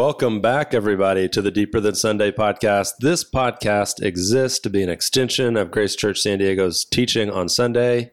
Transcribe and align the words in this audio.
Welcome 0.00 0.42
back, 0.42 0.74
everybody, 0.74 1.26
to 1.30 1.40
the 1.40 1.50
Deeper 1.50 1.80
Than 1.80 1.94
Sunday 1.94 2.30
podcast. 2.30 2.98
This 3.00 3.24
podcast 3.24 4.02
exists 4.02 4.58
to 4.58 4.68
be 4.68 4.82
an 4.82 4.90
extension 4.90 5.56
of 5.56 5.70
Grace 5.70 5.96
Church 5.96 6.20
San 6.20 6.38
Diego's 6.38 6.84
teaching 6.84 7.30
on 7.30 7.48
Sunday. 7.48 8.10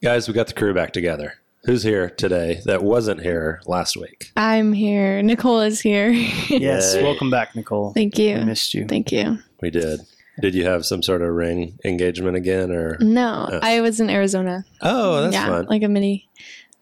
Guys, 0.00 0.28
we 0.28 0.34
got 0.34 0.46
the 0.46 0.52
crew 0.52 0.72
back 0.72 0.92
together. 0.92 1.34
Who's 1.64 1.82
here 1.82 2.10
today 2.10 2.60
that 2.66 2.84
wasn't 2.84 3.22
here 3.22 3.60
last 3.66 3.96
week? 3.96 4.30
I'm 4.36 4.72
here. 4.72 5.20
Nicole 5.20 5.62
is 5.62 5.80
here. 5.80 6.10
Yes, 6.10 6.94
Yay. 6.94 7.02
welcome 7.02 7.28
back, 7.28 7.56
Nicole. 7.56 7.92
Thank 7.92 8.16
you. 8.16 8.36
I 8.36 8.44
missed 8.44 8.72
you. 8.72 8.86
Thank 8.86 9.10
you. 9.10 9.40
We 9.60 9.70
did. 9.70 9.98
Did 10.40 10.54
you 10.54 10.64
have 10.64 10.86
some 10.86 11.02
sort 11.02 11.22
of 11.22 11.30
ring 11.30 11.76
engagement 11.84 12.36
again, 12.36 12.70
or? 12.70 12.98
No, 13.00 13.48
Oh. 13.50 13.58
I 13.64 13.80
was 13.80 13.98
in 13.98 14.10
Arizona. 14.10 14.64
Oh, 14.80 15.22
that's 15.22 15.34
yeah, 15.34 15.48
fun. 15.48 15.66
like 15.66 15.82
a 15.82 15.88
mini 15.88 16.28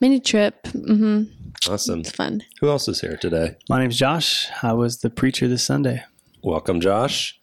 mini 0.00 0.20
trip. 0.20 0.66
hmm 0.66 1.22
Awesome. 1.68 2.00
It's 2.00 2.10
fun. 2.10 2.42
Who 2.60 2.68
else 2.68 2.88
is 2.88 3.00
here 3.00 3.16
today? 3.16 3.56
My 3.68 3.78
name's 3.78 3.96
Josh. 3.96 4.48
I 4.62 4.72
was 4.72 4.98
the 4.98 5.10
preacher 5.10 5.46
this 5.46 5.62
Sunday. 5.62 6.02
Welcome, 6.42 6.80
Josh. 6.80 7.38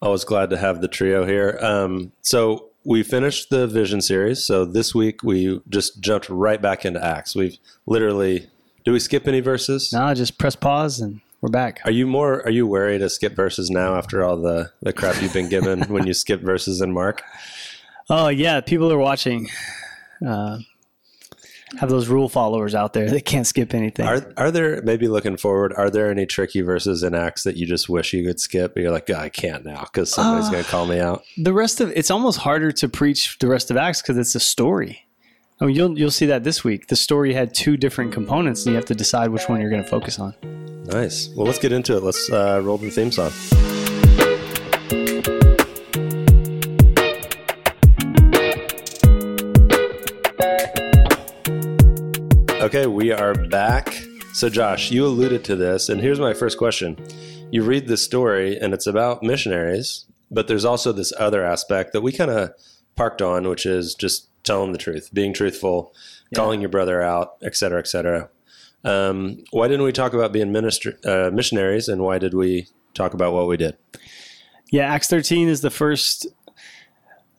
Always 0.00 0.24
glad 0.24 0.48
to 0.50 0.56
have 0.56 0.80
the 0.80 0.88
trio 0.88 1.26
here. 1.26 1.58
Um, 1.60 2.12
so 2.22 2.70
we 2.84 3.02
finished 3.02 3.50
the 3.50 3.66
Vision 3.66 4.00
series. 4.00 4.44
So 4.44 4.64
this 4.64 4.94
week 4.94 5.22
we 5.22 5.60
just 5.68 6.00
jumped 6.00 6.30
right 6.30 6.60
back 6.60 6.86
into 6.86 7.04
Acts. 7.04 7.36
We've 7.36 7.58
literally. 7.86 8.48
Do 8.84 8.92
we 8.92 9.00
skip 9.00 9.28
any 9.28 9.40
verses? 9.40 9.92
No, 9.92 10.14
just 10.14 10.38
press 10.38 10.56
pause 10.56 11.00
and 11.00 11.20
we're 11.42 11.50
back. 11.50 11.80
Are 11.84 11.90
you 11.90 12.06
more? 12.06 12.42
Are 12.46 12.50
you 12.50 12.66
wary 12.66 12.98
to 12.98 13.10
skip 13.10 13.36
verses 13.36 13.68
now 13.68 13.94
after 13.94 14.24
all 14.24 14.38
the 14.38 14.72
the 14.80 14.94
crap 14.94 15.20
you've 15.20 15.34
been 15.34 15.50
given 15.50 15.82
when 15.88 16.06
you 16.06 16.14
skip 16.14 16.40
verses 16.40 16.80
in 16.80 16.92
Mark? 16.92 17.22
Oh 18.08 18.28
yeah, 18.28 18.62
people 18.62 18.90
are 18.90 18.98
watching. 18.98 19.50
Uh, 20.26 20.58
have 21.78 21.88
those 21.88 22.08
rule 22.08 22.28
followers 22.28 22.74
out 22.74 22.92
there 22.92 23.08
that 23.10 23.24
can't 23.24 23.46
skip 23.46 23.74
anything. 23.74 24.06
Are 24.06 24.32
are 24.36 24.50
there 24.50 24.82
maybe 24.82 25.06
looking 25.08 25.36
forward? 25.36 25.72
Are 25.76 25.88
there 25.90 26.10
any 26.10 26.26
tricky 26.26 26.60
verses 26.62 27.02
in 27.02 27.14
Acts 27.14 27.44
that 27.44 27.56
you 27.56 27.66
just 27.66 27.88
wish 27.88 28.12
you 28.12 28.24
could 28.24 28.40
skip? 28.40 28.74
But 28.74 28.82
you're 28.82 28.90
like, 28.92 29.06
"God, 29.06 29.22
I 29.22 29.28
can't 29.28 29.64
now 29.64 29.82
because 29.84 30.12
somebody's 30.12 30.48
Uh, 30.48 30.52
going 30.52 30.64
to 30.64 30.70
call 30.70 30.86
me 30.86 30.98
out. 30.98 31.22
the 31.36 31.52
rest 31.52 31.80
of 31.80 31.92
it's 31.94 32.10
almost 32.10 32.38
harder 32.40 32.72
to 32.72 32.88
preach 32.88 33.38
the 33.38 33.46
rest 33.48 33.70
of 33.70 33.76
Acts 33.76 34.02
because 34.02 34.16
it's 34.18 34.34
a 34.34 34.40
story. 34.40 35.06
I 35.60 35.66
mean, 35.66 35.76
you'll 35.76 35.98
you'll 35.98 36.10
see 36.10 36.26
that 36.26 36.42
this 36.42 36.64
week. 36.64 36.88
The 36.88 36.96
story 36.96 37.34
had 37.34 37.54
two 37.54 37.76
different 37.76 38.12
components, 38.12 38.64
and 38.66 38.72
you 38.72 38.76
have 38.76 38.86
to 38.86 38.94
decide 38.94 39.28
which 39.30 39.48
one 39.48 39.60
you're 39.60 39.70
going 39.70 39.82
to 39.82 39.88
focus 39.88 40.18
on. 40.18 40.34
Nice. 40.86 41.28
Well, 41.36 41.46
let's 41.46 41.58
get 41.58 41.70
into 41.72 41.96
it. 41.96 42.02
Let's 42.02 42.30
uh, 42.32 42.60
roll 42.64 42.78
the 42.78 42.90
theme 42.90 43.12
song. 43.12 43.30
Okay, 52.60 52.86
we 52.86 53.10
are 53.10 53.32
back. 53.32 54.02
So, 54.34 54.50
Josh, 54.50 54.90
you 54.90 55.06
alluded 55.06 55.44
to 55.44 55.56
this, 55.56 55.88
and 55.88 55.98
here's 55.98 56.20
my 56.20 56.34
first 56.34 56.58
question. 56.58 56.94
You 57.50 57.62
read 57.62 57.88
this 57.88 58.04
story, 58.04 58.58
and 58.60 58.74
it's 58.74 58.86
about 58.86 59.22
missionaries, 59.22 60.04
but 60.30 60.46
there's 60.46 60.66
also 60.66 60.92
this 60.92 61.10
other 61.18 61.42
aspect 61.42 61.94
that 61.94 62.02
we 62.02 62.12
kind 62.12 62.30
of 62.30 62.52
parked 62.96 63.22
on, 63.22 63.48
which 63.48 63.64
is 63.64 63.94
just 63.94 64.28
telling 64.44 64.72
the 64.72 64.78
truth, 64.78 65.08
being 65.14 65.32
truthful, 65.32 65.94
calling 66.34 66.60
your 66.60 66.68
brother 66.68 67.00
out, 67.00 67.38
et 67.42 67.56
cetera, 67.56 67.78
et 67.78 67.88
cetera. 67.88 68.28
Um, 68.84 69.42
why 69.52 69.66
didn't 69.66 69.86
we 69.86 69.92
talk 69.92 70.12
about 70.12 70.30
being 70.30 70.52
minister, 70.52 70.98
uh, 71.06 71.30
missionaries, 71.32 71.88
and 71.88 72.02
why 72.02 72.18
did 72.18 72.34
we 72.34 72.68
talk 72.92 73.14
about 73.14 73.32
what 73.32 73.48
we 73.48 73.56
did? 73.56 73.78
Yeah, 74.70 74.92
Acts 74.92 75.08
13 75.08 75.48
is 75.48 75.62
the 75.62 75.70
first 75.70 76.26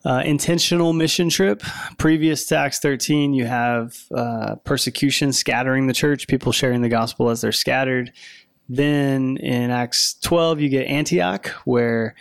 uh, 0.04 0.22
intentional 0.24 0.92
mission 0.92 1.28
trip. 1.28 1.62
Previous 1.98 2.46
to 2.46 2.56
Acts 2.56 2.78
13, 2.80 3.34
you 3.34 3.44
have 3.44 3.96
uh, 4.14 4.56
persecution 4.64 5.32
scattering 5.32 5.86
the 5.86 5.92
church, 5.92 6.26
people 6.26 6.52
sharing 6.52 6.82
the 6.82 6.88
gospel 6.88 7.30
as 7.30 7.40
they're 7.40 7.52
scattered. 7.52 8.12
Then 8.68 9.36
in 9.38 9.70
Acts 9.70 10.14
12, 10.22 10.60
you 10.60 10.68
get 10.68 10.86
Antioch, 10.86 11.48
where 11.64 12.14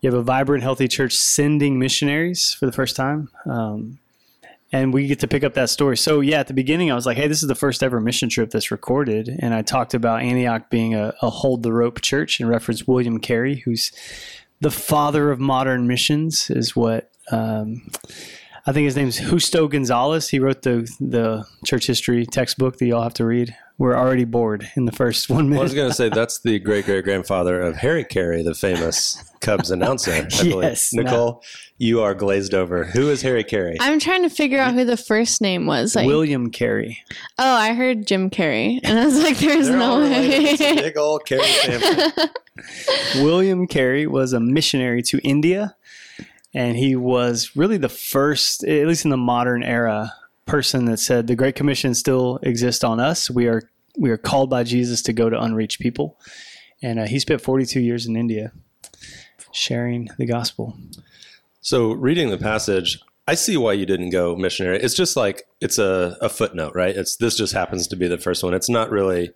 you 0.00 0.10
have 0.10 0.18
a 0.18 0.22
vibrant, 0.22 0.62
healthy 0.62 0.88
church 0.88 1.14
sending 1.14 1.78
missionaries 1.78 2.54
for 2.54 2.66
the 2.66 2.72
first 2.72 2.96
time. 2.96 3.28
Um, 3.46 3.98
and 4.72 4.94
we 4.94 5.08
get 5.08 5.18
to 5.20 5.28
pick 5.28 5.42
up 5.42 5.54
that 5.54 5.68
story. 5.68 5.96
So, 5.96 6.20
yeah, 6.20 6.40
at 6.40 6.46
the 6.46 6.54
beginning, 6.54 6.92
I 6.92 6.94
was 6.94 7.04
like, 7.04 7.16
hey, 7.16 7.26
this 7.26 7.42
is 7.42 7.48
the 7.48 7.56
first 7.56 7.82
ever 7.82 8.00
mission 8.00 8.28
trip 8.28 8.50
that's 8.50 8.70
recorded. 8.70 9.28
And 9.40 9.52
I 9.52 9.62
talked 9.62 9.94
about 9.94 10.22
Antioch 10.22 10.70
being 10.70 10.94
a, 10.94 11.12
a 11.22 11.28
hold 11.28 11.64
the 11.64 11.72
rope 11.72 12.00
church 12.02 12.38
and 12.38 12.48
referenced 12.48 12.86
William 12.86 13.18
Carey, 13.18 13.56
who's 13.56 13.90
the 14.60 14.70
father 14.70 15.30
of 15.30 15.40
modern 15.40 15.86
missions, 15.86 16.50
is 16.50 16.76
what 16.76 17.10
um, 17.32 17.82
I 18.66 18.72
think 18.72 18.84
his 18.84 18.96
name's 18.96 19.18
Justo 19.18 19.68
Gonzalez. 19.68 20.28
He 20.28 20.38
wrote 20.38 20.62
the, 20.62 20.88
the 21.00 21.44
church 21.64 21.86
history 21.86 22.26
textbook 22.26 22.76
that 22.78 22.86
you 22.86 22.94
all 22.94 23.02
have 23.02 23.14
to 23.14 23.24
read. 23.24 23.56
We're 23.78 23.96
already 23.96 24.26
bored 24.26 24.68
in 24.76 24.84
the 24.84 24.92
first 24.92 25.30
one 25.30 25.48
Well, 25.48 25.60
I 25.60 25.62
was 25.62 25.72
going 25.74 25.88
to 25.88 25.94
say 25.94 26.08
that's 26.14 26.40
the 26.40 26.58
great 26.58 26.84
great 26.84 27.02
grandfather 27.04 27.62
of 27.62 27.76
Harry 27.76 28.04
Caray, 28.04 28.42
the 28.42 28.54
famous 28.54 29.24
Cubs 29.40 29.70
announcer. 29.70 30.12
I 30.12 30.22
believe. 30.24 30.62
Yes, 30.62 30.92
no. 30.92 31.02
Nicole, 31.02 31.42
you 31.78 32.02
are 32.02 32.14
glazed 32.14 32.52
over. 32.52 32.84
Who 32.84 33.08
is 33.08 33.22
Harry 33.22 33.42
Caray? 33.42 33.78
I'm 33.80 33.98
trying 33.98 34.22
to 34.22 34.28
figure 34.28 34.58
out 34.60 34.74
who 34.74 34.84
the 34.84 34.98
first 34.98 35.40
name 35.40 35.64
was. 35.64 35.96
Like, 35.96 36.06
William 36.06 36.50
Carey. 36.50 36.98
oh, 37.38 37.54
I 37.54 37.72
heard 37.72 38.06
Jim 38.06 38.28
Carrey, 38.28 38.80
and 38.84 38.98
I 38.98 39.06
was 39.06 39.22
like, 39.22 39.38
"There's 39.38 39.68
They're 39.68 39.78
no 39.78 39.92
all. 39.92 40.02
It's 40.02 40.60
a 40.60 40.74
way." 40.74 40.82
big 40.82 40.98
old 40.98 41.24
Carey 41.24 41.42
family. 41.42 42.12
William 43.24 43.66
Carey 43.66 44.06
was 44.06 44.34
a 44.34 44.40
missionary 44.40 45.00
to 45.04 45.18
India, 45.26 45.74
and 46.52 46.76
he 46.76 46.96
was 46.96 47.54
really 47.54 47.76
the 47.76 47.88
first, 47.88 48.64
at 48.64 48.86
least 48.86 49.04
in 49.04 49.10
the 49.10 49.16
modern 49.16 49.62
era, 49.62 50.12
person 50.46 50.86
that 50.86 50.98
said 50.98 51.28
the 51.28 51.36
Great 51.36 51.54
Commission 51.54 51.94
still 51.94 52.40
exists 52.42 52.82
on 52.82 52.98
us. 52.98 53.30
We 53.30 53.46
are 53.46 53.62
we 53.96 54.10
are 54.10 54.16
called 54.16 54.50
by 54.50 54.64
Jesus 54.64 55.02
to 55.02 55.12
go 55.12 55.30
to 55.30 55.40
unreached 55.40 55.80
people, 55.80 56.18
and 56.82 56.98
uh, 56.98 57.06
he 57.06 57.18
spent 57.18 57.40
42 57.40 57.80
years 57.80 58.06
in 58.06 58.16
India 58.16 58.52
sharing 59.52 60.08
the 60.18 60.26
gospel. 60.26 60.76
So, 61.60 61.92
reading 61.92 62.30
the 62.30 62.38
passage, 62.38 63.00
I 63.28 63.34
see 63.34 63.56
why 63.56 63.74
you 63.74 63.86
didn't 63.86 64.10
go 64.10 64.34
missionary. 64.34 64.78
It's 64.78 64.94
just 64.94 65.16
like 65.16 65.46
it's 65.60 65.78
a, 65.78 66.16
a 66.20 66.28
footnote, 66.28 66.74
right? 66.74 66.96
It's 66.96 67.16
this 67.16 67.36
just 67.36 67.52
happens 67.52 67.86
to 67.88 67.96
be 67.96 68.08
the 68.08 68.18
first 68.18 68.42
one. 68.42 68.54
It's 68.54 68.68
not 68.68 68.90
really 68.90 69.32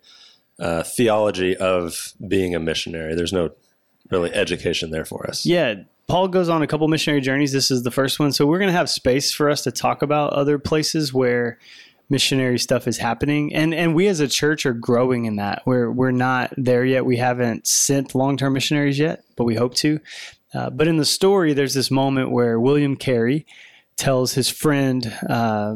uh, 0.59 0.83
theology 0.83 1.55
of 1.55 2.13
being 2.27 2.55
a 2.55 2.59
missionary. 2.59 3.15
There's 3.15 3.33
no 3.33 3.51
really 4.09 4.33
education 4.33 4.91
there 4.91 5.05
for 5.05 5.27
us. 5.27 5.45
Yeah, 5.45 5.75
Paul 6.07 6.27
goes 6.27 6.49
on 6.49 6.61
a 6.61 6.67
couple 6.67 6.87
missionary 6.87 7.21
journeys. 7.21 7.51
This 7.51 7.71
is 7.71 7.83
the 7.83 7.91
first 7.91 8.19
one. 8.19 8.31
So 8.31 8.45
we're 8.45 8.59
going 8.59 8.69
to 8.69 8.77
have 8.77 8.89
space 8.89 9.31
for 9.31 9.49
us 9.49 9.63
to 9.63 9.71
talk 9.71 10.01
about 10.01 10.33
other 10.33 10.59
places 10.59 11.13
where 11.13 11.57
missionary 12.09 12.59
stuff 12.59 12.87
is 12.87 12.97
happening. 12.97 13.53
And 13.53 13.73
and 13.73 13.95
we 13.95 14.07
as 14.07 14.19
a 14.19 14.27
church 14.27 14.65
are 14.65 14.73
growing 14.73 15.25
in 15.25 15.37
that. 15.37 15.63
We're 15.65 15.91
we're 15.91 16.11
not 16.11 16.53
there 16.57 16.85
yet. 16.85 17.05
We 17.05 17.17
haven't 17.17 17.67
sent 17.67 18.13
long-term 18.13 18.53
missionaries 18.53 18.99
yet, 18.99 19.23
but 19.35 19.45
we 19.45 19.55
hope 19.55 19.73
to. 19.75 19.99
Uh, 20.53 20.69
but 20.69 20.87
in 20.87 20.97
the 20.97 21.05
story, 21.05 21.53
there's 21.53 21.73
this 21.73 21.91
moment 21.91 22.31
where 22.31 22.59
William 22.59 22.95
Carey 22.95 23.45
tells 23.97 24.33
his 24.33 24.49
friend 24.49 25.11
uh, 25.27 25.75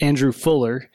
Andrew 0.00 0.32
Fuller 0.32 0.90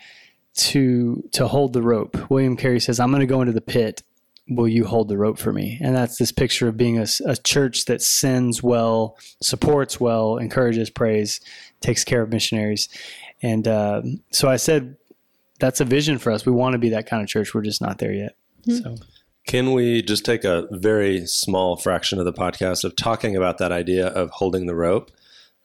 to 0.55 1.27
to 1.33 1.47
hold 1.47 1.73
the 1.73 1.81
rope. 1.81 2.29
William 2.29 2.55
Carey 2.55 2.79
says, 2.79 2.99
"I'm 2.99 3.11
going 3.11 3.19
to 3.19 3.27
go 3.27 3.41
into 3.41 3.53
the 3.53 3.61
pit 3.61 4.03
will 4.49 4.67
you 4.67 4.85
hold 4.85 5.07
the 5.07 5.17
rope 5.17 5.37
for 5.37 5.53
me? 5.53 5.79
And 5.81 5.95
that's 5.95 6.17
this 6.17 6.31
picture 6.31 6.67
of 6.67 6.75
being 6.77 6.97
a, 6.99 7.05
a 7.25 7.37
church 7.37 7.85
that 7.85 8.01
sends 8.01 8.61
well, 8.61 9.17
supports 9.41 9.99
well, 9.99 10.37
encourages, 10.37 10.89
prays, 10.89 11.39
takes 11.79 12.03
care 12.03 12.21
of 12.21 12.29
missionaries. 12.29 12.89
And 13.41 13.67
uh, 13.67 14.01
so 14.31 14.49
I 14.49 14.57
said, 14.57 14.97
that's 15.59 15.79
a 15.79 15.85
vision 15.85 16.17
for 16.17 16.31
us. 16.31 16.45
We 16.45 16.51
want 16.51 16.73
to 16.73 16.79
be 16.79 16.89
that 16.89 17.07
kind 17.07 17.21
of 17.21 17.29
church. 17.29 17.53
We're 17.53 17.61
just 17.61 17.81
not 17.81 17.99
there 17.99 18.11
yet. 18.11 18.35
So 18.67 18.95
Can 19.47 19.73
we 19.73 20.01
just 20.01 20.25
take 20.25 20.43
a 20.43 20.67
very 20.71 21.25
small 21.25 21.75
fraction 21.77 22.19
of 22.19 22.25
the 22.25 22.33
podcast 22.33 22.83
of 22.83 22.95
talking 22.95 23.35
about 23.35 23.57
that 23.59 23.71
idea 23.71 24.07
of 24.07 24.29
holding 24.31 24.65
the 24.65 24.75
rope? 24.75 25.11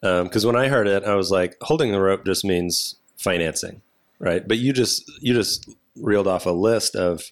Because 0.01 0.45
when 0.45 0.55
I 0.55 0.69
heard 0.69 0.87
it, 0.87 1.03
I 1.03 1.15
was 1.15 1.31
like, 1.31 1.57
holding 1.61 1.91
the 1.91 1.99
rope 1.99 2.25
just 2.25 2.45
means 2.45 2.95
financing, 3.17 3.81
right? 4.19 4.47
But 4.47 4.57
you 4.57 4.71
just 4.71 5.09
you 5.21 5.33
just 5.33 5.69
reeled 5.97 6.27
off 6.27 6.45
a 6.45 6.51
list 6.51 6.95
of 6.95 7.31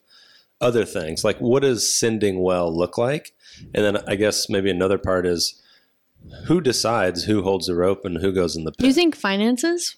other 0.62 0.86
things. 0.86 1.24
Like, 1.24 1.38
what 1.40 1.62
does 1.64 1.94
sending 1.94 2.42
well 2.42 2.76
look 2.76 2.98
like? 2.98 3.34
And 3.74 3.84
then 3.84 3.98
I 4.08 4.16
guess 4.16 4.50
maybe 4.50 4.70
another 4.70 4.98
part 4.98 5.26
is 5.26 5.62
who 6.46 6.62
decides 6.62 7.24
who 7.24 7.44
holds 7.44 7.68
the 7.68 7.76
rope 7.76 8.06
and 8.06 8.18
who 8.18 8.32
goes 8.32 8.56
in 8.56 8.64
the 8.64 8.72
pit? 8.72 8.80
Do 8.80 8.88
you 8.88 8.94
think 8.94 9.16
finances? 9.16 9.96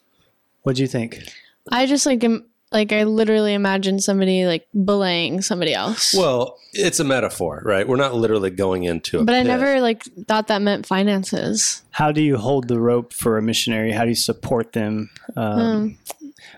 what 0.63 0.75
do 0.75 0.81
you 0.81 0.87
think? 0.87 1.23
I 1.71 1.85
just 1.85 2.05
like 2.05 2.23
am, 2.23 2.45
like 2.71 2.91
I 2.91 3.03
literally 3.03 3.53
imagine 3.53 3.99
somebody 3.99 4.45
like 4.45 4.67
belaying 4.85 5.41
somebody 5.41 5.73
else. 5.73 6.13
Well, 6.13 6.57
it's 6.73 6.99
a 6.99 7.03
metaphor, 7.03 7.61
right? 7.65 7.87
We're 7.87 7.95
not 7.95 8.13
literally 8.13 8.49
going 8.49 8.83
into 8.83 9.19
a 9.19 9.23
but 9.23 9.35
I 9.35 9.43
never 9.43 9.81
like 9.81 10.03
thought 10.27 10.47
that 10.47 10.61
meant 10.61 10.85
finances. 10.85 11.81
How 11.91 12.11
do 12.11 12.21
you 12.21 12.37
hold 12.37 12.67
the 12.67 12.79
rope 12.79 13.13
for 13.13 13.37
a 13.37 13.41
missionary? 13.41 13.91
How 13.91 14.03
do 14.03 14.09
you 14.09 14.15
support 14.15 14.73
them? 14.73 15.09
Um, 15.35 15.59
Um, 15.59 15.97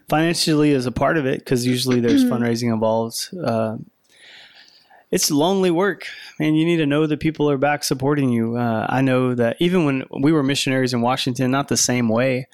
financially 0.10 0.72
is 0.72 0.86
a 0.86 0.92
part 0.92 1.18
of 1.18 1.26
it 1.26 1.40
because 1.40 1.66
usually 1.66 2.00
there's 2.00 2.26
fundraising 2.26 2.74
involved. 2.74 3.30
Uh, 3.38 3.78
it's 5.12 5.30
lonely 5.30 5.72
work, 5.72 6.08
and 6.40 6.58
you 6.58 6.66
need 6.66 6.78
to 6.78 6.86
know 6.86 7.06
that 7.06 7.20
people 7.20 7.50
are 7.50 7.58
back 7.58 7.84
supporting 7.84 8.30
you. 8.30 8.56
Uh, 8.56 8.86
I 8.90 9.02
know 9.02 9.36
that 9.36 9.58
even 9.60 9.86
when 9.86 10.06
we 10.22 10.32
were 10.32 10.42
missionaries 10.44 10.94
in 10.94 11.02
Washington, 11.02 11.52
not 11.52 11.68
the 11.68 11.78
same 11.78 12.08
way, 12.08 12.48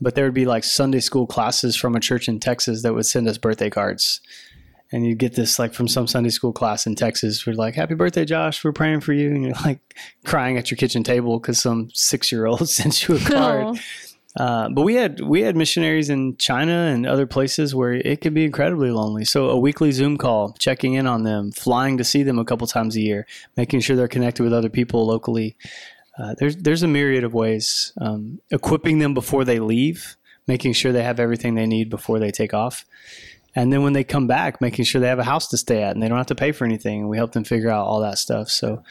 but 0.00 0.14
there 0.14 0.24
would 0.24 0.34
be 0.34 0.44
like 0.44 0.64
Sunday 0.64 1.00
school 1.00 1.26
classes 1.26 1.76
from 1.76 1.94
a 1.94 2.00
church 2.00 2.28
in 2.28 2.40
Texas 2.40 2.82
that 2.82 2.94
would 2.94 3.06
send 3.06 3.28
us 3.28 3.38
birthday 3.38 3.70
cards. 3.70 4.20
and 4.92 5.06
you'd 5.06 5.18
get 5.18 5.34
this 5.36 5.56
like 5.56 5.72
from 5.72 5.86
some 5.86 6.08
Sunday 6.08 6.30
school 6.30 6.52
class 6.52 6.84
in 6.84 6.96
Texas. 6.96 7.46
We're 7.46 7.52
like, 7.52 7.76
"Happy 7.76 7.94
birthday, 7.94 8.24
Josh! 8.24 8.64
We're 8.64 8.72
praying 8.72 9.02
for 9.02 9.12
you," 9.12 9.28
and 9.30 9.44
you're 9.44 9.54
like 9.64 9.78
crying 10.24 10.58
at 10.58 10.68
your 10.70 10.76
kitchen 10.78 11.04
table 11.04 11.38
because 11.38 11.60
some 11.60 11.90
six 11.94 12.32
year 12.32 12.46
old 12.46 12.68
sent 12.68 13.06
you 13.06 13.16
a 13.16 13.20
card. 13.20 13.78
Uh, 14.36 14.68
but 14.68 14.82
we 14.82 14.94
had 14.94 15.20
we 15.20 15.42
had 15.42 15.56
missionaries 15.56 16.08
in 16.08 16.36
China 16.36 16.72
and 16.72 17.04
other 17.04 17.26
places 17.26 17.74
where 17.74 17.94
it 17.94 18.20
could 18.20 18.32
be 18.32 18.44
incredibly 18.44 18.90
lonely. 18.90 19.24
So 19.24 19.50
a 19.50 19.58
weekly 19.58 19.90
Zoom 19.90 20.16
call, 20.16 20.54
checking 20.58 20.94
in 20.94 21.06
on 21.06 21.24
them, 21.24 21.50
flying 21.50 21.98
to 21.98 22.04
see 22.04 22.22
them 22.22 22.38
a 22.38 22.44
couple 22.44 22.66
times 22.68 22.94
a 22.96 23.00
year, 23.00 23.26
making 23.56 23.80
sure 23.80 23.96
they're 23.96 24.08
connected 24.08 24.44
with 24.44 24.52
other 24.52 24.68
people 24.68 25.06
locally. 25.06 25.56
Uh, 26.16 26.34
there's 26.38 26.56
there's 26.56 26.84
a 26.84 26.88
myriad 26.88 27.24
of 27.24 27.34
ways. 27.34 27.92
Um, 28.00 28.40
equipping 28.50 29.00
them 29.00 29.14
before 29.14 29.44
they 29.44 29.58
leave, 29.58 30.16
making 30.46 30.74
sure 30.74 30.92
they 30.92 31.02
have 31.02 31.18
everything 31.18 31.56
they 31.56 31.66
need 31.66 31.90
before 31.90 32.20
they 32.20 32.30
take 32.30 32.54
off, 32.54 32.84
and 33.56 33.72
then 33.72 33.82
when 33.82 33.94
they 33.94 34.04
come 34.04 34.28
back, 34.28 34.60
making 34.60 34.84
sure 34.84 35.00
they 35.00 35.08
have 35.08 35.18
a 35.18 35.24
house 35.24 35.48
to 35.48 35.56
stay 35.56 35.82
at 35.82 35.92
and 35.92 36.02
they 36.02 36.08
don't 36.08 36.18
have 36.18 36.26
to 36.26 36.34
pay 36.36 36.52
for 36.52 36.64
anything. 36.64 37.00
And 37.00 37.08
we 37.08 37.16
help 37.16 37.32
them 37.32 37.44
figure 37.44 37.70
out 37.70 37.86
all 37.86 38.00
that 38.00 38.18
stuff. 38.18 38.48
So 38.48 38.84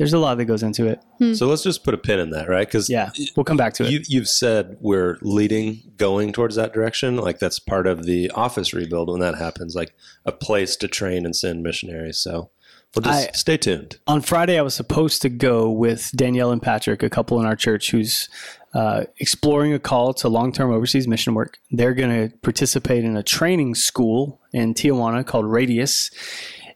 there's 0.00 0.14
a 0.14 0.18
lot 0.18 0.38
that 0.38 0.46
goes 0.46 0.62
into 0.62 0.86
it. 0.86 0.98
So 1.36 1.46
let's 1.46 1.62
just 1.62 1.84
put 1.84 1.92
a 1.92 1.98
pin 1.98 2.18
in 2.18 2.30
that, 2.30 2.48
right? 2.48 2.66
Because 2.66 2.88
Yeah, 2.88 3.10
we'll 3.36 3.44
come 3.44 3.58
back 3.58 3.74
to 3.74 3.84
it. 3.84 3.90
you, 3.90 4.00
you've 4.08 4.28
said 4.30 4.78
we're 4.80 5.18
leading, 5.20 5.82
going 5.98 6.32
towards 6.32 6.56
that 6.56 6.72
direction. 6.72 7.16
Like 7.16 7.38
that's 7.38 7.58
part 7.58 7.86
of 7.86 8.04
the 8.04 8.30
office 8.30 8.72
rebuild 8.72 9.10
when 9.10 9.20
that 9.20 9.34
happens, 9.34 9.74
like 9.74 9.92
a 10.24 10.32
place 10.32 10.74
to 10.76 10.88
train 10.88 11.26
and 11.26 11.36
send 11.36 11.62
missionaries. 11.62 12.16
So 12.16 12.48
we'll 12.96 13.02
just 13.02 13.28
I- 13.28 13.32
stay 13.32 13.58
tuned. 13.58 13.98
on 14.06 14.22
Friday, 14.22 14.58
I 14.58 14.62
was 14.62 14.72
supposed 14.74 15.20
to 15.20 15.28
go 15.28 15.70
with 15.70 16.10
Danielle 16.16 16.50
and 16.50 16.62
Patrick, 16.62 17.02
a 17.02 17.10
couple 17.10 17.38
in 17.38 17.44
our 17.44 17.54
church 17.56 17.90
who's 17.90 18.30
uh, 18.72 19.04
exploring 19.18 19.74
a 19.74 19.78
call 19.80 20.14
to 20.14 20.28
long 20.30 20.50
term 20.52 20.72
overseas 20.72 21.06
mission 21.08 21.34
work. 21.34 21.58
They're 21.72 21.92
going 21.92 22.30
to 22.30 22.34
participate 22.38 23.04
in 23.04 23.16
a 23.18 23.22
training 23.22 23.74
school 23.74 24.40
in 24.52 24.72
Tijuana 24.74 25.26
called 25.26 25.44
Radius. 25.44 26.10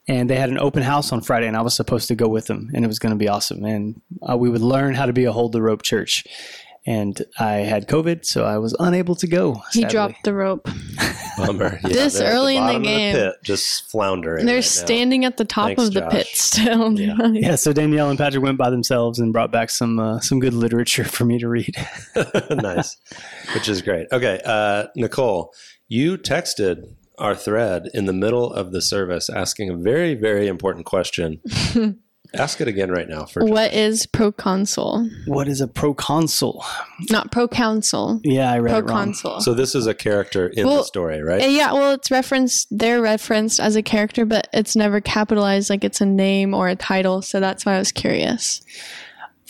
And 0.06 0.28
they 0.28 0.36
had 0.36 0.50
an 0.50 0.58
open 0.58 0.82
house 0.82 1.12
on 1.12 1.22
Friday, 1.22 1.46
and 1.46 1.56
I 1.56 1.62
was 1.62 1.74
supposed 1.74 2.08
to 2.08 2.14
go 2.14 2.28
with 2.28 2.46
them, 2.46 2.70
and 2.74 2.84
it 2.84 2.88
was 2.88 2.98
going 2.98 3.12
to 3.12 3.16
be 3.18 3.28
awesome. 3.28 3.64
And 3.64 4.00
uh, 4.28 4.36
we 4.36 4.50
would 4.50 4.60
learn 4.60 4.94
how 4.94 5.06
to 5.06 5.12
be 5.14 5.24
a 5.24 5.32
hold 5.32 5.52
the 5.52 5.62
rope 5.62 5.82
church. 5.82 6.24
And 6.86 7.18
I 7.38 7.52
had 7.60 7.88
COVID, 7.88 8.26
so 8.26 8.44
I 8.44 8.58
was 8.58 8.76
unable 8.78 9.14
to 9.14 9.26
go. 9.26 9.54
he 9.72 9.80
sadly. 9.80 9.88
dropped 9.90 10.24
the 10.24 10.34
rope. 10.34 10.68
Bummer. 11.38 11.80
Yeah, 11.82 11.88
This 11.88 12.18
they're 12.18 12.28
at 12.30 12.34
early 12.34 12.56
in 12.56 12.62
the 12.62 12.66
bottom 12.66 12.82
of 12.82 12.86
game. 12.86 13.14
pit, 13.14 13.34
just 13.42 13.90
floundering. 13.90 14.44
They're 14.44 14.56
right 14.56 14.58
now. 14.58 14.68
standing 14.84 15.24
at 15.24 15.38
the 15.38 15.46
top 15.46 15.68
Thanks, 15.68 15.82
of 15.86 15.94
the 15.94 16.00
Josh. 16.00 16.12
pit 16.12 16.26
still. 16.34 17.00
Yeah. 17.00 17.16
Yeah, 17.32 17.54
so 17.56 17.72
Danielle 17.72 18.10
and 18.10 18.18
Patrick 18.18 18.44
went 18.44 18.58
by 18.58 18.68
themselves 18.68 19.18
and 19.18 19.32
brought 19.32 19.50
back 19.50 19.70
some 19.70 19.98
uh, 19.98 20.20
some 20.20 20.38
good 20.40 20.52
literature 20.52 21.04
for 21.04 21.24
me 21.24 21.38
to 21.38 21.48
read. 21.48 21.74
nice, 22.50 22.98
which 23.54 23.66
is 23.70 23.80
great. 23.80 24.06
Okay, 24.12 24.38
uh, 24.44 24.88
Nicole, 24.94 25.54
you 25.88 26.18
texted 26.18 26.94
our 27.18 27.34
thread 27.34 27.88
in 27.94 28.06
the 28.06 28.12
middle 28.12 28.52
of 28.52 28.72
the 28.72 28.82
service 28.82 29.28
asking 29.30 29.70
a 29.70 29.76
very, 29.76 30.14
very 30.14 30.48
important 30.48 30.86
question. 30.86 31.40
Ask 32.34 32.60
it 32.60 32.66
again 32.66 32.90
right 32.90 33.08
now. 33.08 33.26
For 33.26 33.44
What 33.44 33.72
is 33.72 34.06
proconsul? 34.06 35.08
What 35.26 35.46
is 35.46 35.60
a 35.60 35.68
proconsul? 35.68 36.64
Not 37.08 37.30
proconsul. 37.30 38.20
Yeah, 38.24 38.50
I 38.50 38.58
read 38.58 38.72
it 38.72 38.74
wrong. 38.78 38.86
Proconsul. 38.86 39.40
so 39.40 39.54
this 39.54 39.76
is 39.76 39.86
a 39.86 39.94
character 39.94 40.48
in 40.48 40.66
the 40.66 40.82
story, 40.82 41.22
right? 41.22 41.40
Eh, 41.42 41.48
yeah, 41.50 41.72
well, 41.72 41.92
it's 41.92 42.10
referenced. 42.10 42.66
They're 42.72 43.00
referenced 43.00 43.60
as 43.60 43.76
a 43.76 43.82
character, 43.82 44.24
but 44.24 44.48
it's 44.52 44.74
never 44.74 45.00
capitalized 45.00 45.70
like 45.70 45.84
it's 45.84 46.00
a 46.00 46.06
name 46.06 46.54
or 46.54 46.66
a 46.66 46.74
title. 46.74 47.22
So 47.22 47.38
that's 47.38 47.64
why 47.64 47.74
I 47.76 47.78
was 47.78 47.92
curious. 47.92 48.62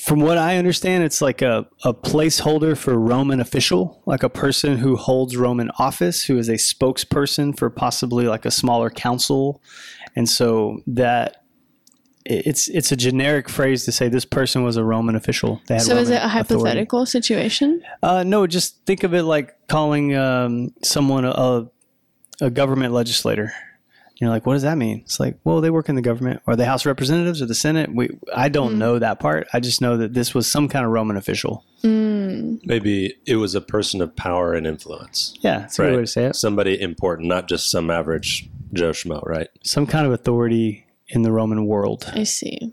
From 0.05 0.21
what 0.21 0.37
I 0.37 0.59
understand, 0.59 1.03
it's 1.03 1.23
like 1.23 1.41
a, 1.41 1.67
a 1.83 1.95
placeholder 1.95 2.77
for 2.77 2.99
Roman 2.99 3.41
official, 3.41 4.03
like 4.05 4.23
a 4.23 4.29
person 4.29 4.77
who 4.77 4.97
holds 4.97 5.35
Roman 5.35 5.71
office, 5.79 6.25
who 6.25 6.37
is 6.37 6.51
a 6.51 6.57
spokesperson 6.57 7.57
for 7.57 7.71
possibly 7.71 8.27
like 8.27 8.45
a 8.45 8.51
smaller 8.51 8.91
council. 8.91 9.63
And 10.15 10.29
so 10.29 10.83
that 10.87 11.45
it's 12.27 12.69
it's 12.69 12.93
a 12.93 12.97
generic 12.97 13.49
phrase 13.49 13.87
to 13.87 13.93
say 13.93 14.11
this 14.11 14.27
person 14.27 14.63
was 14.63 14.77
a 14.77 14.85
Roman 14.85 15.17
official. 15.17 15.63
So 15.69 15.75
is 15.75 15.89
it 15.89 16.17
a 16.17 16.17
authority. 16.17 16.29
hypothetical 16.29 17.07
situation? 17.07 17.83
Uh, 18.03 18.25
no, 18.25 18.47
just 18.47 18.85
think 18.85 19.05
of 19.05 19.15
it 19.15 19.23
like 19.23 19.57
calling 19.69 20.15
um, 20.15 20.75
someone 20.83 21.25
a, 21.25 21.67
a 22.43 22.51
government 22.51 22.93
legislator. 22.93 23.55
You're 24.17 24.31
like, 24.31 24.47
what 24.47 24.53
does 24.53 24.63
that 24.63 24.79
mean? 24.79 25.01
It's 25.01 25.19
like, 25.19 25.39
well, 25.43 25.61
they 25.61 25.71
work 25.71 25.89
in 25.89 25.97
the 25.97 26.03
government 26.03 26.41
or 26.47 26.55
the 26.55 26.67
House 26.67 26.83
of 26.83 26.87
Representatives 26.87 27.43
or 27.43 27.47
the 27.47 27.55
Senate. 27.55 27.93
We, 27.93 28.11
I 28.33 28.49
don't 28.49 28.79
know 28.79 28.99
that 29.01 29.19
part. 29.19 29.49
I 29.53 29.59
just 29.59 29.81
know 29.81 29.97
that 29.97 30.15
this 30.15 30.35
was 30.35 30.47
some 30.47 30.69
kind 30.69 30.85
of 30.85 30.93
Roman 30.93 31.17
official. 31.17 31.65
Mm. 31.83 32.61
Maybe 32.65 33.17
it 33.27 33.37
was 33.37 33.57
a 33.57 33.61
person 33.61 34.01
of 34.01 34.15
power 34.15 34.55
and 34.55 34.67
influence. 34.69 35.35
Yeah, 35.41 35.61
that's 35.61 35.79
a 35.79 35.83
good 35.83 35.97
way 35.97 36.01
to 36.03 36.07
say 36.07 36.27
it. 36.27 36.37
Somebody 36.37 36.81
important, 36.81 37.29
not 37.29 37.49
just 37.49 37.71
some 37.71 37.91
average 37.91 38.49
Joe 38.73 38.91
Schmo, 38.91 39.25
right? 39.27 39.49
Some 39.65 39.87
kind 39.87 40.07
of 40.07 40.13
authority 40.13 40.87
in 41.09 41.23
the 41.23 41.33
Roman 41.33 41.67
world 41.67 42.11
I 42.15 42.23
see. 42.23 42.73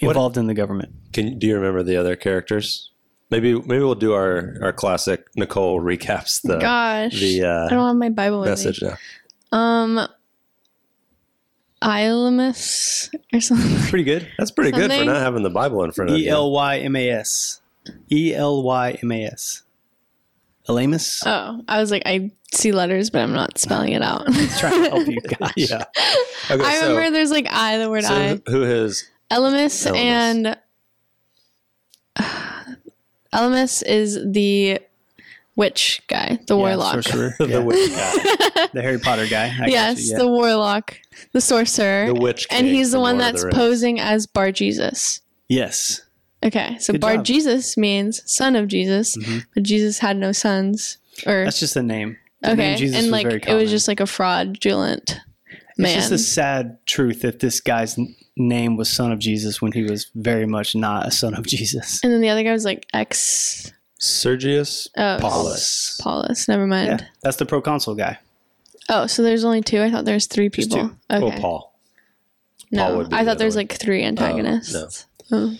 involved 0.00 0.36
in 0.36 0.46
the 0.46 0.54
government. 0.54 0.94
Can 1.12 1.38
do 1.38 1.46
you 1.48 1.56
remember 1.56 1.82
the 1.82 1.96
other 1.96 2.14
characters? 2.16 2.90
Maybe 3.30 3.54
maybe 3.54 3.80
we'll 3.82 3.94
do 3.96 4.12
our 4.14 4.56
our 4.62 4.72
classic 4.72 5.26
Nicole 5.34 5.80
recaps 5.80 6.40
the 6.42 6.58
Gosh, 6.58 7.18
the 7.18 7.44
I 7.44 7.48
uh, 7.48 7.68
don't 7.68 7.86
have 7.86 7.96
my 7.96 8.10
Bible 8.10 8.40
with 8.40 8.48
message 8.48 8.80
now. 8.80 8.90
me. 8.90 8.94
Um, 9.52 10.08
Ilamus 11.82 13.10
or 13.32 13.40
something. 13.40 13.76
Pretty 13.88 14.04
good. 14.04 14.26
That's 14.38 14.50
pretty 14.50 14.70
good 14.72 14.84
for 14.90 14.96
Something- 14.96 15.06
not 15.06 15.16
having 15.22 15.42
the 15.42 15.50
Bible 15.50 15.84
in 15.84 15.92
front 15.92 16.10
of 16.10 16.16
E 16.16 16.24
you. 16.24 16.30
L 16.30 16.50
Y 16.50 16.78
M 16.78 16.96
A 16.96 17.10
S. 17.10 17.60
E 18.10 18.34
L 18.34 18.62
Y 18.62 18.98
M 19.02 19.12
A 19.12 19.24
S. 19.26 19.62
Elymas? 20.68 21.22
Oh, 21.24 21.62
I 21.68 21.78
was 21.80 21.92
like, 21.92 22.02
I 22.06 22.32
see 22.52 22.72
letters, 22.72 23.10
but 23.10 23.20
I'm 23.20 23.32
not 23.32 23.56
spelling 23.58 23.92
it 23.92 24.02
out. 24.02 24.26
Trying 24.58 24.82
to 24.82 24.90
help 24.90 25.06
you 25.06 25.20
guys. 25.38 25.52
yeah. 25.56 25.84
Okay, 26.50 26.64
I 26.64 26.80
so- 26.80 26.88
remember 26.88 27.10
there's 27.12 27.30
like 27.30 27.46
I, 27.48 27.78
the 27.78 27.88
word 27.88 28.02
so 28.04 28.14
I. 28.14 28.40
who 28.50 28.62
is 28.64 29.08
Elymas, 29.30 29.86
Elymas. 29.86 29.96
and 29.96 30.56
Elymas 33.32 33.82
is 33.86 34.18
the 34.32 34.80
witch 35.56 36.02
guy, 36.08 36.38
the 36.46 36.54
Yeah, 36.54 36.60
warlock. 36.60 37.02
sorcerer. 37.02 37.34
the 37.38 37.48
Yeah. 37.48 37.58
witch 37.58 37.90
guy? 37.90 38.66
the 38.74 38.82
Harry 38.82 38.98
Potter 38.98 39.26
guy. 39.26 39.52
I 39.60 39.66
yes, 39.66 40.04
you, 40.04 40.12
yeah. 40.12 40.18
the 40.18 40.28
warlock, 40.28 40.98
the 41.32 41.40
sorcerer, 41.40 42.06
The 42.06 42.14
witch 42.14 42.46
and 42.50 42.66
he's 42.66 42.90
the 42.92 42.96
from 42.96 43.02
one 43.02 43.18
Lord 43.18 43.34
that's 43.34 43.44
posing 43.54 43.98
as 44.00 44.26
Bar 44.26 44.52
Jesus. 44.52 45.20
yes. 45.48 46.02
Okay, 46.44 46.76
so 46.78 46.92
Good 46.92 47.00
Bar 47.00 47.16
job. 47.16 47.24
Jesus 47.24 47.76
means 47.78 48.22
son 48.30 48.54
of 48.56 48.68
Jesus, 48.68 49.16
Mhm. 49.16 49.44
but 49.54 49.62
Jesus 49.62 49.98
had 49.98 50.16
no 50.18 50.32
sons. 50.32 50.98
Or 51.26 51.44
That's 51.44 51.58
just 51.58 51.74
a 51.76 51.82
name. 51.82 52.18
The 52.42 52.50
okay, 52.52 52.56
name 52.56 52.76
Jesus 52.78 52.96
and 52.96 53.06
was 53.06 53.12
like 53.12 53.26
very 53.26 53.42
it 53.46 53.54
was 53.54 53.70
just 53.70 53.88
like 53.88 54.00
a 54.00 54.06
fraudulent 54.06 55.18
It's 55.78 55.94
just 55.94 56.12
a 56.12 56.18
sad 56.18 56.76
truth 56.86 57.22
that 57.22 57.40
this 57.40 57.60
guy's 57.60 57.96
name 58.36 58.76
was 58.76 58.90
son 58.90 59.12
of 59.12 59.18
Jesus 59.18 59.62
when 59.62 59.72
he 59.72 59.82
was 59.82 60.10
very 60.14 60.46
much 60.46 60.74
not 60.76 61.06
a 61.08 61.10
son 61.10 61.34
of 61.34 61.46
Jesus. 61.48 62.00
and 62.04 62.12
then 62.12 62.20
the 62.20 62.28
other 62.28 62.42
guy 62.42 62.52
was 62.52 62.66
like 62.66 62.86
ex 62.92 63.72
Sergius 64.06 64.88
oh, 64.96 65.18
Paulus. 65.20 66.00
Paulus. 66.02 66.48
Never 66.48 66.66
mind. 66.66 67.00
Yeah, 67.00 67.06
that's 67.22 67.36
the 67.36 67.46
proconsul 67.46 67.94
guy. 67.94 68.18
Oh, 68.88 69.06
so 69.06 69.22
there's 69.22 69.44
only 69.44 69.62
two. 69.62 69.82
I 69.82 69.90
thought 69.90 70.04
there 70.04 70.14
was 70.14 70.26
three 70.26 70.48
people. 70.48 70.78
two. 70.78 70.96
Okay. 71.10 71.24
Well, 71.24 71.40
Paul. 71.40 71.74
no, 72.70 72.84
Paul 72.86 72.96
would 72.98 73.10
be 73.10 73.16
I 73.16 73.24
thought 73.24 73.38
there 73.38 73.46
was 73.46 73.56
other 73.56 73.62
like 73.62 73.72
three 73.72 74.02
antagonists. 74.04 75.06
no. 75.30 75.36
Oh. 75.50 75.58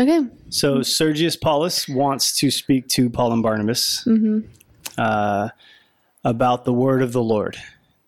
Okay. 0.00 0.26
So 0.50 0.82
Sergius 0.82 1.36
Paulus 1.36 1.88
wants 1.88 2.36
to 2.38 2.50
speak 2.50 2.88
to 2.88 3.08
Paul 3.08 3.32
and 3.32 3.42
Barnabas 3.42 4.02
hmm 4.04 4.40
uh, 4.98 5.48
about 6.24 6.64
the 6.64 6.72
word 6.72 7.02
of 7.02 7.12
the 7.12 7.22
Lord. 7.22 7.56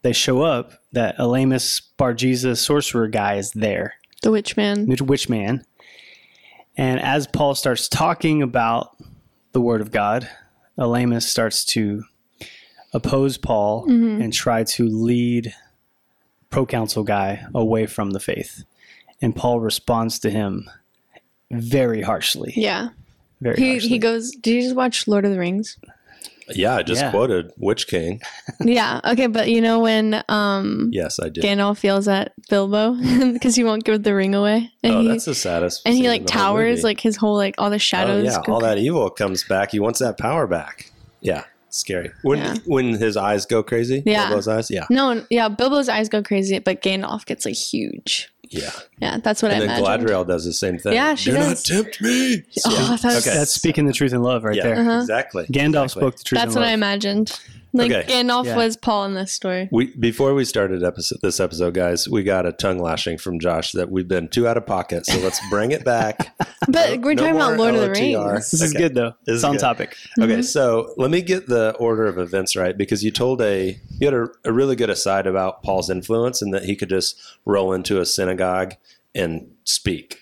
They 0.03 0.13
show 0.13 0.43
up 0.43 0.73
that 0.93 1.17
Elymas 1.17 1.81
Bar 1.97 2.13
Jesus 2.13 2.61
sorcerer 2.61 3.09
guy 3.09 3.37
is 3.37 3.53
there. 3.53 3.95
The 4.23 4.31
witch 4.31 4.57
man. 4.57 4.87
Witch- 4.87 5.01
witch 5.01 5.29
man. 5.29 5.65
And 6.77 7.01
as 7.01 7.27
Paul 7.27 7.55
starts 7.55 7.89
talking 7.89 8.43
about 8.43 8.97
the 9.55 9.61
word 9.61 9.81
of 9.81 9.91
God, 9.91 10.29
Elymas 10.79 11.23
starts 11.23 11.65
to 11.67 12.03
oppose 12.93 13.39
Paul 13.39 13.87
Mhm. 13.87 14.23
and 14.23 14.33
try 14.33 14.65
to 14.65 14.87
lead 14.87 15.55
proconsul 16.51 17.05
guy 17.05 17.45
away 17.55 17.87
from 17.87 18.11
the 18.11 18.21
faith. 18.21 18.65
And 19.23 19.35
Paul 19.35 19.61
responds 19.61 20.19
to 20.21 20.31
him 20.31 20.69
very 21.51 22.03
harshly. 22.03 22.53
Yeah. 22.57 22.91
Very 23.41 23.57
He 23.57 23.71
harshly. 23.71 23.89
he 23.89 23.99
goes. 23.99 24.31
Did 24.33 24.55
you 24.55 24.63
just 24.63 24.77
watch 24.77 25.09
Lord 25.09 25.25
of 25.25 25.31
the 25.33 25.39
Rings? 25.39 25.79
Yeah, 26.49 26.77
I 26.77 26.83
just 26.83 27.01
Yeah. 27.01 27.11
quoted 27.11 27.51
Witch 27.57 27.87
King. 27.87 28.21
yeah. 28.61 29.01
Okay, 29.05 29.27
but 29.29 29.49
you 29.49 29.61
know 29.61 29.81
when 29.81 30.23
um 30.29 30.91
Yes, 30.93 31.19
I 31.19 31.29
did. 31.29 31.43
Gandalf 31.45 31.79
feels 31.79 32.07
at 32.09 32.33
Bilbo 32.51 32.95
because 33.33 33.55
he 33.57 33.65
won't 33.65 33.85
give 33.85 34.03
the 34.03 34.15
ring 34.15 34.35
away, 34.35 34.71
and 34.83 34.95
oh, 34.95 35.01
he 35.01 35.09
that's 35.09 35.25
the 35.25 35.35
saddest. 35.35 35.83
and 35.87 35.95
he 35.97 36.09
like 36.09 36.21
in 36.21 36.27
the 36.27 36.33
whole 36.33 36.43
towers 36.57 36.85
like 36.85 37.01
his 37.01 37.17
whole 37.17 37.37
like 37.37 37.55
all 37.59 37.71
the 37.71 37.77
Oh, 37.77 37.79
shadows. 37.79 38.25
yeah, 38.25 38.43
go 38.45 38.53
all 38.55 38.61
that 38.61 38.79
evil 38.79 39.09
comes 39.11 39.45
back. 39.45 39.71
He 39.73 39.81
wants 39.81 40.01
that 40.01 40.19
power 40.19 40.47
back. 40.47 40.91
Yeah, 41.21 41.45
scary. 41.79 42.11
When 42.23 42.39
Yeah. 42.39 42.55
when 42.67 42.95
his 42.95 43.17
eyes 43.17 43.47
go 43.47 43.63
crazy. 43.63 44.03
Yeah. 44.07 44.29
Bilbo's 44.29 44.49
eyes. 44.49 44.71
Yeah, 44.71 44.87
No, 44.91 45.25
yeah, 45.31 45.49
Bilbo's 45.49 45.89
eyes 45.89 46.09
go 46.09 46.23
crazy, 46.23 46.59
but 46.59 46.83
Gandalf 46.83 47.25
gets 47.27 47.45
like 47.45 47.55
huge. 47.57 48.31
yeah. 48.51 48.71
Yeah, 49.01 49.19
that's 49.23 49.43
what 49.43 49.51
And 49.53 49.63
I 49.65 49.67
then 49.67 49.79
imagined. 49.85 50.09
Galadriel 50.09 50.27
does 50.27 50.45
the 50.45 50.53
same 50.53 50.79
thing. 50.79 50.93
Yeah, 50.93 51.15
she 51.15 51.31
Do 51.31 51.37
does. 51.37 51.69
not 51.69 51.77
tempt 51.77 52.01
me. 52.01 52.43
Oh, 52.67 52.97
that's, 53.03 53.27
Okay. 53.27 53.37
That's 53.37 53.53
speaking 53.55 53.87
the 53.87 53.93
truth 53.93 54.13
in 54.13 54.23
love 54.23 54.45
right 54.45 54.57
yeah, 54.57 54.63
there. 54.65 54.77
Uh-huh. 54.81 55.01
exactly. 55.01 55.45
Gandalf 55.47 55.85
Exactly. 55.85 56.01
spoke 56.01 56.17
the 56.19 56.25
truth 56.25 56.41
that's 56.41 56.55
in 56.55 56.61
what 56.61 56.69
I 56.69 56.73
imagined. 56.73 57.39
Like 57.77 57.91
Okay. 57.91 58.05
Gandalf 58.11 58.45
Yeah. 58.45 58.57
was 58.57 58.77
Paul 58.77 59.05
in 59.07 59.15
this 59.15 59.33
story. 59.33 59.69
We 59.73 59.87
before 59.97 60.33
we 60.33 60.45
started 60.45 60.85
episode, 60.85 61.19
this 61.23 61.41
episode, 61.41 61.75
guys, 61.75 62.09
we 62.09 62.23
got 62.23 62.47
a 62.47 62.53
tongue 62.53 62.79
lashing 62.79 63.19
from 63.19 63.41
Josh 63.41 63.73
that 63.73 63.91
we've 63.91 64.07
been 64.07 64.29
too 64.29 64.47
out 64.47 64.57
of 64.57 64.65
pocket. 64.65 65.05
So 65.07 65.19
let's 65.19 65.41
bring 65.51 65.73
it 65.73 65.85
back. 65.85 66.35
But 66.67 66.95
No- 66.95 67.01
we're 67.07 67.15
no 67.15 67.23
talking 67.25 67.37
about 67.37 67.57
more 67.59 67.73
Lord 67.73 67.75
of 67.75 67.81
the 67.83 67.91
Rings. 67.91 68.51
This 68.53 68.63
is 68.63 68.73
good 68.73 68.95
though. 68.95 69.15
This 69.27 69.35
It's 69.35 69.39
is 69.39 69.45
on 69.45 69.53
good. 69.53 69.61
topic. 69.61 69.97
Okay, 70.19 70.37
Mhm. 70.39 70.45
so 70.45 70.95
let 70.97 71.11
me 71.11 71.21
get 71.21 71.47
the 71.47 71.75
order 71.79 72.07
of 72.07 72.17
events 72.17 72.57
right 72.57 72.79
because 72.79 73.05
you 73.05 73.11
told 73.11 73.43
a 73.43 73.79
you 73.99 74.07
had 74.07 74.15
a, 74.15 74.29
a 74.47 74.53
really 74.53 74.75
good 74.77 74.89
aside 74.89 75.27
about 75.27 75.63
Paul's 75.63 75.91
influence 75.91 76.41
and 76.41 76.55
that 76.55 76.65
he 76.65 76.75
could 76.75 76.89
just 76.89 77.21
roll 77.45 77.73
into 77.75 78.01
a 78.01 78.07
synagogue 78.07 78.75
and 79.15 79.47
speak. 79.65 80.21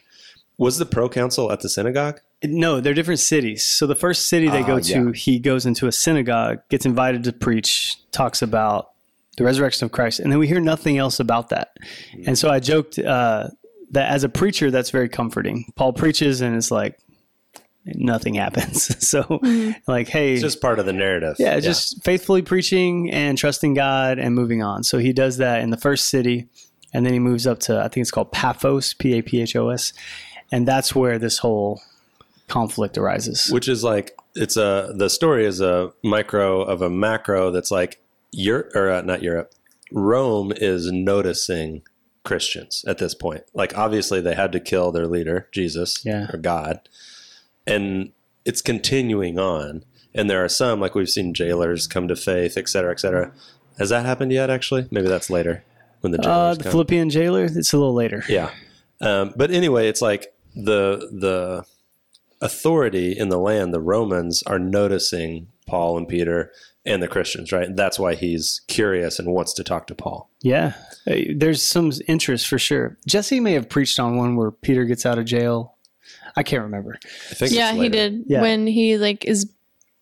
Was 0.59 0.78
the 0.78 0.87
proconsul 0.87 1.52
at 1.52 1.61
the 1.61 1.68
synagogue? 1.68 2.21
No, 2.44 2.80
they're 2.80 2.94
different 2.94 3.20
cities. 3.20 3.64
So 3.64 3.87
the 3.87 3.94
first 3.94 4.28
city 4.28 4.49
they 4.49 4.62
Ah, 4.62 4.66
go 4.66 4.80
to, 4.80 5.06
yeah. 5.06 5.12
he 5.12 5.38
goes 5.38 5.64
into 5.66 5.87
a 5.87 5.92
synagogue, 5.92 6.58
gets 6.70 6.84
invited 6.84 7.25
to 7.25 7.32
preach, 7.32 7.96
talks 8.11 8.42
about 8.42 8.90
the 9.37 9.44
resurrection 9.44 9.84
of 9.87 9.92
Christ, 9.92 10.20
and 10.20 10.30
then 10.30 10.38
we 10.38 10.46
hear 10.49 10.61
nothing 10.61 10.99
else 10.99 11.20
about 11.20 11.49
that. 11.50 11.76
Hmm. 12.14 12.22
And 12.28 12.38
so 12.38 12.50
I 12.50 12.58
joked 12.61 12.99
uh, 12.99 13.49
that 13.92 14.08
as 14.11 14.25
a 14.25 14.28
preacher, 14.28 14.70
that's 14.70 14.90
very 14.90 15.08
comforting. 15.08 15.72
Paul 15.76 15.92
preaches, 15.92 16.40
and 16.40 16.56
it's 16.56 16.70
like 16.70 16.99
nothing 17.84 18.34
happens. 18.34 19.06
so, 19.08 19.40
like, 19.87 20.08
hey, 20.08 20.32
It's 20.34 20.42
just 20.42 20.61
part 20.61 20.78
of 20.78 20.87
the 20.87 20.92
narrative. 20.92 21.37
yeah, 21.38 21.58
just 21.61 22.02
faithfully 22.04 22.42
preaching 22.42 23.11
and 23.11 23.38
trusting 23.38 23.75
God 23.75 24.18
and 24.18 24.34
moving 24.34 24.62
on. 24.62 24.84
So 24.84 24.99
he 24.99 25.12
does 25.12 25.37
that 25.38 25.61
in 25.62 25.70
the 25.70 25.76
first 25.76 26.06
city, 26.08 26.49
and 26.92 27.06
then 27.06 27.12
he 27.12 27.18
moves 27.18 27.46
up 27.46 27.58
to 27.61 27.78
I 27.78 27.88
think 27.88 28.02
it's 28.02 28.11
called 28.11 28.32
Paphos, 28.32 28.94
P 28.94 29.16
A 29.18 29.22
P 29.22 29.40
H 29.40 29.56
O 29.56 29.68
S, 29.70 29.92
and 30.50 30.66
that's 30.68 30.94
where 30.94 31.18
this 31.18 31.38
whole 31.38 31.80
conflict 32.52 32.99
arises. 32.99 33.49
which 33.50 33.68
is 33.68 33.82
like 33.82 34.06
it's 34.35 34.56
a 34.56 34.92
the 34.97 35.09
story 35.09 35.44
is 35.47 35.61
a 35.61 35.90
micro 36.02 36.62
of 36.62 36.82
a 36.82 36.90
macro 36.90 37.50
that's 37.50 37.71
like 37.71 38.00
Europe 38.32 38.71
or 38.75 38.90
uh, 38.90 39.02
not 39.02 39.23
Europe. 39.23 39.52
Rome 39.90 40.52
is 40.56 40.90
noticing 40.92 41.82
Christians 42.25 42.85
at 42.87 42.99
this 42.99 43.14
point. 43.14 43.42
Like 43.54 43.76
obviously 43.76 44.21
they 44.21 44.35
had 44.35 44.52
to 44.52 44.61
kill 44.61 44.92
their 44.92 45.06
leader, 45.06 45.49
Jesus 45.52 46.02
Yeah. 46.04 46.26
or 46.32 46.38
God. 46.38 46.88
And 47.66 48.12
it's 48.44 48.62
continuing 48.62 49.38
on. 49.38 49.85
And 50.14 50.28
there 50.30 50.42
are 50.44 50.49
some 50.49 50.80
like 50.80 50.94
we've 50.94 51.09
seen 51.11 51.35
jailers 51.35 51.87
come 51.87 52.06
to 52.09 52.16
faith, 52.16 52.56
et 52.56 52.68
cetera, 52.68 52.92
et 52.92 53.00
cetera. 53.00 53.32
Has 53.78 53.88
that 53.90 54.04
happened 54.06 54.32
yet 54.32 54.50
actually? 54.50 54.87
Maybe 54.90 55.09
that's 55.09 55.30
later 55.30 55.64
when 56.00 56.12
the 56.12 56.21
uh, 56.28 56.54
the 56.54 56.62
come. 56.64 56.73
Philippian 56.73 57.09
jailer, 57.11 57.44
it's 57.44 57.73
a 57.73 57.78
little 57.78 57.94
later. 57.94 58.23
Yeah. 58.28 58.50
Um, 59.00 59.32
but 59.37 59.50
anyway, 59.50 59.88
it's 59.88 60.02
like 60.02 60.32
the 60.54 61.09
the 61.12 61.64
authority 62.42 63.12
in 63.16 63.28
the 63.30 63.38
land, 63.38 63.72
the 63.72 63.80
Romans 63.80 64.42
are 64.44 64.58
noticing 64.58 65.49
Paul 65.66 65.96
and 65.96 66.06
Peter 66.08 66.52
and 66.84 67.02
the 67.02 67.08
Christians, 67.08 67.52
right? 67.52 67.75
That's 67.75 67.99
why 67.99 68.14
he's 68.16 68.61
curious 68.66 69.18
and 69.18 69.32
wants 69.32 69.52
to 69.54 69.64
talk 69.64 69.87
to 69.87 69.94
Paul. 69.94 70.28
Yeah, 70.42 70.75
there's 71.06 71.62
some 71.62 71.92
interest 72.08 72.49
for 72.49 72.58
sure. 72.58 72.99
Jesse 73.06 73.40
may 73.40 73.52
have 73.52 73.68
preached 73.68 73.99
on 74.00 74.16
one 74.16 74.37
where 74.37 74.50
Peter 74.50 74.84
gets 74.84 75.06
out 75.06 75.18
of 75.18 75.25
jail. 75.25 75.76
I 76.37 76.42
can't 76.42 76.62
remember. 76.62 76.99
I 77.30 77.34
think 77.34 77.52
Yeah, 77.52 77.72
he 77.72 77.88
did 77.88 78.25
Yeah. 78.26 78.40
when 78.42 78.66
he 78.66 78.96
like 78.99 79.25
is 79.25 79.50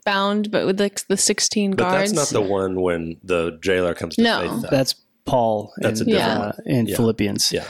bound, 0.07 0.51
but 0.51 0.65
with 0.65 0.81
like 0.81 1.07
the 1.09 1.17
sixteen 1.17 1.73
But 1.73 1.79
guards. 1.91 2.13
that's 2.13 2.33
not 2.33 2.41
the 2.43 2.47
one 2.49 2.81
when 2.81 3.17
the 3.23 3.59
jailer 3.63 3.95
comes 3.95 4.17
to 4.17 4.23
No. 4.23 4.41
faith. 4.63 4.71
That's 4.71 4.95
Paul 5.27 5.73
That's 5.79 6.01
in, 6.01 6.09
a 6.09 6.13
different 6.13 6.41
uh, 6.41 6.53
in 6.65 6.87
Yeah. 6.87 6.97
Philippians. 6.97 7.53
Yeah. 7.53 7.65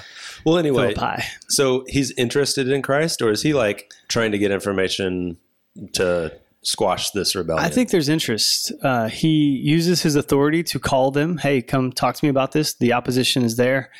Well, 0.45 0.59
anyway, 0.59 0.95
Philippi. 0.95 1.23
so 1.49 1.85
he's 1.89 2.13
interested 2.13 2.69
in 2.69 2.83
Christ, 2.83 3.23
or 3.23 3.31
is 3.31 3.43
he 3.43 3.55
like 3.55 3.93
trying 4.09 4.33
to 4.33 4.39
get 4.39 4.51
information 4.51 5.37
to 5.93 6.33
squash 6.63 7.11
this 7.11 7.35
rebellion? 7.35 7.65
I 7.65 7.69
think 7.69 7.91
there's 7.91 8.09
interest. 8.09 8.73
Uh, 8.83 9.09
he 9.09 9.59
uses 9.63 10.03
his 10.03 10.17
authority 10.17 10.63
to 10.65 10.79
call 10.79 11.11
them, 11.11 11.39
hey, 11.39 11.63
come 11.63 11.93
talk 11.93 12.17
to 12.17 12.25
me 12.25 12.29
about 12.29 12.53
this. 12.53 12.75
The 12.75 12.93
opposition 12.93 13.43
is 13.43 13.57
there. 13.57 13.91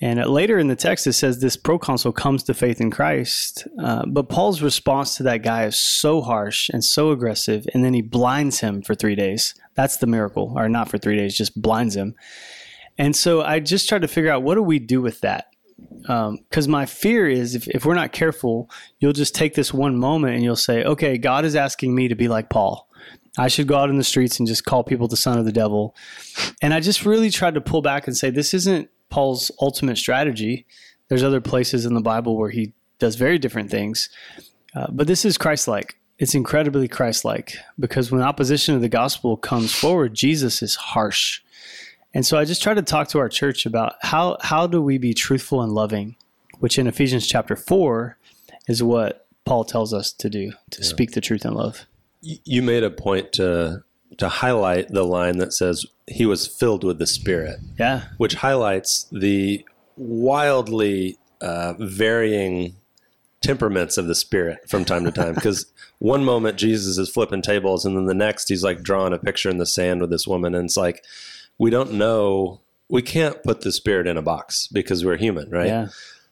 And 0.00 0.18
uh, 0.18 0.26
later 0.26 0.58
in 0.58 0.66
the 0.66 0.74
text, 0.74 1.06
it 1.06 1.12
says 1.12 1.40
this 1.40 1.56
proconsul 1.56 2.12
comes 2.12 2.42
to 2.44 2.54
faith 2.54 2.80
in 2.80 2.90
Christ. 2.90 3.68
Uh, 3.80 4.04
but 4.04 4.28
Paul's 4.28 4.60
response 4.60 5.16
to 5.16 5.22
that 5.22 5.44
guy 5.44 5.64
is 5.64 5.78
so 5.78 6.20
harsh 6.20 6.68
and 6.68 6.84
so 6.84 7.12
aggressive. 7.12 7.66
And 7.72 7.84
then 7.84 7.94
he 7.94 8.02
blinds 8.02 8.60
him 8.60 8.82
for 8.82 8.96
three 8.96 9.14
days. 9.14 9.54
That's 9.74 9.98
the 9.98 10.08
miracle, 10.08 10.52
or 10.56 10.68
not 10.68 10.88
for 10.88 10.98
three 10.98 11.16
days, 11.16 11.36
just 11.36 11.60
blinds 11.60 11.94
him. 11.94 12.16
And 12.98 13.14
so 13.14 13.42
I 13.42 13.60
just 13.60 13.88
tried 13.88 14.02
to 14.02 14.08
figure 14.08 14.30
out 14.30 14.42
what 14.42 14.56
do 14.56 14.62
we 14.62 14.80
do 14.80 15.00
with 15.00 15.20
that? 15.20 15.51
Because 16.02 16.68
my 16.68 16.86
fear 16.86 17.28
is 17.28 17.54
if, 17.54 17.68
if 17.68 17.84
we're 17.84 17.94
not 17.94 18.12
careful, 18.12 18.70
you'll 18.98 19.12
just 19.12 19.34
take 19.34 19.54
this 19.54 19.72
one 19.72 19.96
moment 19.96 20.34
and 20.34 20.42
you'll 20.42 20.56
say, 20.56 20.84
okay, 20.84 21.18
God 21.18 21.44
is 21.44 21.54
asking 21.54 21.94
me 21.94 22.08
to 22.08 22.14
be 22.14 22.28
like 22.28 22.50
Paul. 22.50 22.88
I 23.38 23.48
should 23.48 23.66
go 23.66 23.76
out 23.76 23.88
in 23.88 23.96
the 23.96 24.04
streets 24.04 24.38
and 24.38 24.46
just 24.46 24.64
call 24.64 24.84
people 24.84 25.08
the 25.08 25.16
son 25.16 25.38
of 25.38 25.44
the 25.44 25.52
devil. 25.52 25.96
And 26.60 26.74
I 26.74 26.80
just 26.80 27.06
really 27.06 27.30
tried 27.30 27.54
to 27.54 27.60
pull 27.60 27.80
back 27.80 28.06
and 28.06 28.16
say, 28.16 28.30
this 28.30 28.52
isn't 28.52 28.90
Paul's 29.08 29.50
ultimate 29.60 29.96
strategy. 29.96 30.66
There's 31.08 31.22
other 31.22 31.40
places 31.40 31.86
in 31.86 31.94
the 31.94 32.00
Bible 32.00 32.36
where 32.36 32.50
he 32.50 32.72
does 32.98 33.16
very 33.16 33.38
different 33.38 33.70
things. 33.70 34.08
Uh, 34.74 34.86
but 34.90 35.06
this 35.06 35.24
is 35.24 35.38
Christ 35.38 35.68
like. 35.68 35.98
It's 36.18 36.34
incredibly 36.34 36.88
Christ 36.88 37.24
like 37.24 37.56
because 37.80 38.12
when 38.12 38.22
opposition 38.22 38.74
to 38.74 38.80
the 38.80 38.88
gospel 38.88 39.36
comes 39.36 39.74
forward, 39.74 40.14
Jesus 40.14 40.62
is 40.62 40.74
harsh. 40.76 41.40
And 42.14 42.26
so 42.26 42.38
I 42.38 42.44
just 42.44 42.62
try 42.62 42.74
to 42.74 42.82
talk 42.82 43.08
to 43.08 43.18
our 43.18 43.28
church 43.28 43.64
about 43.66 43.94
how, 44.02 44.36
how 44.40 44.66
do 44.66 44.82
we 44.82 44.98
be 44.98 45.14
truthful 45.14 45.62
and 45.62 45.72
loving, 45.72 46.16
which 46.60 46.78
in 46.78 46.86
Ephesians 46.86 47.26
chapter 47.26 47.56
4 47.56 48.16
is 48.68 48.82
what 48.82 49.26
Paul 49.44 49.64
tells 49.64 49.94
us 49.94 50.12
to 50.12 50.28
do, 50.28 50.52
to 50.70 50.84
speak 50.84 51.12
the 51.12 51.20
truth 51.20 51.44
in 51.44 51.54
love. 51.54 51.86
You 52.20 52.62
made 52.62 52.84
a 52.84 52.90
point 52.90 53.32
to 53.34 53.82
to 54.18 54.28
highlight 54.28 54.88
the 54.88 55.04
line 55.04 55.38
that 55.38 55.54
says 55.54 55.86
he 56.06 56.26
was 56.26 56.46
filled 56.46 56.84
with 56.84 56.98
the 56.98 57.06
Spirit. 57.06 57.58
Yeah. 57.78 58.04
which 58.18 58.34
highlights 58.34 59.06
the 59.10 59.64
wildly 59.96 61.16
uh, 61.40 61.74
varying 61.78 62.76
temperaments 63.40 63.96
of 63.98 64.06
the 64.06 64.14
spirit 64.14 64.68
from 64.68 64.84
time 64.84 65.04
to 65.04 65.10
time. 65.10 65.34
Because 65.42 65.66
one 65.98 66.24
moment 66.24 66.58
Jesus 66.58 66.98
is 66.98 67.10
flipping 67.10 67.42
tables, 67.42 67.84
and 67.84 67.96
then 67.96 68.06
the 68.06 68.14
next 68.14 68.48
he's 68.48 68.62
like 68.62 68.82
drawing 68.82 69.12
a 69.12 69.18
picture 69.18 69.50
in 69.50 69.58
the 69.58 69.66
sand 69.66 70.00
with 70.00 70.10
this 70.10 70.26
woman, 70.26 70.54
and 70.54 70.66
it's 70.66 70.76
like 70.76 71.04
we 71.58 71.70
don't 71.70 71.92
know. 71.92 72.60
We 72.88 73.02
can't 73.02 73.42
put 73.42 73.62
the 73.62 73.72
spirit 73.72 74.06
in 74.06 74.16
a 74.16 74.22
box 74.22 74.68
because 74.68 75.04
we're 75.04 75.16
human, 75.16 75.50
right? 75.50 75.66
Yeah. 75.66 75.88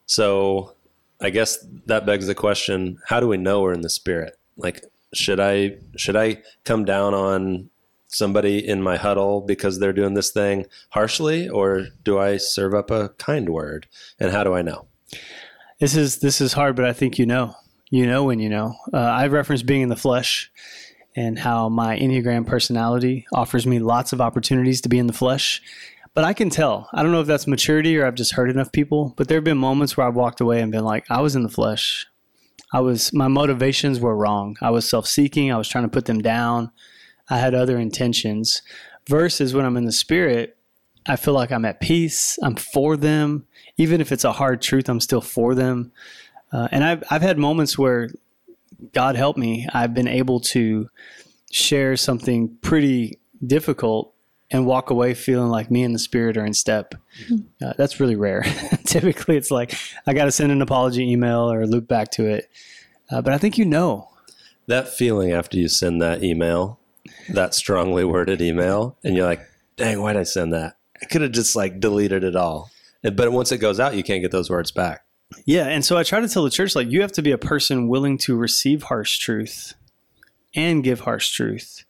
So 0.07 0.75
I 1.21 1.31
guess 1.31 1.65
that 1.87 2.07
begs 2.07 2.27
the 2.27 2.35
question: 2.35 2.99
How 3.07 3.21
do 3.21 3.29
we 3.29 3.37
know 3.37 3.63
we're 3.63 3.73
in 3.73 3.83
the 3.83 3.91
spirit? 3.91 4.39
Like, 4.57 4.85
should 5.15 5.41
I 5.41 5.77
should 5.97 6.17
I 6.17 6.43
come 6.65 6.85
down 6.85 7.15
on 7.15 7.71
somebody 8.09 8.67
in 8.67 8.83
my 8.83 8.97
huddle 8.97 9.41
because 9.41 9.79
they're 9.79 9.93
doing 9.93 10.15
this 10.15 10.31
thing 10.31 10.67
harshly, 10.91 11.49
or 11.49 11.87
do 12.05 12.19
I 12.19 12.37
serve 12.37 12.75
up 12.75 12.91
a 12.91 13.11
kind 13.11 13.49
word? 13.49 13.87
And 14.19 14.33
how 14.33 14.45
do 14.45 14.55
I 14.55 14.63
know? 14.63 14.87
This 15.79 15.97
is 15.97 16.19
this 16.19 16.41
is 16.41 16.53
hard, 16.53 16.77
but 16.77 16.85
I 16.85 16.93
think 16.93 17.19
you 17.19 17.27
know. 17.27 17.55
You 17.93 18.07
know 18.07 18.25
when 18.25 18.39
you 18.39 18.49
know. 18.49 18.77
Uh, 18.93 18.99
I 18.99 19.27
reference 19.27 19.63
being 19.63 19.81
in 19.81 19.89
the 19.89 19.97
flesh 19.97 20.51
and 21.17 21.39
how 21.39 21.69
my 21.69 21.99
Enneagram 21.99 22.47
personality 22.47 23.27
offers 23.33 23.67
me 23.67 23.79
lots 23.79 24.13
of 24.13 24.21
opportunities 24.21 24.81
to 24.83 24.89
be 24.89 24.99
in 24.99 25.07
the 25.07 25.13
flesh. 25.13 25.61
But 26.15 26.25
I 26.25 26.33
can 26.33 26.51
tell. 26.51 26.89
I 26.93 27.03
don't 27.03 27.13
know 27.13 27.21
if 27.21 27.27
that's 27.27 27.47
maturity 27.47 27.97
or 27.97 28.07
I've 28.07 28.15
just 28.15 28.33
heard 28.33 28.51
enough 28.51 28.73
people, 28.73 29.15
but 29.17 29.29
there 29.29 29.37
have 29.37 29.45
been 29.45 29.59
moments 29.59 29.97
where 29.97 30.07
I've 30.07 30.17
walked 30.17 30.41
away 30.41 30.61
and 30.61 30.73
been 30.73 30.85
like, 30.85 31.05
I 31.11 31.21
was 31.21 31.37
in 31.37 31.43
the 31.43 31.49
flesh. 31.49 32.07
I 32.73 32.81
was 32.81 33.13
my 33.13 33.29
motivations 33.29 34.01
were 34.01 34.17
wrong. 34.17 34.57
I 34.61 34.71
was 34.71 34.89
self-seeking. 34.89 35.53
I 35.53 35.57
was 35.57 35.69
trying 35.69 35.85
to 35.85 35.91
put 35.91 36.07
them 36.07 36.21
down. 36.21 36.71
I 37.29 37.39
had 37.39 37.55
other 37.55 37.79
intentions. 37.79 38.63
Versus 39.09 39.55
when 39.55 39.65
I'm 39.65 39.77
in 39.77 39.87
the 39.87 39.93
spirit, 39.93 40.57
I 41.07 41.17
feel 41.17 41.35
like 41.35 41.51
I'm 41.51 41.65
at 41.65 41.81
peace. 41.81 42.39
I'm 42.43 42.55
for 42.55 42.97
them. 42.97 43.47
Even 43.77 44.01
if 44.01 44.13
it's 44.13 44.25
a 44.25 44.33
hard 44.33 44.63
truth, 44.63 44.89
I'm 44.89 45.01
still 45.01 45.21
for 45.21 45.55
them. 45.55 45.93
Uh, 46.53 46.69
and 46.71 46.85
I've, 46.85 47.03
I've 47.11 47.23
had 47.23 47.39
moments 47.39 47.79
where 47.79 48.11
God 48.93 49.17
help 49.17 49.37
me, 49.37 49.67
I've 49.73 49.95
been 49.95 50.09
able 50.09 50.41
to 50.41 50.89
share 51.51 51.97
something 51.97 52.57
pretty 52.63 53.19
difficult 53.45 54.15
and 54.51 54.67
walk 54.67 54.91
away 54.91 55.15
feeling 55.15 55.49
like 55.49 55.71
me 55.71 55.83
and 55.83 55.95
the 55.95 55.99
spirit 55.99 56.37
are 56.37 56.45
in 56.45 56.55
step. 56.55 56.95
Uh, 57.63 57.73
that's 57.77 58.01
really 58.01 58.17
rare. 58.17 58.43
Typically, 58.85 59.37
it's 59.37 59.51
like 59.51 59.75
I 60.07 60.13
got 60.13 60.25
to 60.25 60.33
send 60.33 60.53
an 60.53 60.63
apology 60.63 61.11
email 61.11 61.51
or 61.51 61.67
loop 61.67 61.87
back 61.87 62.11
to 62.13 62.27
it. 62.27 62.51
Uh, 63.11 63.23
but 63.23 63.33
I 63.33 63.39
think 63.39 63.59
you 63.59 63.65
know. 63.65 64.09
That 64.67 64.89
feeling 64.89 65.33
after 65.33 65.57
you 65.57 65.69
send 65.69 66.01
that 66.03 66.23
email, 66.23 66.79
that 67.33 67.55
strongly 67.55 68.05
worded 68.05 68.41
email, 68.41 68.97
and 69.03 69.17
you're 69.17 69.27
like, 69.27 69.41
"Dang, 69.77 70.01
why'd 70.01 70.17
I 70.17 70.23
send 70.23 70.53
that? 70.53 70.77
I 71.03 71.07
could 71.07 71.23
have 71.23 71.33
just 71.33 71.57
like 71.57 71.81
deleted 71.81 72.23
it 72.23 72.37
all." 72.37 72.71
But 73.03 73.33
once 73.33 73.51
it 73.51 73.59
goes 73.59 73.81
out, 73.81 73.97
you 73.97 74.05
can't 74.05 74.23
get 74.23 74.31
those 74.31 74.51
words 74.51 74.71
back. 74.71 75.05
Yeah, 75.45 75.67
and 75.67 75.85
so 75.85 75.97
I 75.97 76.03
try 76.03 76.21
to 76.21 76.29
tell 76.29 76.45
the 76.45 76.51
church 76.51 76.75
like 76.75 76.91
you 76.91 77.03
have 77.03 77.13
to 77.13 77.23
be 77.23 77.31
a 77.31 77.39
person 77.39 77.89
willing 77.89 78.19
to 78.19 78.37
receive 78.37 78.85
harsh 78.85 79.19
truth 79.19 79.75
and 80.55 80.85
give 80.85 81.01
harsh 81.01 81.31
truth. 81.33 81.85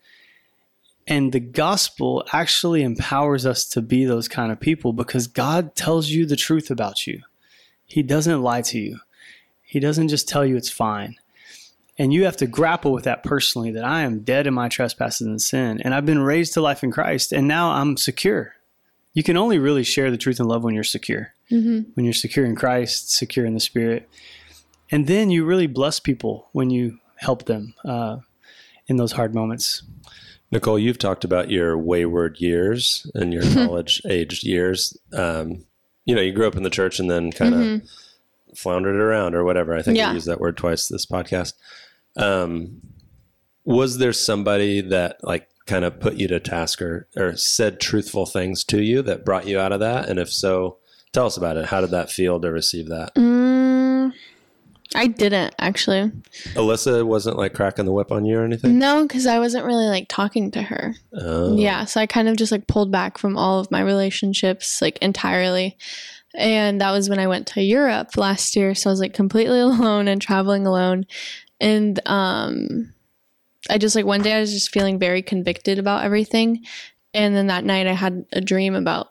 And 1.06 1.32
the 1.32 1.40
gospel 1.40 2.25
actually 2.32 2.82
empowers 2.82 3.47
us 3.47 3.64
to 3.70 3.82
be 3.82 4.04
those 4.04 4.28
kind 4.28 4.52
of 4.52 4.61
people 4.61 4.92
because 4.92 5.26
God 5.26 5.75
tells 5.75 6.09
you 6.09 6.26
the 6.26 6.37
truth 6.37 6.70
about 6.70 7.06
you. 7.06 7.23
He 7.87 8.02
doesn't 8.02 8.42
lie 8.42 8.62
to 8.62 8.78
you. 8.78 9.00
He 9.62 9.80
doesn't 9.80 10.09
just 10.09 10.28
tell 10.28 10.44
you 10.44 10.56
it's 10.56 10.70
fine. 10.70 11.16
And 11.99 12.12
you 12.12 12.25
have 12.25 12.37
to 12.38 12.47
grapple 12.47 12.92
with 12.92 13.04
that 13.04 13.25
personally 13.25 13.73
that 13.73 13.85
I 13.85 14.02
am 14.02 14.20
dead 14.20 14.47
in 14.47 14.54
my 14.54 14.68
trespasses 14.68 15.26
and 15.26 15.42
sin. 15.42 15.80
And 15.82 15.94
I've 15.94 16.06
been 16.06 16.20
raised 16.20 16.54
to 16.54 16.61
life 16.61 16.85
in 16.85 16.90
Christ. 16.90 17.32
And 17.32 17.49
now 17.49 17.73
I'm 17.73 17.97
secure. 17.97 18.54
You 19.12 19.23
can 19.23 19.37
only 19.37 19.59
really 19.59 19.82
share 19.82 20.11
the 20.11 20.16
truth 20.16 20.38
and 20.38 20.49
love 20.49 20.62
when 20.62 20.75
you're 20.75 20.85
secure. 20.85 21.35
Mm-hmm. 21.50 21.90
When 21.95 22.04
you're 22.04 22.12
secure 22.12 22.47
in 22.47 22.54
Christ, 22.57 23.11
secure 23.12 23.45
in 23.47 23.54
the 23.54 23.61
Spirit. 23.61 24.09
And 24.90 25.07
then 25.07 25.30
you 25.30 25.45
really 25.45 25.66
bless 25.66 26.00
people 26.00 26.49
when 26.52 26.71
you 26.71 26.99
help 27.16 27.45
them 27.47 27.75
uh, 27.85 28.19
in 28.87 28.97
those 28.97 29.12
hard 29.12 29.35
moments. 29.35 29.83
Nicole, 30.52 30.78
you've 30.78 30.99
talked 30.99 31.25
about 31.25 31.50
your 31.50 31.78
wayward 31.78 32.40
years 32.40 33.09
and 33.14 33.33
your 33.33 33.42
college 33.54 34.02
aged 34.09 34.45
years. 34.45 34.97
Um, 35.12 35.64
you 36.04 36.14
know, 36.14 36.23
you 36.23 36.33
grew 36.33 36.47
up 36.49 36.57
in 36.57 36.62
the 36.64 36.71
church 36.71 36.99
and 36.99 37.11
then 37.11 37.30
kind 37.30 37.54
of 37.54 37.61
Mm-hmm. 37.61 37.87
floundered 38.57 38.97
around 38.97 39.35
or 39.37 39.45
whatever. 39.45 39.76
I 39.76 39.83
think 39.83 39.97
Yeah. 39.97 40.11
I 40.11 40.14
used 40.14 40.26
that 40.26 40.40
word 40.40 40.57
twice 40.57 40.88
this 40.88 41.07
podcast. 41.07 41.52
Um, 42.16 42.80
was 43.64 43.99
there 43.99 44.12
somebody 44.12 44.80
that 44.80 45.23
like 45.23 45.49
kind 45.66 45.85
of 45.85 46.00
put 46.00 46.14
you 46.14 46.26
to 46.28 46.40
task 46.40 46.83
or, 46.83 47.07
or 47.16 47.37
said 47.37 47.78
truthful 47.78 48.26
things 48.26 48.64
to 48.64 48.83
you 48.83 49.02
that 49.02 49.25
brought 49.25 49.47
you 49.47 49.61
out 49.61 49.71
of 49.73 49.78
that? 49.80 50.09
And 50.09 50.19
if 50.19 50.33
so, 50.33 50.78
tell 51.12 51.26
us 51.26 51.37
about 51.37 51.57
it. 51.57 51.67
How 51.67 51.81
did 51.81 51.90
that 51.90 52.11
feel 52.11 52.40
to 52.40 52.50
receive 52.50 52.88
that? 52.88 53.14
Mm, 53.14 54.12
I 54.95 55.07
didn't 55.07 55.55
actually. 55.59 56.11
Alyssa 56.55 57.05
wasn't 57.05 57.37
like 57.37 57.55
cracking 57.55 57.85
the 57.85 57.93
whip 57.93 58.11
on 58.11 58.25
you 58.25 58.38
or 58.38 58.45
anything? 58.45 58.79
No, 58.79 59.07
because 59.07 59.26
I 59.26 59.38
wasn't 59.38 59.64
really 59.64 59.87
like 59.87 60.07
talking 60.09 60.50
to 60.52 60.62
her. 60.62 60.95
Oh. 61.12 61.57
Yeah, 61.57 61.85
so 61.85 62.00
I 62.00 62.07
kind 62.07 62.29
of 62.29 62.37
just 62.37 62.52
like 62.52 62.67
pulled 62.67 62.90
back 62.90 63.19
from 63.19 63.37
all 63.37 63.61
of 63.61 63.71
my 63.71 63.81
relationships 63.81 64.83
like 64.83 64.99
entirely. 64.99 65.76
And 66.35 66.81
that 66.81 66.93
was 66.93 67.09
when 67.09 67.19
I 67.19 67.26
went 67.26 67.49
to 67.49 67.62
Europe 67.62 68.17
last 68.17 68.55
year. 68.57 68.75
So 68.75 68.90
I 68.90 68.93
was 68.93 69.00
like 69.00 69.14
completely 69.14 69.61
alone 69.61 70.09
and 70.09 70.21
traveling 70.21 70.67
alone. 70.67 71.07
And 71.61 72.00
um 72.07 72.93
I 73.69 73.79
just 73.79 73.95
like 73.95 74.07
one 74.07 74.23
day 74.23 74.33
I 74.33 74.40
was 74.40 74.52
just 74.52 74.73
feeling 74.73 74.99
very 74.99 75.23
convicted 75.23 75.79
about 75.79 76.05
everything. 76.05 76.64
And 77.12 77.37
then 77.37 77.49
that 77.49 77.64
night 77.64 77.87
I 77.87 77.93
had 77.93 78.25
a 78.33 78.40
dream 78.40 78.75
about 78.75 79.09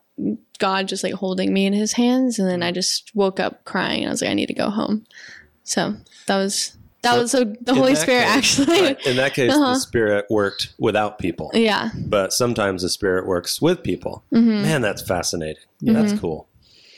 God 0.60 0.88
just 0.88 1.04
like 1.04 1.14
holding 1.14 1.54
me 1.54 1.66
in 1.66 1.74
his 1.74 1.94
hands 1.94 2.40
and 2.40 2.50
then 2.50 2.62
I 2.64 2.72
just 2.72 3.12
woke 3.16 3.40
up 3.40 3.64
crying. 3.66 4.06
I 4.06 4.10
was 4.10 4.22
like 4.22 4.32
I 4.32 4.34
need 4.34 4.48
to 4.48 4.54
go 4.54 4.70
home. 4.70 5.06
So 5.64 5.96
that 6.28 6.36
was 6.38 6.76
that 7.02 7.14
So 7.14 7.22
was 7.22 7.32
so 7.32 7.44
the 7.62 7.74
Holy 7.74 7.96
Spirit 7.96 8.26
case- 8.28 8.60
actually. 8.60 8.82
right, 8.82 9.06
in 9.08 9.16
that 9.18 9.34
case, 9.34 9.54
Uh-huh. 9.54 9.74
the 9.74 9.80
spirit 9.80 10.26
worked 10.30 10.74
without 10.80 11.18
people. 11.20 11.50
yeah. 11.54 11.92
but 11.96 12.34
sometimes 12.34 12.82
the 12.82 12.90
spirit 12.90 13.26
works 13.26 13.62
with 13.62 13.84
people. 13.84 14.24
Mhm. 14.34 14.64
Man, 14.64 14.82
that's 14.82 15.02
fascinating. 15.02 15.64
Yeah. 15.80 15.94
That's 15.94 16.20
cool. 16.20 16.48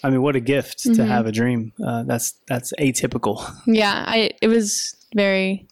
I 0.04 0.10
mean, 0.10 0.24
what 0.24 0.36
a 0.36 0.40
gift 0.40 0.80
to 0.86 0.90
Mhm. 0.90 1.08
have 1.08 1.28
a 1.28 1.32
dream. 1.32 1.74
Uh, 1.86 2.02
that's 2.04 2.34
that's 2.48 2.74
atypical. 2.80 3.38
Yeah, 3.68 4.04
I 4.08 4.32
it 4.42 4.48
was 4.48 4.96
very 5.14 5.68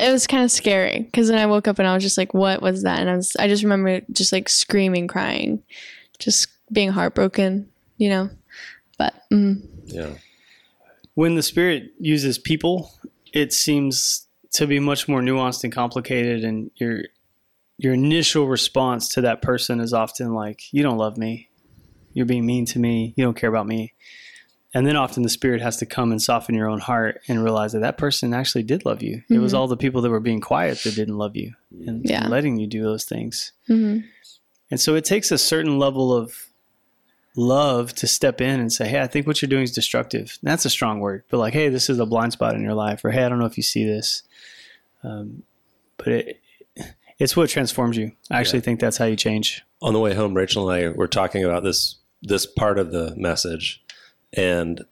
it 0.00 0.10
was 0.12 0.26
kind 0.26 0.44
of 0.44 0.50
scary 0.50 1.00
because 1.00 1.28
then 1.28 1.38
I 1.38 1.46
woke 1.46 1.68
up 1.68 1.78
and 1.78 1.86
I 1.88 1.94
was 1.94 2.02
just 2.02 2.18
like, 2.18 2.32
"What 2.34 2.62
was 2.62 2.82
that?" 2.82 2.98
And 3.00 3.08
I 3.10 3.16
was 3.16 3.36
I 3.38 3.46
just 3.48 3.62
remember 3.62 4.00
just 4.12 4.32
like 4.32 4.48
screaming, 4.48 5.06
crying, 5.08 5.62
just 6.18 6.48
being 6.72 6.90
heartbroken, 6.90 7.68
you 7.96 8.08
know. 8.08 8.30
But 8.98 9.14
mm, 9.32 9.62
Yeah. 9.86 10.14
When 11.14 11.34
the 11.34 11.42
Spirit 11.42 11.92
uses 11.98 12.38
people, 12.38 12.92
it 13.32 13.52
seems 13.52 14.26
to 14.52 14.66
be 14.66 14.78
much 14.80 15.08
more 15.08 15.20
nuanced 15.20 15.64
and 15.64 15.72
complicated, 15.72 16.44
and 16.44 16.70
your 16.76 17.02
your 17.80 17.94
initial 17.94 18.48
response 18.48 19.08
to 19.10 19.20
that 19.20 19.40
person 19.42 19.78
is 19.80 19.92
often 19.92 20.34
like, 20.34 20.72
"You 20.72 20.82
don't 20.82 20.98
love 20.98 21.16
me. 21.16 21.48
You're 22.12 22.26
being 22.26 22.46
mean 22.46 22.64
to 22.66 22.78
me. 22.78 23.14
You 23.16 23.24
don't 23.24 23.36
care 23.36 23.50
about 23.50 23.66
me." 23.66 23.94
And 24.74 24.86
then 24.86 24.96
often 24.96 25.22
the 25.22 25.28
Spirit 25.28 25.62
has 25.62 25.76
to 25.78 25.86
come 25.86 26.10
and 26.12 26.20
soften 26.20 26.54
your 26.54 26.68
own 26.68 26.80
heart 26.80 27.20
and 27.28 27.42
realize 27.42 27.72
that 27.72 27.80
that 27.80 27.96
person 27.98 28.34
actually 28.34 28.64
did 28.64 28.84
love 28.84 29.02
you. 29.02 29.22
It 29.30 29.38
was 29.38 29.52
Mhm. 29.52 29.56
all 29.58 29.66
the 29.68 29.76
people 29.78 30.02
that 30.02 30.10
were 30.10 30.20
being 30.20 30.40
quiet 30.40 30.78
that 30.84 30.94
didn't 30.94 31.16
love 31.16 31.36
you 31.36 31.54
and, 31.86 32.04
Yeah. 32.04 32.22
and 32.22 32.30
letting 32.30 32.58
you 32.58 32.66
do 32.66 32.82
those 32.82 33.04
things. 33.04 33.52
mhm. 33.68 34.04
And 34.70 34.80
so 34.80 34.94
it 34.94 35.04
takes 35.04 35.30
a 35.30 35.38
certain 35.38 35.78
level 35.78 36.12
of 36.12 36.46
love 37.36 37.94
to 37.94 38.06
step 38.06 38.40
in 38.40 38.60
and 38.60 38.72
say, 38.72 38.88
Hey, 38.88 39.00
I 39.00 39.06
think 39.06 39.26
what 39.26 39.40
you're 39.40 39.48
doing 39.48 39.62
is 39.62 39.72
destructive. 39.72 40.38
And 40.42 40.50
that's 40.50 40.64
a 40.64 40.70
strong 40.70 41.00
word, 41.00 41.24
but 41.30 41.38
like, 41.38 41.54
Hey, 41.54 41.68
this 41.68 41.88
is 41.88 41.98
a 41.98 42.06
blind 42.06 42.32
spot 42.32 42.54
in 42.54 42.62
your 42.62 42.74
life, 42.74 43.04
or 43.04 43.10
Hey, 43.10 43.24
I 43.24 43.28
don't 43.28 43.38
know 43.38 43.46
if 43.46 43.56
you 43.56 43.62
see 43.62 43.84
this. 43.84 44.22
Um, 45.02 45.44
but 45.96 46.08
it, 46.08 46.40
it's 47.18 47.36
what 47.36 47.48
transforms 47.50 47.96
you. 47.96 48.12
I 48.30 48.40
actually 48.40 48.58
Yeah. 48.60 48.64
think 48.64 48.80
that's 48.80 48.96
how 48.96 49.04
you 49.06 49.16
change. 49.16 49.62
On 49.80 49.92
the 49.92 50.00
way 50.00 50.14
home, 50.14 50.34
Rachel 50.34 50.68
and 50.68 50.84
I 50.84 50.88
were 50.90 51.08
talking 51.08 51.44
about 51.44 51.62
this 51.62 51.96
this 52.20 52.46
part 52.46 52.80
of 52.80 52.90
the 52.90 53.14
message, 53.16 53.80
and 54.32 54.84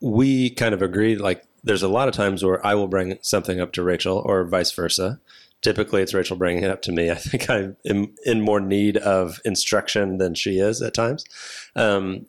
we 0.00 0.48
kind 0.48 0.72
of 0.72 0.80
agreed. 0.80 1.20
Like, 1.20 1.44
there's 1.62 1.82
a 1.82 1.88
lot 1.88 2.08
of 2.08 2.14
times 2.14 2.42
where 2.42 2.64
I 2.66 2.74
will 2.74 2.88
bring 2.88 3.18
something 3.20 3.60
up 3.60 3.72
to 3.72 3.82
Rachel, 3.82 4.22
or 4.24 4.44
vice 4.44 4.72
versa. 4.72 5.20
Typically, 5.62 6.02
it's 6.02 6.14
Rachel 6.14 6.36
bringing 6.36 6.64
it 6.64 6.70
up 6.70 6.82
to 6.82 6.92
me. 6.92 7.10
I 7.10 7.14
think 7.14 7.50
I'm 7.50 7.76
in, 7.84 8.14
in 8.24 8.40
more 8.40 8.60
need 8.60 8.96
of 8.96 9.40
instruction 9.44 10.18
than 10.18 10.34
she 10.34 10.58
is 10.58 10.80
at 10.80 10.94
times. 10.94 11.24
Um, 11.76 12.26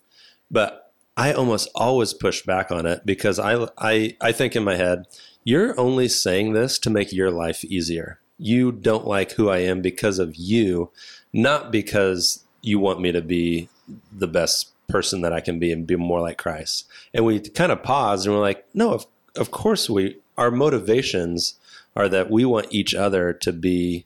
but 0.50 0.94
I 1.16 1.34
almost 1.34 1.70
always 1.76 2.14
push 2.14 2.44
back 2.44 2.72
on 2.72 2.86
it 2.86 3.06
because 3.06 3.40
I, 3.40 3.68
I, 3.78 4.16
I 4.20 4.32
think 4.32 4.56
in 4.56 4.64
my 4.64 4.76
head, 4.76 5.06
you're 5.44 5.80
only 5.80 6.08
saying 6.08 6.54
this 6.54 6.78
to 6.80 6.90
make 6.90 7.12
your 7.12 7.32
life 7.32 7.64
easier. 7.66 8.20
You 8.38 8.72
don't 8.72 9.08
like 9.08 9.34
who 9.34 9.50
I 9.50 9.60
am 9.60 9.82
because 9.82 10.20
of 10.20 10.36
you, 10.36 10.92
not 11.34 11.72
because 11.72 12.44
you 12.62 12.80
want 12.80 13.02
me 13.02 13.12
to 13.12 13.22
be 13.22 13.70
the 14.12 14.28
best 14.28 14.72
person 14.88 15.22
that 15.22 15.34
I 15.34 15.40
can 15.40 15.58
be 15.58 15.72
and 15.72 15.88
be 15.88 15.96
more 15.96 16.22
like 16.22 16.38
Christ. 16.38 16.88
And 17.14 17.26
we 17.26 17.40
kind 17.40 17.72
of 17.72 17.82
paused 17.84 18.26
and 18.26 18.36
we're 18.36 18.42
like, 18.42 18.66
no, 18.74 18.94
of, 18.94 19.08
of 19.36 19.52
course 19.52 19.90
we, 19.90 20.18
our 20.38 20.52
motivations 20.52 21.56
are 21.96 22.10
that 22.10 22.30
we 22.30 22.46
want 22.46 22.68
each 22.72 22.94
other 22.96 23.34
to 23.34 23.52
be 23.52 24.06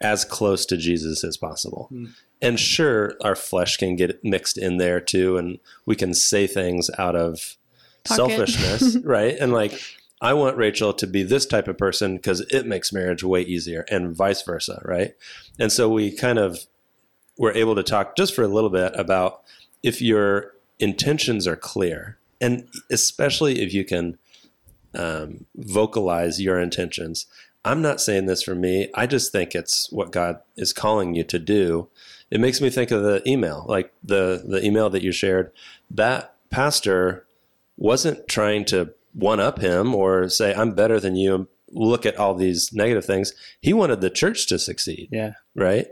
as 0.00 0.24
close 0.24 0.66
to 0.66 0.76
Jesus 0.76 1.24
as 1.24 1.36
possible. 1.36 1.86
Hmm. 1.90 2.06
And 2.42 2.60
sure, 2.60 3.14
our 3.22 3.34
flesh 3.34 3.78
can 3.78 3.96
get 3.96 4.22
mixed 4.22 4.58
in 4.58 4.76
there 4.76 5.00
too, 5.00 5.36
and 5.38 5.58
we 5.86 5.96
can 5.96 6.12
say 6.12 6.46
things 6.46 6.90
out 6.98 7.16
of 7.16 7.56
Pocket. 8.04 8.16
selfishness, 8.16 8.96
right? 9.04 9.36
And 9.38 9.52
like, 9.52 9.80
I 10.20 10.34
want 10.34 10.56
Rachel 10.56 10.92
to 10.94 11.06
be 11.06 11.22
this 11.22 11.46
type 11.46 11.68
of 11.68 11.78
person 11.78 12.16
because 12.16 12.40
it 12.40 12.66
makes 12.66 12.92
marriage 12.92 13.24
way 13.24 13.42
easier, 13.42 13.86
and 13.90 14.14
vice 14.14 14.42
versa, 14.42 14.82
right? 14.84 15.14
And 15.58 15.72
so 15.72 15.88
we 15.88 16.10
kind 16.10 16.38
of 16.38 16.66
were 17.38 17.52
able 17.52 17.74
to 17.74 17.82
talk 17.82 18.16
just 18.16 18.34
for 18.34 18.42
a 18.42 18.48
little 18.48 18.70
bit 18.70 18.92
about 18.94 19.42
if 19.82 20.02
your 20.02 20.52
intentions 20.78 21.46
are 21.46 21.56
clear, 21.56 22.18
and 22.40 22.68
especially 22.90 23.62
if 23.62 23.72
you 23.72 23.84
can 23.84 24.18
um, 24.96 25.46
vocalize 25.56 26.40
your 26.40 26.58
intentions. 26.60 27.26
I'm 27.64 27.80
not 27.80 28.00
saying 28.00 28.26
this 28.26 28.42
for 28.42 28.54
me. 28.54 28.88
I 28.94 29.06
just 29.06 29.32
think 29.32 29.54
it's 29.54 29.90
what 29.90 30.12
God 30.12 30.40
is 30.56 30.72
calling 30.72 31.14
you 31.14 31.24
to 31.24 31.38
do. 31.38 31.88
It 32.30 32.40
makes 32.40 32.60
me 32.60 32.68
think 32.70 32.90
of 32.90 33.02
the 33.02 33.22
email, 33.28 33.64
like 33.68 33.92
the 34.02 34.42
the 34.46 34.64
email 34.64 34.90
that 34.90 35.02
you 35.02 35.12
shared. 35.12 35.50
That 35.90 36.34
pastor 36.50 37.24
wasn't 37.76 38.28
trying 38.28 38.64
to 38.66 38.92
one 39.12 39.40
up 39.40 39.60
him 39.60 39.94
or 39.94 40.28
say 40.28 40.54
I'm 40.54 40.72
better 40.74 40.98
than 41.00 41.16
you. 41.16 41.34
and 41.34 41.46
Look 41.70 42.06
at 42.06 42.16
all 42.18 42.34
these 42.34 42.72
negative 42.72 43.04
things. 43.04 43.32
He 43.60 43.72
wanted 43.72 44.00
the 44.00 44.10
church 44.10 44.46
to 44.48 44.58
succeed 44.58 45.08
Yeah. 45.10 45.32
right? 45.56 45.88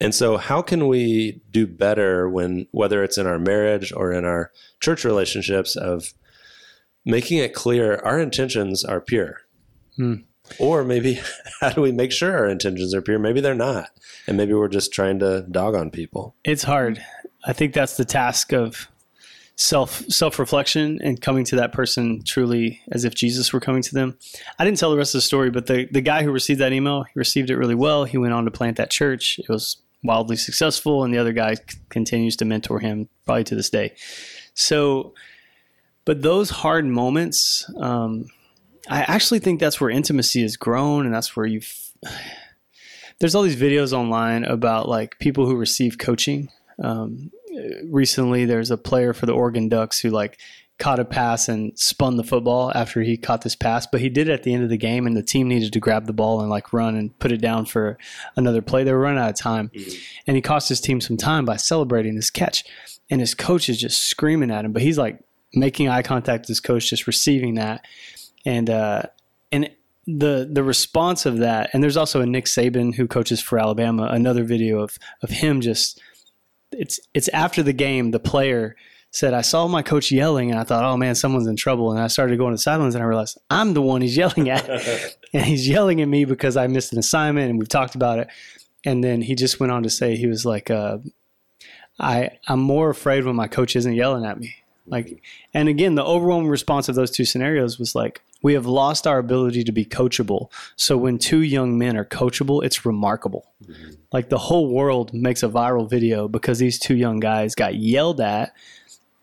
And 0.00 0.14
so, 0.14 0.36
how 0.36 0.62
can 0.62 0.86
we 0.86 1.40
do 1.50 1.66
better 1.66 2.28
when, 2.28 2.68
whether 2.70 3.02
it's 3.02 3.18
in 3.18 3.26
our 3.26 3.38
marriage 3.38 3.92
or 3.92 4.12
in 4.12 4.24
our 4.24 4.52
church 4.78 5.04
relationships, 5.04 5.74
of 5.74 6.14
making 7.08 7.38
it 7.38 7.54
clear 7.54 7.96
our 8.04 8.20
intentions 8.20 8.84
are 8.84 9.00
pure? 9.00 9.40
Hmm. 9.96 10.14
Or 10.58 10.84
maybe, 10.84 11.20
how 11.60 11.70
do 11.70 11.80
we 11.80 11.90
make 11.90 12.12
sure 12.12 12.36
our 12.36 12.46
intentions 12.46 12.94
are 12.94 13.02
pure? 13.02 13.18
Maybe 13.18 13.40
they're 13.40 13.54
not. 13.54 13.90
And 14.26 14.36
maybe 14.36 14.52
we're 14.52 14.68
just 14.68 14.92
trying 14.92 15.18
to 15.20 15.44
dog 15.50 15.74
on 15.74 15.90
people. 15.90 16.36
It's 16.44 16.62
hard. 16.62 17.02
I 17.44 17.52
think 17.52 17.72
that's 17.74 17.96
the 17.96 18.04
task 18.04 18.52
of 18.52 18.88
self 19.56 20.04
self 20.08 20.38
reflection 20.38 21.00
and 21.02 21.20
coming 21.20 21.44
to 21.44 21.56
that 21.56 21.72
person 21.72 22.22
truly 22.24 22.80
as 22.92 23.04
if 23.04 23.14
Jesus 23.14 23.52
were 23.52 23.60
coming 23.60 23.82
to 23.82 23.94
them. 23.94 24.16
I 24.58 24.64
didn't 24.64 24.78
tell 24.78 24.90
the 24.90 24.96
rest 24.96 25.14
of 25.14 25.18
the 25.18 25.22
story, 25.22 25.50
but 25.50 25.66
the 25.66 25.88
the 25.90 26.00
guy 26.00 26.22
who 26.22 26.30
received 26.30 26.60
that 26.60 26.72
email, 26.72 27.04
he 27.04 27.12
received 27.16 27.50
it 27.50 27.56
really 27.56 27.74
well. 27.74 28.04
He 28.04 28.18
went 28.18 28.34
on 28.34 28.44
to 28.44 28.50
plant 28.50 28.76
that 28.76 28.90
church. 28.90 29.38
It 29.38 29.48
was 29.48 29.78
wildly 30.04 30.36
successful, 30.36 31.04
and 31.04 31.12
the 31.12 31.18
other 31.18 31.32
guy 31.32 31.54
c- 31.54 31.78
continues 31.88 32.36
to 32.36 32.44
mentor 32.44 32.78
him 32.78 33.08
probably 33.26 33.44
to 33.44 33.54
this 33.54 33.70
day. 33.70 33.94
So, 34.54 35.14
but 36.08 36.22
those 36.22 36.48
hard 36.48 36.86
moments, 36.86 37.70
um, 37.76 38.28
I 38.88 39.02
actually 39.02 39.40
think 39.40 39.60
that's 39.60 39.78
where 39.78 39.90
intimacy 39.90 40.40
has 40.40 40.56
grown, 40.56 41.04
and 41.04 41.14
that's 41.14 41.36
where 41.36 41.44
you've. 41.44 41.70
There's 43.20 43.34
all 43.34 43.42
these 43.42 43.60
videos 43.60 43.92
online 43.92 44.44
about 44.44 44.88
like 44.88 45.18
people 45.18 45.44
who 45.44 45.54
receive 45.54 45.98
coaching. 45.98 46.48
Um, 46.82 47.30
recently, 47.84 48.46
there's 48.46 48.70
a 48.70 48.78
player 48.78 49.12
for 49.12 49.26
the 49.26 49.32
Oregon 49.32 49.68
Ducks 49.68 49.98
who 49.98 50.08
like 50.08 50.38
caught 50.78 51.00
a 51.00 51.04
pass 51.04 51.48
and 51.48 51.76
spun 51.76 52.16
the 52.16 52.22
football 52.22 52.72
after 52.74 53.02
he 53.02 53.16
caught 53.16 53.42
this 53.42 53.56
pass, 53.56 53.86
but 53.86 54.00
he 54.00 54.08
did 54.08 54.28
it 54.28 54.32
at 54.32 54.44
the 54.44 54.54
end 54.54 54.62
of 54.62 54.70
the 54.70 54.78
game, 54.78 55.06
and 55.06 55.16
the 55.16 55.22
team 55.22 55.48
needed 55.48 55.74
to 55.74 55.80
grab 55.80 56.06
the 56.06 56.12
ball 56.14 56.40
and 56.40 56.48
like 56.48 56.72
run 56.72 56.94
and 56.94 57.18
put 57.18 57.32
it 57.32 57.42
down 57.42 57.66
for 57.66 57.98
another 58.34 58.62
play. 58.62 58.82
They 58.82 58.92
were 58.92 59.00
running 59.00 59.18
out 59.18 59.30
of 59.30 59.36
time, 59.36 59.70
and 60.26 60.36
he 60.36 60.40
cost 60.40 60.70
his 60.70 60.80
team 60.80 61.02
some 61.02 61.18
time 61.18 61.44
by 61.44 61.56
celebrating 61.56 62.14
this 62.14 62.30
catch. 62.30 62.64
And 63.10 63.20
his 63.20 63.34
coach 63.34 63.68
is 63.68 63.78
just 63.78 64.04
screaming 64.04 64.50
at 64.50 64.64
him, 64.64 64.72
but 64.72 64.82
he's 64.82 64.96
like 64.96 65.22
making 65.54 65.88
eye 65.88 66.02
contact 66.02 66.42
with 66.42 66.48
his 66.48 66.60
coach, 66.60 66.90
just 66.90 67.06
receiving 67.06 67.54
that, 67.54 67.84
and 68.44 68.68
uh, 68.68 69.02
and 69.52 69.70
the 70.06 70.48
the 70.50 70.62
response 70.62 71.26
of 71.26 71.38
that, 71.38 71.70
and 71.72 71.82
there's 71.82 71.96
also 71.96 72.20
a 72.20 72.26
Nick 72.26 72.46
Saban 72.46 72.94
who 72.94 73.06
coaches 73.06 73.40
for 73.40 73.58
Alabama. 73.58 74.08
Another 74.10 74.44
video 74.44 74.80
of 74.80 74.98
of 75.22 75.30
him 75.30 75.60
just 75.60 76.00
it's 76.72 77.00
it's 77.14 77.28
after 77.28 77.62
the 77.62 77.72
game. 77.72 78.10
The 78.10 78.20
player 78.20 78.76
said, 79.10 79.34
"I 79.34 79.42
saw 79.42 79.66
my 79.68 79.82
coach 79.82 80.10
yelling, 80.10 80.50
and 80.50 80.58
I 80.58 80.64
thought, 80.64 80.84
oh 80.84 80.96
man, 80.96 81.14
someone's 81.14 81.46
in 81.46 81.56
trouble." 81.56 81.90
And 81.90 82.00
I 82.00 82.06
started 82.06 82.38
going 82.38 82.52
to 82.52 82.56
the 82.56 82.62
sidelines, 82.62 82.94
and 82.94 83.02
I 83.02 83.06
realized 83.06 83.38
I'm 83.50 83.74
the 83.74 83.82
one 83.82 84.00
he's 84.00 84.16
yelling 84.16 84.48
at, 84.48 84.68
and 85.32 85.44
he's 85.44 85.68
yelling 85.68 86.00
at 86.00 86.08
me 86.08 86.24
because 86.24 86.56
I 86.56 86.66
missed 86.66 86.92
an 86.92 86.98
assignment, 86.98 87.50
and 87.50 87.58
we've 87.58 87.68
talked 87.68 87.94
about 87.94 88.18
it. 88.18 88.28
And 88.84 89.02
then 89.02 89.22
he 89.22 89.34
just 89.34 89.60
went 89.60 89.72
on 89.72 89.82
to 89.82 89.90
say 89.90 90.16
he 90.16 90.26
was 90.26 90.46
like, 90.46 90.70
uh, 90.70 90.98
"I 91.98 92.30
I'm 92.46 92.60
more 92.60 92.90
afraid 92.90 93.24
when 93.24 93.36
my 93.36 93.48
coach 93.48 93.76
isn't 93.76 93.94
yelling 93.94 94.24
at 94.24 94.38
me." 94.38 94.54
Like, 94.90 95.22
and 95.54 95.68
again, 95.68 95.94
the 95.94 96.04
overwhelming 96.04 96.48
response 96.48 96.88
of 96.88 96.94
those 96.94 97.10
two 97.10 97.24
scenarios 97.24 97.78
was 97.78 97.94
like, 97.94 98.22
we 98.42 98.54
have 98.54 98.66
lost 98.66 99.06
our 99.06 99.18
ability 99.18 99.64
to 99.64 99.72
be 99.72 99.84
coachable. 99.84 100.50
So 100.76 100.96
when 100.96 101.18
two 101.18 101.42
young 101.42 101.76
men 101.76 101.96
are 101.96 102.04
coachable, 102.04 102.62
it's 102.64 102.86
remarkable. 102.86 103.46
Mm-hmm. 103.64 103.90
Like 104.12 104.28
the 104.28 104.38
whole 104.38 104.72
world 104.72 105.12
makes 105.12 105.42
a 105.42 105.48
viral 105.48 105.88
video 105.88 106.28
because 106.28 106.58
these 106.58 106.78
two 106.78 106.94
young 106.94 107.18
guys 107.18 107.54
got 107.54 107.74
yelled 107.74 108.20
at 108.20 108.54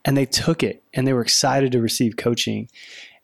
and 0.03 0.17
they 0.17 0.25
took 0.25 0.63
it 0.63 0.83
and 0.93 1.07
they 1.07 1.13
were 1.13 1.21
excited 1.21 1.71
to 1.71 1.81
receive 1.81 2.17
coaching. 2.17 2.69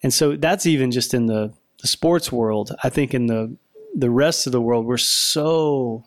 And 0.01 0.13
so 0.13 0.35
that's 0.35 0.65
even 0.65 0.91
just 0.91 1.13
in 1.13 1.27
the, 1.27 1.53
the 1.81 1.87
sports 1.87 2.31
world. 2.31 2.73
I 2.83 2.89
think 2.89 3.13
in 3.13 3.27
the 3.27 3.55
the 3.93 4.09
rest 4.09 4.45
of 4.45 4.53
the 4.53 4.61
world, 4.61 4.85
we're 4.85 4.97
so 4.97 6.05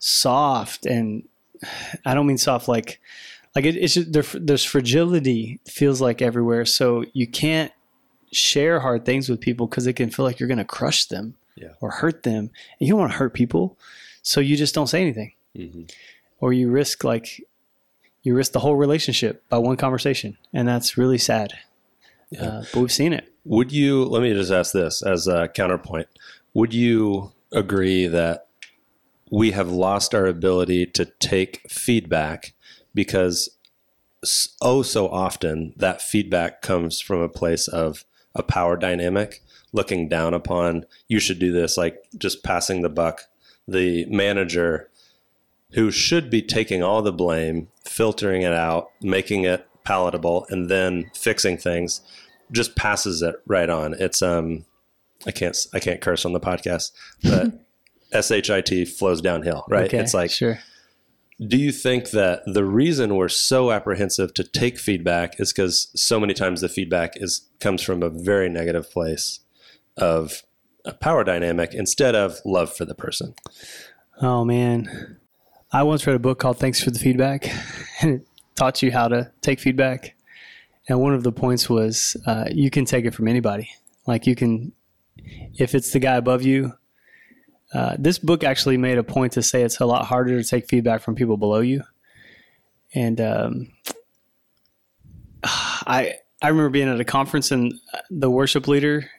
soft 0.00 0.84
and 0.84 1.28
I 2.04 2.14
don't 2.14 2.26
mean 2.26 2.38
soft 2.38 2.68
like 2.68 3.00
like 3.54 3.64
it, 3.64 3.76
it's 3.76 3.94
just, 3.94 4.12
there, 4.12 4.24
there's 4.34 4.64
fragility 4.64 5.60
feels 5.66 6.00
like 6.00 6.22
everywhere 6.22 6.64
so 6.64 7.04
you 7.12 7.26
can't 7.26 7.72
share 8.32 8.80
hard 8.80 9.04
things 9.04 9.28
with 9.28 9.40
people 9.40 9.66
because 9.66 9.86
it 9.86 9.94
can 9.94 10.10
feel 10.10 10.24
like 10.24 10.40
you're 10.40 10.48
going 10.48 10.58
to 10.58 10.64
crush 10.64 11.06
them 11.06 11.36
yeah. 11.56 11.68
or 11.80 11.90
hurt 11.90 12.24
them 12.24 12.50
and 12.78 12.80
you 12.80 12.88
don't 12.88 13.00
want 13.00 13.12
to 13.12 13.18
hurt 13.18 13.34
people 13.34 13.78
so 14.22 14.40
you 14.40 14.56
just 14.56 14.74
don't 14.74 14.88
say 14.88 15.00
anything 15.00 15.32
mm-hmm. 15.56 15.84
or 16.40 16.52
you 16.52 16.70
risk 16.70 17.04
like 17.04 17.40
you 18.22 18.34
risk 18.34 18.52
the 18.52 18.60
whole 18.60 18.76
relationship 18.76 19.48
by 19.48 19.58
one 19.58 19.76
conversation 19.76 20.36
and 20.52 20.66
that's 20.66 20.96
really 20.98 21.18
sad 21.18 21.52
yeah. 22.30 22.44
uh, 22.44 22.64
but 22.72 22.80
we've 22.80 22.92
seen 22.92 23.12
it 23.12 23.32
would 23.44 23.70
you 23.70 24.04
let 24.04 24.22
me 24.22 24.32
just 24.32 24.50
ask 24.50 24.72
this 24.72 25.02
as 25.02 25.28
a 25.28 25.48
counterpoint 25.48 26.08
would 26.54 26.74
you 26.74 27.32
agree 27.52 28.06
that 28.06 28.48
we 29.30 29.52
have 29.52 29.70
lost 29.70 30.14
our 30.14 30.26
ability 30.26 30.86
to 30.86 31.04
take 31.04 31.60
feedback 31.68 32.52
because 32.94 33.50
oh 34.62 34.82
so 34.82 35.08
often 35.08 35.74
that 35.76 36.00
feedback 36.00 36.62
comes 36.62 37.00
from 37.00 37.20
a 37.20 37.28
place 37.28 37.68
of 37.68 38.04
a 38.34 38.42
power 38.42 38.76
dynamic 38.76 39.42
looking 39.72 40.08
down 40.08 40.32
upon 40.32 40.86
you 41.08 41.20
should 41.20 41.38
do 41.38 41.52
this 41.52 41.76
like 41.76 42.02
just 42.16 42.42
passing 42.42 42.82
the 42.82 42.88
buck. 42.88 43.22
The 43.66 44.06
manager 44.06 44.90
who 45.72 45.90
should 45.90 46.30
be 46.30 46.42
taking 46.42 46.82
all 46.82 47.02
the 47.02 47.12
blame 47.12 47.68
filtering 47.84 48.42
it 48.42 48.52
out 48.52 48.90
making 49.00 49.44
it 49.44 49.66
palatable 49.84 50.46
and 50.48 50.70
then 50.70 51.10
fixing 51.14 51.58
things 51.58 52.00
just 52.52 52.76
passes 52.76 53.20
it 53.22 53.36
right 53.46 53.68
on. 53.68 53.94
It's 53.94 54.22
um 54.22 54.64
i 55.26 55.30
can't 55.30 55.56
i 55.72 55.78
can't 55.78 56.00
curse 56.00 56.24
on 56.24 56.32
the 56.32 56.40
podcast 56.40 56.92
but 57.22 57.52
shit 58.34 58.88
flows 58.88 59.20
downhill 59.20 59.64
right? 59.68 59.86
Okay, 59.86 59.98
it's 59.98 60.14
like 60.14 60.30
sure 60.30 60.58
do 61.40 61.56
you 61.56 61.72
think 61.72 62.10
that 62.10 62.42
the 62.46 62.64
reason 62.64 63.16
we're 63.16 63.28
so 63.28 63.72
apprehensive 63.72 64.34
to 64.34 64.44
take 64.44 64.78
feedback 64.78 65.40
is 65.40 65.52
because 65.52 65.88
so 65.94 66.20
many 66.20 66.32
times 66.32 66.60
the 66.60 66.68
feedback 66.68 67.14
is 67.16 67.48
comes 67.60 67.82
from 67.82 68.02
a 68.02 68.08
very 68.08 68.48
negative 68.48 68.90
place 68.90 69.40
of 69.96 70.42
a 70.84 70.92
power 70.92 71.24
dynamic 71.24 71.74
instead 71.74 72.14
of 72.14 72.38
love 72.44 72.74
for 72.74 72.84
the 72.84 72.94
person? 72.94 73.34
Oh 74.20 74.44
man, 74.44 75.18
I 75.72 75.82
once 75.82 76.06
read 76.06 76.16
a 76.16 76.20
book 76.20 76.38
called 76.38 76.58
"Thanks 76.58 76.82
for 76.82 76.90
the 76.90 76.98
Feedback," 76.98 77.50
and 78.00 78.20
it 78.20 78.26
taught 78.54 78.82
you 78.82 78.92
how 78.92 79.08
to 79.08 79.32
take 79.40 79.58
feedback. 79.58 80.14
And 80.88 81.00
one 81.00 81.14
of 81.14 81.22
the 81.22 81.32
points 81.32 81.68
was 81.68 82.16
uh, 82.26 82.44
you 82.52 82.70
can 82.70 82.84
take 82.84 83.06
it 83.06 83.14
from 83.14 83.26
anybody. 83.26 83.70
Like 84.06 84.26
you 84.26 84.36
can, 84.36 84.72
if 85.54 85.74
it's 85.74 85.92
the 85.92 85.98
guy 85.98 86.16
above 86.16 86.42
you, 86.42 86.74
uh, 87.74 87.96
this 87.98 88.18
book 88.20 88.44
actually 88.44 88.76
made 88.76 88.98
a 88.98 89.02
point 89.02 89.32
to 89.32 89.42
say 89.42 89.62
it's 89.62 89.80
a 89.80 89.86
lot 89.86 90.06
harder 90.06 90.40
to 90.40 90.48
take 90.48 90.68
feedback 90.68 91.02
from 91.02 91.16
people 91.16 91.36
below 91.36 91.58
you. 91.58 91.82
And 92.94 93.20
um, 93.20 93.72
I 95.44 96.14
I 96.40 96.48
remember 96.48 96.70
being 96.70 96.88
at 96.88 97.00
a 97.00 97.04
conference 97.04 97.50
and 97.50 97.74
the 98.10 98.30
worship 98.30 98.68
leader, 98.68 99.10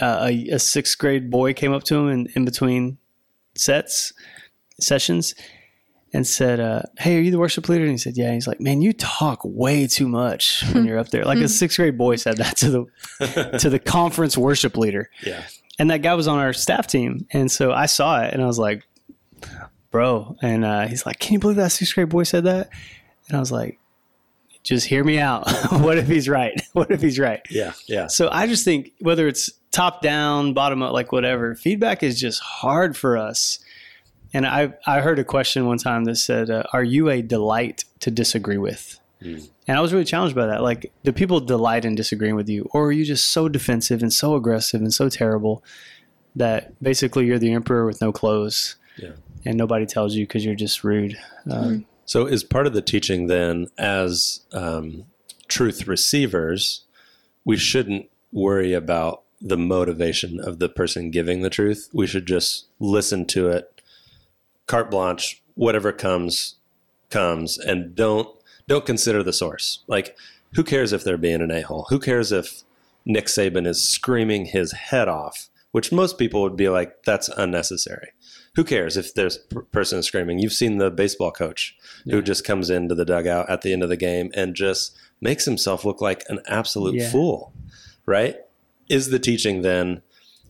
uh, 0.00 0.28
a, 0.28 0.48
a, 0.48 0.58
sixth 0.58 0.98
grade 0.98 1.30
boy, 1.30 1.54
came 1.54 1.72
up 1.72 1.84
to 1.84 1.94
him 1.94 2.08
in, 2.08 2.28
in 2.34 2.44
between 2.44 2.98
sets 3.54 4.12
sessions 4.80 5.34
and 6.12 6.26
said, 6.26 6.60
uh, 6.60 6.82
"Hey, 6.98 7.16
are 7.16 7.20
you 7.20 7.30
the 7.30 7.38
worship 7.38 7.68
leader?" 7.68 7.84
And 7.84 7.92
he 7.92 7.98
said, 7.98 8.16
"Yeah." 8.16 8.26
And 8.26 8.34
he's 8.34 8.48
like, 8.48 8.60
"Man, 8.60 8.82
you 8.82 8.92
talk 8.92 9.40
way 9.44 9.86
too 9.86 10.08
much 10.08 10.64
when 10.72 10.84
you're 10.84 10.98
up 10.98 11.10
there." 11.10 11.24
Like 11.24 11.38
a 11.38 11.48
sixth 11.48 11.76
grade 11.76 11.96
boy 11.96 12.16
said 12.16 12.36
that 12.38 12.56
to 12.58 12.70
the 12.70 13.56
to 13.60 13.70
the 13.70 13.78
conference 13.78 14.36
worship 14.36 14.76
leader. 14.76 15.08
Yeah 15.24 15.44
and 15.78 15.90
that 15.90 16.02
guy 16.02 16.14
was 16.14 16.28
on 16.28 16.38
our 16.38 16.52
staff 16.52 16.86
team, 16.86 17.26
and 17.32 17.50
so 17.50 17.72
I 17.72 17.86
saw 17.86 18.22
it, 18.22 18.32
and 18.32 18.42
I 18.42 18.46
was 18.46 18.58
like, 18.58 18.86
"Bro," 19.90 20.36
and 20.42 20.64
uh, 20.64 20.86
he's 20.86 21.04
like, 21.04 21.18
"Can 21.18 21.34
you 21.34 21.38
believe 21.38 21.56
that 21.56 21.72
sixth 21.72 21.94
grade 21.94 22.08
boy 22.08 22.22
said 22.24 22.44
that?" 22.44 22.70
And 23.28 23.36
I 23.36 23.40
was 23.40 23.50
like, 23.50 23.78
"Just 24.62 24.86
hear 24.86 25.02
me 25.02 25.18
out. 25.18 25.50
what 25.70 25.98
if 25.98 26.06
he's 26.06 26.28
right? 26.28 26.60
what 26.72 26.90
if 26.90 27.00
he's 27.02 27.18
right?" 27.18 27.40
Yeah, 27.50 27.72
yeah. 27.86 28.06
So 28.06 28.28
I 28.30 28.46
just 28.46 28.64
think 28.64 28.92
whether 29.00 29.26
it's 29.26 29.50
top 29.70 30.02
down, 30.02 30.54
bottom 30.54 30.82
up, 30.82 30.92
like 30.92 31.10
whatever, 31.12 31.54
feedback 31.54 32.02
is 32.02 32.20
just 32.20 32.40
hard 32.40 32.96
for 32.96 33.16
us. 33.16 33.58
And 34.32 34.46
I 34.46 34.74
I 34.86 35.00
heard 35.00 35.18
a 35.18 35.24
question 35.24 35.66
one 35.66 35.78
time 35.78 36.04
that 36.04 36.16
said, 36.16 36.50
uh, 36.50 36.64
"Are 36.72 36.84
you 36.84 37.08
a 37.08 37.22
delight 37.22 37.84
to 38.00 38.10
disagree 38.10 38.58
with?" 38.58 39.00
Mm. 39.22 39.48
And 39.66 39.78
I 39.78 39.80
was 39.80 39.92
really 39.92 40.04
challenged 40.04 40.36
by 40.36 40.46
that. 40.46 40.62
Like, 40.62 40.92
do 41.02 41.12
people 41.12 41.40
delight 41.40 41.84
in 41.84 41.94
disagreeing 41.94 42.36
with 42.36 42.48
you, 42.48 42.68
or 42.72 42.86
are 42.86 42.92
you 42.92 43.04
just 43.04 43.28
so 43.28 43.48
defensive 43.48 44.02
and 44.02 44.12
so 44.12 44.34
aggressive 44.34 44.80
and 44.80 44.92
so 44.92 45.08
terrible 45.08 45.64
that 46.36 46.80
basically 46.82 47.26
you're 47.26 47.38
the 47.38 47.52
emperor 47.52 47.86
with 47.86 48.00
no 48.00 48.12
clothes, 48.12 48.76
yeah. 48.98 49.12
and 49.44 49.56
nobody 49.56 49.86
tells 49.86 50.14
you 50.14 50.26
because 50.26 50.44
you're 50.44 50.54
just 50.54 50.84
rude? 50.84 51.16
Um, 51.50 51.86
so, 52.04 52.26
is 52.26 52.44
part 52.44 52.66
of 52.66 52.74
the 52.74 52.82
teaching 52.82 53.28
then, 53.28 53.68
as 53.78 54.40
um, 54.52 55.06
truth 55.48 55.86
receivers, 55.86 56.84
we 57.44 57.56
shouldn't 57.56 58.10
worry 58.32 58.72
about 58.72 59.22
the 59.40 59.56
motivation 59.56 60.40
of 60.40 60.58
the 60.58 60.68
person 60.68 61.10
giving 61.10 61.42
the 61.42 61.50
truth. 61.50 61.88
We 61.92 62.06
should 62.06 62.26
just 62.26 62.66
listen 62.78 63.26
to 63.26 63.48
it, 63.48 63.82
carte 64.66 64.90
blanche, 64.90 65.42
whatever 65.54 65.92
comes, 65.92 66.56
comes, 67.10 67.58
and 67.58 67.94
don't 67.94 68.28
don't 68.68 68.86
consider 68.86 69.22
the 69.22 69.32
source. 69.32 69.84
Like, 69.86 70.16
who 70.54 70.64
cares 70.64 70.92
if 70.92 71.04
they're 71.04 71.16
being 71.16 71.42
an 71.42 71.50
a 71.50 71.62
hole? 71.62 71.86
Who 71.90 71.98
cares 71.98 72.32
if 72.32 72.62
Nick 73.04 73.26
Saban 73.26 73.66
is 73.66 73.86
screaming 73.86 74.46
his 74.46 74.72
head 74.72 75.08
off? 75.08 75.48
Which 75.72 75.90
most 75.90 76.18
people 76.18 76.42
would 76.42 76.56
be 76.56 76.68
like, 76.68 77.02
that's 77.02 77.28
unnecessary. 77.28 78.12
Who 78.54 78.62
cares 78.62 78.96
if 78.96 79.14
there's 79.14 79.40
a 79.50 79.62
person 79.62 80.02
screaming? 80.04 80.38
You've 80.38 80.52
seen 80.52 80.78
the 80.78 80.90
baseball 80.90 81.32
coach 81.32 81.76
yeah. 82.04 82.14
who 82.14 82.22
just 82.22 82.44
comes 82.44 82.70
into 82.70 82.94
the 82.94 83.04
dugout 83.04 83.50
at 83.50 83.62
the 83.62 83.72
end 83.72 83.82
of 83.82 83.88
the 83.88 83.96
game 83.96 84.30
and 84.34 84.54
just 84.54 84.96
makes 85.20 85.44
himself 85.44 85.84
look 85.84 86.00
like 86.00 86.22
an 86.28 86.38
absolute 86.46 86.94
yeah. 86.94 87.10
fool, 87.10 87.52
right? 88.06 88.36
Is 88.88 89.08
the 89.08 89.18
teaching 89.18 89.62
then 89.62 90.02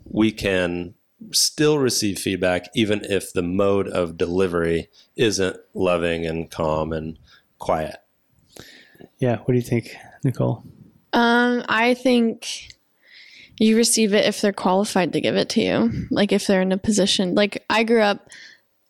we 0.05 0.31
can 0.31 0.94
still 1.31 1.79
receive 1.79 2.18
feedback 2.18 2.68
even 2.74 3.03
if 3.05 3.33
the 3.33 3.42
mode 3.42 3.88
of 3.88 4.18
delivery 4.18 4.88
isn't 5.16 5.57
loving 5.72 6.27
and 6.27 6.50
calm 6.50 6.92
and 6.92 7.18
quiet? 7.59 7.96
Yeah. 9.19 9.38
What 9.38 9.49
do 9.49 9.55
you 9.55 9.62
think, 9.62 9.95
Nicole? 10.23 10.64
Um, 11.12 11.64
I 11.69 11.95
think 11.95 12.69
you 13.59 13.77
receive 13.77 14.14
it 14.14 14.27
if 14.27 14.40
they're 14.40 14.53
qualified 14.53 15.12
to 15.12 15.21
give 15.21 15.37
it 15.37 15.49
to 15.51 15.61
you. 15.61 16.07
Like 16.11 16.33
if 16.33 16.47
they're 16.47 16.62
in 16.62 16.73
a 16.73 16.79
position. 16.79 17.35
Like 17.35 17.64
I 17.71 17.85
grew 17.85 18.01
up 18.01 18.29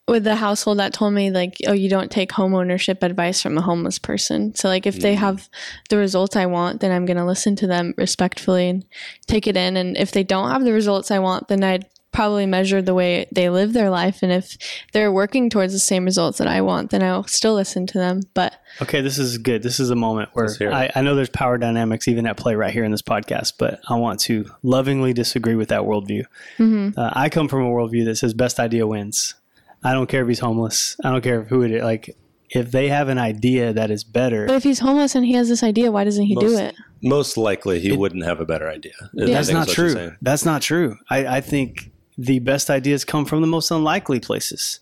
with 0.06 0.26
a 0.26 0.36
household 0.36 0.78
that 0.78 0.92
told 0.92 1.14
me 1.14 1.30
like, 1.30 1.56
oh, 1.66 1.72
you 1.72 1.88
don't 1.88 2.10
take 2.10 2.32
home 2.32 2.54
ownership 2.54 3.02
advice 3.02 3.40
from 3.40 3.56
a 3.56 3.62
homeless 3.62 3.98
person. 3.98 4.54
So 4.54 4.68
like 4.68 4.86
if 4.86 4.96
mm 4.96 5.02
they 5.02 5.14
have 5.14 5.48
the 5.90 5.98
results 5.98 6.36
I 6.36 6.46
want, 6.46 6.80
then 6.80 6.92
I'm 6.92 7.04
gonna 7.04 7.26
listen 7.26 7.56
to 7.56 7.66
them 7.66 7.94
respectfully 7.96 8.68
and 8.68 8.84
take 9.26 9.46
it 9.46 9.56
in. 9.56 9.76
And 9.76 9.96
if 9.96 10.12
they 10.12 10.24
don't 10.24 10.50
have 10.50 10.64
the 10.64 10.72
results 10.72 11.10
I 11.10 11.18
want, 11.18 11.48
then 11.48 11.62
I'd 11.62 11.86
probably 12.14 12.46
measure 12.46 12.80
the 12.80 12.94
way 12.94 13.26
they 13.32 13.50
live 13.50 13.72
their 13.72 13.90
life 13.90 14.22
and 14.22 14.30
if 14.30 14.56
they're 14.92 15.10
working 15.10 15.50
towards 15.50 15.72
the 15.72 15.80
same 15.80 16.04
results 16.04 16.38
that 16.38 16.46
i 16.46 16.60
want 16.60 16.90
then 16.90 17.02
i'll 17.02 17.24
still 17.24 17.54
listen 17.54 17.88
to 17.88 17.98
them 17.98 18.22
but 18.34 18.54
okay 18.80 19.00
this 19.00 19.18
is 19.18 19.36
good 19.36 19.64
this 19.64 19.80
is 19.80 19.90
a 19.90 19.96
moment 19.96 20.30
where 20.32 20.48
I, 20.72 20.90
I, 20.94 21.02
know 21.02 21.16
there's 21.16 21.28
power 21.28 21.58
dynamics 21.58 22.06
even 22.06 22.24
at 22.26 22.36
play 22.36 22.54
right 22.54 22.72
here 22.72 22.84
in 22.84 22.92
this 22.92 23.02
podcast 23.02 23.54
but 23.58 23.80
i 23.88 23.96
want 23.96 24.20
to 24.20 24.48
lovingly 24.62 25.12
disagree 25.12 25.56
with 25.56 25.70
that 25.70 25.82
worldview 25.82 26.24
mm-hmm. 26.56 26.90
uh, 26.96 27.10
i 27.14 27.28
come 27.28 27.48
from 27.48 27.62
a 27.62 27.68
worldview 27.68 28.04
that 28.04 28.14
says 28.14 28.32
best 28.32 28.60
idea 28.60 28.86
wins 28.86 29.34
i 29.82 29.92
don't 29.92 30.06
care 30.06 30.22
if 30.22 30.28
he's 30.28 30.38
homeless 30.38 30.96
i 31.02 31.10
don't 31.10 31.22
care 31.22 31.42
who 31.42 31.62
it 31.62 31.72
is 31.72 31.82
like 31.82 32.16
if 32.50 32.70
they 32.70 32.88
have 32.88 33.08
an 33.08 33.18
idea 33.18 33.72
that 33.72 33.90
is 33.90 34.04
better 34.04 34.46
but 34.46 34.54
if 34.54 34.62
he's 34.62 34.78
homeless 34.78 35.16
and 35.16 35.26
he 35.26 35.32
has 35.32 35.48
this 35.48 35.64
idea 35.64 35.90
why 35.90 36.04
doesn't 36.04 36.26
he 36.26 36.36
most, 36.36 36.46
do 36.46 36.58
it 36.58 36.76
most 37.02 37.36
likely 37.36 37.80
he 37.80 37.92
wouldn't 37.92 38.24
have 38.24 38.40
a 38.40 38.46
better 38.46 38.66
idea. 38.66 38.94
Yeah. 39.12 39.26
That's 39.26 39.50
not 39.50 39.68
is 39.68 39.76
what 39.76 39.76
you're 39.76 39.94
true. 39.94 40.16
That's 40.22 40.46
not 40.46 40.62
true. 40.62 40.96
I, 41.10 41.26
I 41.26 41.40
think 41.42 41.92
the 42.16 42.38
best 42.38 42.70
ideas 42.70 43.04
come 43.04 43.24
from 43.24 43.40
the 43.40 43.46
most 43.46 43.70
unlikely 43.70 44.20
places. 44.20 44.80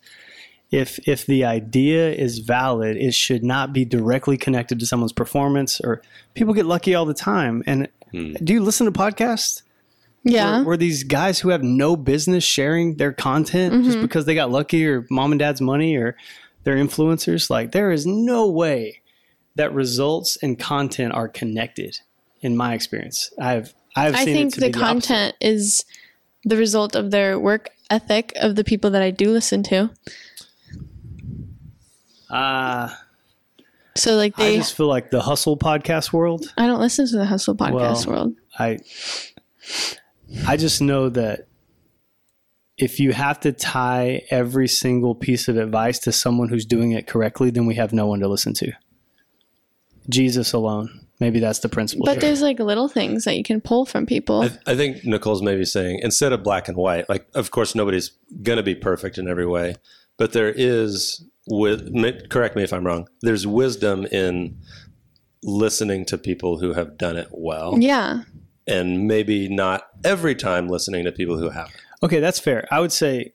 If 0.71 0.99
if 1.07 1.27
the 1.27 1.45
idea 1.45 2.13
is 2.13 2.39
valid, 2.39 2.97
it 2.97 3.13
should 3.15 3.45
not 3.45 3.73
be 3.73 3.85
directly 3.85 4.37
connected 4.39 4.79
to 4.81 4.87
someone's 4.87 5.13
performance. 5.13 5.81
Or 5.81 6.01
people 6.35 6.55
get 6.55 6.67
lucky 6.67 6.95
all 6.95 7.05
the 7.05 7.15
time. 7.15 7.63
And 7.67 7.89
Hmm. 8.13 8.35
do 8.45 8.53
you 8.53 8.63
listen 8.63 8.85
to 8.85 8.93
podcasts? 8.93 9.63
Yeah. 10.23 10.57
Where, 10.59 10.65
where 10.65 10.77
these 10.77 11.03
guys 11.03 11.41
who 11.41 11.49
have 11.49 11.63
no 11.63 11.97
business 11.97 12.45
sharing 12.45 12.97
their 12.97 13.13
content 13.13 13.85
just 13.87 14.01
because 14.03 14.27
they 14.27 14.35
got 14.35 14.51
lucky 14.51 14.87
or 14.87 15.07
mom 15.11 15.33
and 15.33 15.39
dad's 15.39 15.61
money 15.63 15.97
or 15.97 16.15
they're 16.65 16.77
influencers, 16.77 17.49
like 17.51 17.73
there 17.73 17.91
is 17.91 18.07
no 18.07 18.49
way 18.51 19.01
that 19.57 19.73
results 19.75 20.37
and 20.43 20.59
content 20.59 21.13
are 21.15 21.29
connected. 21.29 21.99
In 22.43 22.57
my 22.57 22.75
experience, 22.75 23.31
I've 23.39 23.73
I've 23.97 24.15
I 24.15 24.25
seen 24.25 24.35
think 24.35 24.49
it 24.49 24.55
to 24.55 24.61
the 24.61 24.67
be 24.71 24.75
opposite. 24.79 24.83
content 25.09 25.37
is 25.41 25.85
the 26.45 26.57
result 26.57 26.95
of 26.97 27.11
their 27.11 27.39
work 27.39 27.71
ethic 27.91 28.33
of 28.37 28.57
the 28.57 28.65
people 28.65 28.91
that 28.91 29.03
I 29.03 29.11
do 29.11 29.31
listen 29.31 29.63
to. 29.65 29.91
Uh, 32.31 32.89
So 33.95 34.17
like 34.17 34.37
they, 34.37 34.55
I, 34.55 34.57
just 34.57 34.75
feel 34.75 34.89
like 34.89 35.11
the 35.11 35.21
hustle 35.21 35.57
podcast 35.57 36.13
world. 36.13 36.53
I 36.57 36.67
don't 36.67 36.81
listen 36.81 37.07
to 37.09 37.17
the 37.17 37.27
Hustle 37.27 37.55
podcast 37.55 38.07
Well, 38.07 38.15
world. 38.15 38.35
I 38.59 38.79
I 40.47 40.57
just 40.57 40.81
know 40.81 41.11
that 41.11 41.47
if 42.79 42.99
you 42.99 43.13
have 43.13 43.39
to 43.41 43.53
tie 43.53 44.23
every 44.31 44.67
single 44.67 45.15
piece 45.15 45.47
of 45.47 45.59
advice 45.59 45.99
to 46.01 46.13
someone 46.13 46.49
who's 46.49 46.65
doing 46.65 46.93
it 46.93 47.07
correctly, 47.07 47.51
then 47.51 47.67
we 47.67 47.75
have 47.75 47.93
no 47.93 48.07
one 48.07 48.21
to 48.21 48.29
listen 48.29 48.55
to. 48.55 48.73
Jesus 50.09 50.55
alone. 50.55 51.07
Maybe 51.23 51.39
that's 51.39 51.61
the 51.61 51.69
principle. 51.69 52.05
But 52.05 52.15
here. 52.15 52.23
there's 52.23 52.43
like 52.43 52.59
little 52.59 52.89
things 52.89 53.27
that 53.27 53.37
you 53.37 53.45
can 53.45 53.61
pull 53.61 53.87
from 53.87 54.07
people. 54.07 54.43
I, 54.43 54.73
I 54.73 54.75
think 54.75 55.05
Nicole's 55.05 55.41
maybe 55.41 55.65
saying 55.65 56.01
instead 56.03 56.33
of 56.33 56.43
black 56.43 56.67
and 56.67 56.77
white, 56.77 57.09
like 57.09 57.29
of 57.37 57.53
course 57.53 57.77
nobody's 57.77 58.11
going 58.43 58.57
to 58.57 58.65
be 58.65 58.75
perfect 58.75 59.19
in 59.19 59.29
every 59.29 59.47
way, 59.47 59.77
but 60.19 60.33
there 60.33 60.51
is 60.51 61.25
with 61.47 62.29
correct 62.29 62.57
me 62.57 62.65
if 62.65 62.73
I'm 62.73 62.85
wrong. 62.85 63.07
There's 63.21 63.47
wisdom 63.47 64.05
in 64.07 64.59
listening 65.45 66.07
to 66.07 66.19
people 66.19 66.59
who 66.59 66.73
have 66.73 66.99
done 66.99 67.17
it 67.17 67.29
well, 67.31 67.79
yeah. 67.79 68.23
and 68.67 69.07
maybe 69.07 69.49
not 69.49 69.91
every 70.03 70.35
time 70.35 70.69
listening 70.69 71.05
to 71.05 71.13
people 71.13 71.39
who 71.39 71.51
haven't. 71.51 71.77
Okay, 72.03 72.19
that's 72.19 72.41
fair. 72.41 72.67
I 72.73 72.81
would 72.81 72.91
say 72.91 73.33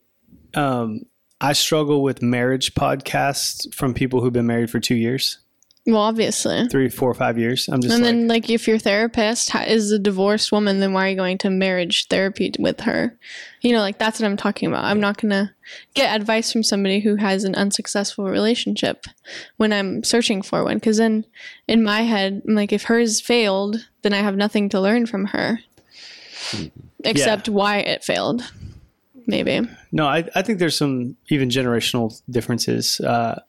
um, 0.56 1.04
I 1.39 1.54
struggle 1.54 2.04
with 2.04 2.21
marriage 2.21 2.73
podcasts 2.73 3.73
from 3.73 3.93
people 3.93 4.19
who've 4.19 4.34
been 4.34 4.45
married 4.45 4.69
for 4.69 4.82
two 4.82 4.95
years, 4.95 5.39
Well, 5.88 6.02
obviously. 6.02 6.67
three, 6.67 6.89
four, 6.89 7.13
five 7.13 7.38
years. 7.39 7.69
I'm 7.69 7.80
just 7.80 7.93
And 7.93 8.04
like, 8.04 8.13
then, 8.13 8.28
like, 8.28 8.50
if 8.50 8.67
your 8.67 8.78
therapist 8.78 9.56
is 9.56 9.89
a 9.89 9.97
divorced 9.97 10.52
woman, 10.52 10.82
then 10.82 10.91
why 10.91 11.08
are 11.08 11.10
you 11.12 11.15
going 11.15 11.38
to 11.39 11.50
marriage 11.50 12.08
therapy 12.10 12.52
with 12.60 12.82
her? 12.82 13.17
You 13.62 13.71
know, 13.71 13.80
like, 13.80 13.97
that's 13.97 14.19
what 14.19 14.26
I'm 14.26 14.36
talking 14.36 14.67
about. 14.67 14.84
I'm 14.84 15.00
not 15.00 15.15
going 15.15 15.32
to 15.32 15.50
get 15.93 16.13
advice 16.13 16.52
from 16.52 16.62
somebody 16.62 17.00
who 17.00 17.15
has 17.15 17.45
an 17.45 17.56
unsuccessful 17.56 18.26
relationship 18.26 19.06
when 19.56 19.71
I'm 19.71 20.04
searching 20.04 20.41
for 20.41 20.65
one. 20.65 20.76
Because 20.76 20.97
then 20.97 21.26
in 21.69 21.84
my 21.84 22.02
head, 22.02 22.41
I'm 22.45 22.54
like, 22.54 22.73
if 22.73 22.84
hers 22.84 23.21
failed, 23.21 23.88
then 24.02 24.13
I 24.13 24.17
have 24.17 24.36
nothing 24.36 24.67
to 24.69 24.82
learn 24.82 25.06
from 25.06 25.28
her 25.28 25.60
except 27.06 27.47
why 27.47 27.78
it 27.78 28.04
failed. 28.04 28.43
Maybe. 29.26 29.62
No, 29.93 30.06
I, 30.06 30.28
I 30.36 30.41
think 30.41 30.60
there's 30.60 30.78
some 30.78 31.15
even 31.30 31.47
generational 31.47 32.21
differences. 32.30 33.00
Uh, 33.00 33.41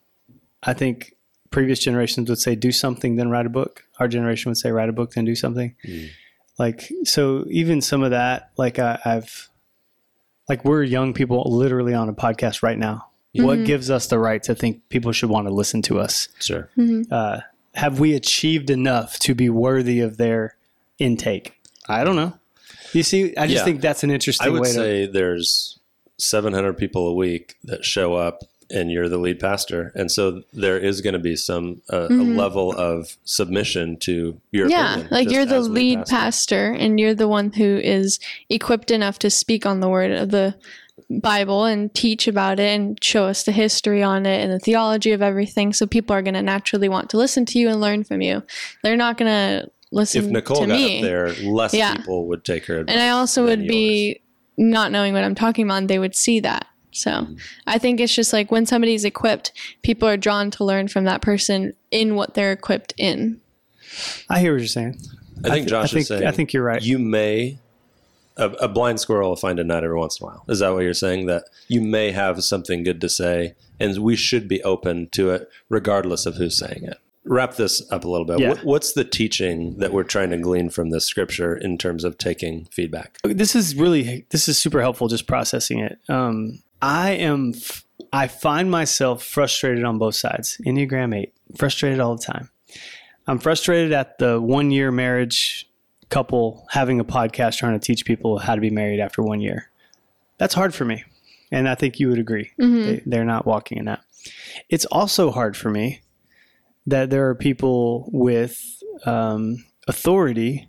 I 0.62 0.72
think 0.72 1.14
previous 1.50 1.78
generations 1.78 2.28
would 2.28 2.38
say 2.38 2.54
do 2.54 2.72
something, 2.72 3.16
then 3.16 3.30
write 3.30 3.46
a 3.46 3.50
book. 3.50 3.84
Our 3.98 4.08
generation 4.08 4.50
would 4.50 4.58
say 4.58 4.70
write 4.70 4.88
a 4.88 4.92
book, 4.92 5.12
then 5.12 5.24
do 5.24 5.34
something. 5.34 5.74
Hmm. 5.84 6.04
Like, 6.58 6.90
so 7.04 7.44
even 7.48 7.80
some 7.80 8.02
of 8.02 8.10
that, 8.10 8.50
like 8.56 8.78
I, 8.78 8.98
I've, 9.04 9.48
like 10.48 10.64
we're 10.64 10.82
young 10.82 11.14
people 11.14 11.44
literally 11.46 11.94
on 11.94 12.08
a 12.08 12.14
podcast 12.14 12.62
right 12.62 12.78
now. 12.78 13.08
What 13.34 13.58
mm-hmm. 13.58 13.66
gives 13.66 13.90
us 13.90 14.06
the 14.08 14.18
right 14.18 14.42
to 14.44 14.54
think 14.54 14.88
people 14.88 15.12
should 15.12 15.28
want 15.28 15.46
to 15.46 15.54
listen 15.54 15.82
to 15.82 16.00
us? 16.00 16.28
Sure. 16.40 16.68
Mm-hmm. 16.76 17.12
Uh, 17.12 17.40
have 17.74 18.00
we 18.00 18.14
achieved 18.14 18.70
enough 18.70 19.18
to 19.20 19.34
be 19.34 19.48
worthy 19.48 20.00
of 20.00 20.16
their 20.16 20.56
intake? 20.98 21.54
I 21.88 22.02
don't 22.02 22.16
know. 22.16 22.32
You 22.92 23.02
see, 23.02 23.36
I 23.36 23.46
just 23.46 23.58
Yeah. 23.58 23.64
think 23.64 23.80
that's 23.80 24.02
an 24.02 24.10
interesting 24.10 24.48
I 24.48 24.50
would 24.50 24.62
way 24.62 24.68
to. 24.68 24.74
say 24.74 25.06
there's 25.06 25.78
700 26.16 26.76
people 26.76 27.06
a 27.06 27.14
week 27.14 27.56
that 27.64 27.84
show 27.84 28.14
up 28.14 28.42
and 28.70 28.90
you're 28.90 29.08
the 29.08 29.18
lead 29.18 29.40
pastor. 29.40 29.92
And 29.94 30.10
so 30.10 30.42
there 30.52 30.78
is 30.78 31.00
going 31.00 31.14
to 31.14 31.18
be 31.18 31.36
some 31.36 31.80
uh, 31.92 32.08
a 32.10 32.12
level 32.14 32.72
of 32.76 33.16
submission 33.24 33.96
to 34.00 34.40
your 34.50 34.66
Mm-hmm. 34.66 34.70
Yeah, 34.70 34.90
opinion, 34.92 35.08
like 35.10 35.30
you're 35.30 35.46
the 35.46 35.60
lead 35.60 36.04
pastor. 36.06 36.72
and 36.72 36.98
you're 37.00 37.14
the 37.14 37.28
one 37.28 37.52
who 37.52 37.78
is 37.78 38.18
equipped 38.50 38.90
enough 38.90 39.18
to 39.20 39.30
speak 39.30 39.64
on 39.66 39.80
the 39.80 39.88
word 39.88 40.12
of 40.12 40.30
the 40.30 40.54
Bible 41.08 41.64
and 41.64 41.94
teach 41.94 42.28
about 42.28 42.60
it 42.60 42.68
and 42.78 43.02
show 43.02 43.24
us 43.26 43.44
the 43.44 43.52
history 43.52 44.02
on 44.02 44.26
it 44.26 44.42
and 44.42 44.52
the 44.52 44.58
theology 44.58 45.12
of 45.12 45.22
everything. 45.22 45.72
So 45.72 45.86
people 45.86 46.14
are 46.14 46.22
going 46.22 46.34
to 46.34 46.42
naturally 46.42 46.88
want 46.88 47.08
to 47.10 47.16
listen 47.16 47.46
to 47.46 47.58
you 47.58 47.68
and 47.70 47.80
learn 47.80 48.04
from 48.04 48.20
you. 48.20 48.42
They're 48.82 48.96
not 48.96 49.16
going 49.16 49.30
to 49.30 49.70
listen 49.90 50.24
If 50.26 50.30
Nicole 50.30 50.60
to 50.62 50.66
got 50.66 50.76
me. 50.76 50.98
up 50.98 51.02
there, 51.04 51.32
less 51.34 51.72
Yeah. 51.72 51.96
people 51.96 52.26
would 52.28 52.44
take 52.44 52.66
her 52.66 52.80
advice. 52.80 52.92
and 52.94 53.00
I 53.02 53.10
also 53.10 53.44
would 53.44 53.60
be 53.66 54.20
not 54.58 54.92
knowing 54.92 55.14
what 55.14 55.24
I'm 55.24 55.36
talking 55.36 55.64
about, 55.64 55.86
they 55.86 55.98
would 56.00 56.14
see 56.16 56.40
that. 56.40 56.66
So 56.98 57.10
Mm-hmm. 57.10 57.34
I 57.66 57.78
think 57.78 58.00
it's 58.00 58.14
just 58.14 58.32
like 58.32 58.50
when 58.50 58.66
somebody's 58.66 59.04
equipped, 59.04 59.52
people 59.82 60.08
are 60.08 60.16
drawn 60.16 60.50
to 60.52 60.64
learn 60.64 60.88
from 60.88 61.04
that 61.04 61.20
person 61.22 61.74
in 61.90 62.14
what 62.14 62.34
they're 62.34 62.52
equipped 62.52 62.94
in. 62.96 63.40
I 64.28 64.40
hear 64.40 64.52
what 64.52 64.60
you're 64.60 64.68
saying. 64.68 64.98
I 65.44 65.50
think 65.50 65.66
th- 65.66 65.68
Josh 65.68 65.84
I 65.84 65.88
think, 65.88 66.00
is 66.02 66.08
saying. 66.08 66.26
I 66.26 66.30
think 66.32 66.52
you're 66.52 66.64
right. 66.64 66.82
You 66.82 66.98
may. 66.98 67.58
A, 68.36 68.50
a 68.50 68.68
blind 68.68 69.00
squirrel 69.00 69.30
will 69.30 69.36
find 69.36 69.58
a 69.58 69.64
nut 69.64 69.82
every 69.82 69.96
once 69.96 70.20
in 70.20 70.24
a 70.24 70.30
while. 70.30 70.44
Is 70.48 70.60
that 70.60 70.68
what 70.72 70.84
you're 70.84 70.94
saying? 70.94 71.26
That 71.26 71.44
you 71.66 71.80
may 71.80 72.12
have 72.12 72.44
something 72.44 72.84
good 72.84 73.00
to 73.00 73.08
say, 73.08 73.54
and 73.80 73.98
we 73.98 74.14
should 74.14 74.46
be 74.46 74.62
open 74.62 75.08
to 75.10 75.30
it, 75.30 75.48
regardless 75.68 76.24
of 76.24 76.36
who's 76.36 76.56
saying 76.56 76.84
it. 76.84 76.98
Wrap 77.24 77.56
this 77.56 77.82
up 77.90 78.04
a 78.04 78.08
little 78.08 78.24
bit. 78.24 78.38
Yeah. 78.38 78.50
What, 78.50 78.64
what's 78.64 78.92
the 78.92 79.04
teaching 79.04 79.78
that 79.78 79.92
we're 79.92 80.04
trying 80.04 80.30
to 80.30 80.38
glean 80.38 80.70
from 80.70 80.90
this 80.90 81.04
scripture 81.04 81.56
in 81.56 81.78
terms 81.78 82.04
of 82.04 82.16
taking 82.16 82.66
feedback? 82.66 83.18
this 83.24 83.56
is 83.56 83.74
really 83.74 84.24
this 84.30 84.48
is 84.48 84.56
super 84.56 84.80
helpful 84.80 85.08
just 85.08 85.26
processing 85.26 85.80
it 85.80 85.98
um 86.08 86.62
i 86.80 87.10
am 87.12 87.54
I 88.12 88.28
find 88.28 88.70
myself 88.70 89.22
frustrated 89.22 89.84
on 89.84 89.98
both 89.98 90.14
sides. 90.14 90.58
Enneagram 90.64 91.14
8 91.14 91.34
frustrated 91.56 92.00
all 92.00 92.16
the 92.16 92.24
time. 92.24 92.48
I'm 93.26 93.38
frustrated 93.38 93.92
at 93.92 94.16
the 94.18 94.40
one 94.40 94.70
year 94.70 94.90
marriage 94.90 95.68
couple 96.08 96.66
having 96.70 97.00
a 97.00 97.04
podcast 97.04 97.58
trying 97.58 97.78
to 97.78 97.84
teach 97.84 98.06
people 98.06 98.38
how 98.38 98.54
to 98.54 98.62
be 98.62 98.70
married 98.70 98.98
after 98.98 99.22
one 99.22 99.42
year. 99.42 99.70
That's 100.38 100.54
hard 100.54 100.74
for 100.74 100.86
me 100.86 101.04
and 101.50 101.68
i 101.68 101.74
think 101.74 101.98
you 101.98 102.08
would 102.08 102.18
agree. 102.18 102.50
They, 102.84 103.02
they're 103.06 103.24
not 103.24 103.46
walking 103.46 103.78
in 103.78 103.84
that. 103.86 104.00
It's 104.68 104.84
also 104.86 105.30
hard 105.30 105.56
for 105.56 105.70
me 105.70 106.00
that 106.86 107.10
there 107.10 107.28
are 107.28 107.34
people 107.34 108.08
with 108.12 108.82
um, 109.04 109.64
authority 109.86 110.68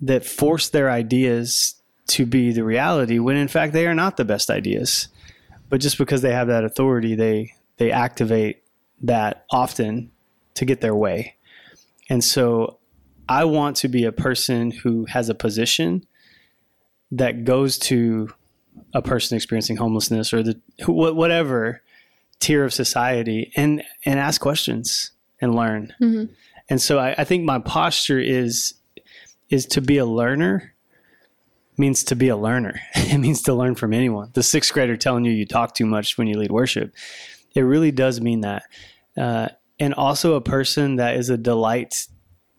that 0.00 0.24
force 0.24 0.68
their 0.68 0.90
ideas 0.90 1.76
to 2.08 2.26
be 2.26 2.52
the 2.52 2.64
reality 2.64 3.18
when 3.18 3.36
in 3.36 3.48
fact 3.48 3.72
they 3.72 3.86
are 3.86 3.94
not 3.94 4.16
the 4.16 4.24
best 4.24 4.50
ideas 4.50 5.08
but 5.72 5.80
just 5.80 5.96
because 5.96 6.20
they 6.20 6.34
have 6.34 6.48
that 6.48 6.64
authority 6.64 7.14
they 7.14 7.54
they 7.78 7.90
activate 7.90 8.62
that 9.00 9.46
often 9.50 10.12
to 10.52 10.66
get 10.66 10.82
their 10.82 10.94
way. 10.94 11.34
And 12.10 12.22
so 12.22 12.78
i 13.28 13.44
want 13.44 13.76
to 13.76 13.88
be 13.88 14.04
a 14.04 14.12
person 14.12 14.70
who 14.70 15.06
has 15.06 15.28
a 15.30 15.34
position 15.34 16.04
that 17.10 17.44
goes 17.44 17.78
to 17.78 18.28
a 18.92 19.00
person 19.00 19.36
experiencing 19.36 19.76
homelessness 19.76 20.34
or 20.34 20.42
the 20.42 20.60
wh- 20.84 21.16
whatever 21.16 21.80
tier 22.40 22.64
of 22.64 22.74
society 22.74 23.50
and 23.56 23.82
and 24.04 24.20
ask 24.20 24.40
questions 24.40 25.12
and 25.40 25.54
learn. 25.54 25.94
Mm-hmm. 26.02 26.32
And 26.68 26.82
so 26.82 26.98
I, 26.98 27.14
I 27.16 27.24
think 27.24 27.44
my 27.44 27.60
posture 27.60 28.20
is 28.20 28.74
is 29.48 29.64
to 29.66 29.80
be 29.80 29.96
a 29.96 30.04
learner 30.04 30.71
means 31.76 32.04
to 32.04 32.16
be 32.16 32.28
a 32.28 32.36
learner. 32.36 32.80
It 32.94 33.18
means 33.18 33.42
to 33.42 33.54
learn 33.54 33.74
from 33.74 33.92
anyone. 33.92 34.30
The 34.32 34.42
sixth 34.42 34.72
grader 34.72 34.96
telling 34.96 35.26
you 35.26 35.32
you 35.32 35.44
talk 35.44 35.74
too 35.74 35.84
much 35.84 36.16
when 36.16 36.26
you 36.26 36.38
lead 36.38 36.50
worship, 36.50 36.94
it 37.54 37.60
really 37.60 37.90
does 37.90 38.22
mean 38.22 38.40
that. 38.40 38.62
Uh, 39.18 39.48
and 39.78 39.92
also 39.92 40.34
a 40.34 40.40
person 40.40 40.96
that 40.96 41.16
is 41.16 41.28
a 41.28 41.36
delight 41.36 42.06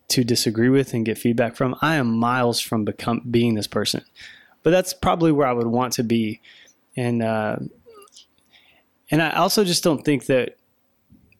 to 0.10 0.24
disagree 0.24 0.70
with 0.70 0.94
and 0.94 1.06
get 1.06 1.18
feedback 1.18 1.56
from. 1.56 1.76
I 1.82 1.96
am 1.96 2.14
miles 2.14 2.60
from 2.60 2.86
become 2.86 3.22
being 3.32 3.56
this 3.56 3.66
person, 3.66 4.04
but 4.62 4.70
that's 4.70 4.94
probably 4.94 5.32
where 5.32 5.48
I 5.48 5.54
would 5.54 5.68
want 5.68 5.94
to 5.94 6.04
be. 6.04 6.42
And 6.96 7.24
uh, 7.24 7.58
and 9.10 9.22
I 9.22 9.32
also 9.32 9.64
just 9.64 9.84
don't 9.84 10.04
think 10.04 10.28
that 10.28 10.58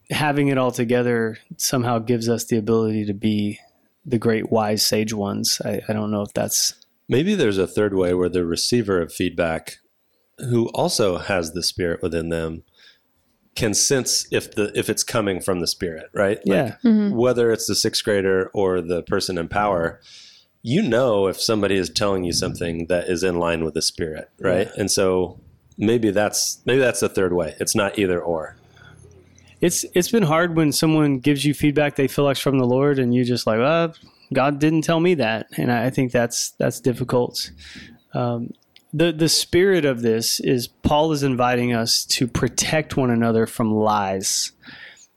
having 0.10 0.48
it 0.48 0.58
all 0.58 0.72
together 0.72 1.38
somehow 1.58 2.00
gives 2.00 2.30
us 2.30 2.46
the 2.46 2.58
ability 2.58 3.06
to 3.06 3.14
be 3.14 3.60
the 4.06 4.18
great 4.18 4.52
wise 4.52 4.86
sage 4.86 5.14
ones. 5.14 5.62
I, 5.64 5.82
I 5.88 5.94
don't 5.94 6.12
know 6.12 6.22
if 6.22 6.34
that's 6.34 6.74
Maybe 7.10 7.36
there's 7.36 7.58
a 7.58 7.68
third 7.68 7.94
way 7.94 8.14
where 8.14 8.30
the 8.30 8.46
receiver 8.46 9.02
of 9.02 9.14
feedback, 9.14 9.78
who 10.40 10.70
also 10.70 11.18
has 11.18 11.52
the 11.52 11.64
spirit 11.64 12.02
within 12.02 12.30
them, 12.30 12.64
can 13.56 13.74
sense 13.74 14.26
if 14.32 14.56
the 14.56 14.72
if 14.74 14.90
it's 14.90 15.04
coming 15.04 15.40
from 15.40 15.60
the 15.60 15.68
spirit, 15.68 16.10
right? 16.14 16.40
Yeah. 16.44 16.78
Mhm. 16.84 17.12
Whether 17.12 17.52
it's 17.52 17.68
the 17.68 17.76
sixth 17.76 18.04
grader 18.04 18.50
or 18.54 18.82
the 18.82 19.04
person 19.04 19.38
in 19.38 19.48
power, 19.48 20.00
you 20.64 20.82
know 20.82 21.28
if 21.28 21.40
somebody 21.40 21.76
is 21.76 21.90
telling 21.90 22.24
you 22.24 22.34
something 22.34 22.88
that 22.88 23.08
is 23.10 23.22
in 23.22 23.38
line 23.38 23.64
with 23.64 23.76
the 23.76 23.82
spirit, 23.82 24.30
right? 24.40 24.70
And 24.78 24.90
so 24.90 25.40
maybe 25.78 26.10
that's 26.10 26.62
maybe 26.66 26.80
that's 26.80 27.02
the 27.02 27.10
third 27.10 27.34
way. 27.34 27.56
It's 27.60 27.76
not 27.76 28.00
either 28.00 28.20
or. 28.20 28.56
It's 29.62 29.86
it's 29.94 30.10
been 30.10 30.24
hard 30.24 30.56
when 30.56 30.72
someone 30.72 31.20
gives 31.20 31.46
you 31.46 31.54
feedback 31.54 31.96
they 31.96 32.08
feel 32.08 32.26
like's 32.26 32.40
from 32.40 32.58
the 32.58 32.66
Lord, 32.66 32.98
and 32.98 33.14
you 33.14 33.24
just 33.24 33.46
like, 33.46 33.60
well, 33.60 33.94
God 34.32 34.60
didn't 34.60 34.84
tell 34.84 35.00
me 35.00 35.16
that, 35.16 35.48
and 35.58 35.72
I, 35.72 35.90
think 35.90 36.12
that's 36.12 36.52
that's 36.52 36.80
difficult. 36.80 37.52
Um, 38.14 38.52
the 38.94 39.12
the 39.12 39.30
spirit 39.30 39.86
of 39.86 40.02
this 40.02 40.40
is 40.40 40.68
Paul 40.68 41.12
is 41.12 41.24
inviting 41.24 41.74
us 41.74 42.06
to 42.06 42.28
protect 42.28 42.96
one 42.96 43.10
another 43.10 43.46
from 43.46 43.74
lies. 43.74 44.52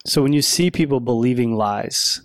So 0.05 0.23
when 0.23 0.33
you 0.33 0.43
see 0.43 0.71
people 0.71 1.01
believing 1.01 1.57
lies, 1.57 2.23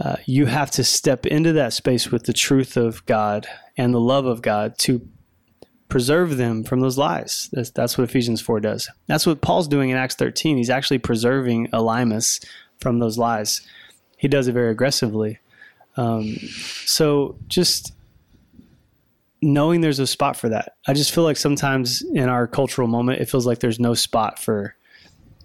uh, 0.00 0.16
you 0.26 0.46
have 0.46 0.70
to 0.72 0.84
step 0.84 1.26
into 1.26 1.52
that 1.52 1.72
space 1.72 2.10
with 2.10 2.24
the 2.24 2.32
truth 2.32 2.76
of 2.76 3.04
God 3.06 3.46
and 3.76 3.92
the 3.92 4.00
love 4.00 4.26
of 4.26 4.42
God 4.42 4.78
to 4.78 5.06
preserve 5.92 6.38
them 6.38 6.64
from 6.64 6.80
those 6.80 6.96
lies. 6.96 7.50
That's, 7.52 7.70
that's 7.70 7.98
what 7.98 8.08
Ephesians 8.08 8.40
4 8.40 8.60
does. 8.60 8.88
That's 9.08 9.26
what 9.26 9.42
Paul's 9.42 9.68
doing 9.68 9.90
in 9.90 9.98
Acts 9.98 10.14
13. 10.14 10.56
He's 10.56 10.70
actually 10.70 10.98
preserving 10.98 11.68
Elymas 11.68 12.42
from 12.80 12.98
those 12.98 13.18
lies. 13.18 13.60
He 14.16 14.26
does 14.26 14.48
it 14.48 14.52
very 14.52 14.70
aggressively. 14.70 15.38
Um, 15.96 16.36
so 16.86 17.36
just 17.48 17.92
knowing 19.40 19.80
there's 19.80 19.98
a 19.98 20.06
spot 20.06 20.36
for 20.36 20.48
that. 20.50 20.76
I 20.86 20.94
just 20.94 21.12
feel 21.12 21.24
like 21.24 21.36
sometimes 21.36 22.02
in 22.02 22.28
our 22.28 22.46
cultural 22.46 22.86
moment, 22.88 23.20
it 23.20 23.28
feels 23.28 23.46
like 23.46 23.58
there's 23.58 23.80
no 23.80 23.94
spot 23.94 24.38
for 24.38 24.76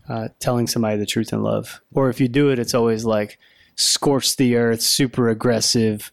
uh, 0.08 0.30
telling 0.40 0.68
somebody 0.68 0.98
the 0.98 1.06
truth 1.06 1.34
in 1.34 1.42
love. 1.44 1.82
Or 1.94 2.10
if 2.10 2.22
you 2.22 2.28
do 2.28 2.50
it, 2.50 2.60
it's 2.60 2.74
always 2.76 3.06
like 3.06 3.40
scorch 3.76 4.36
the 4.38 4.56
earth, 4.56 4.82
super 4.82 5.30
aggressive, 5.30 6.12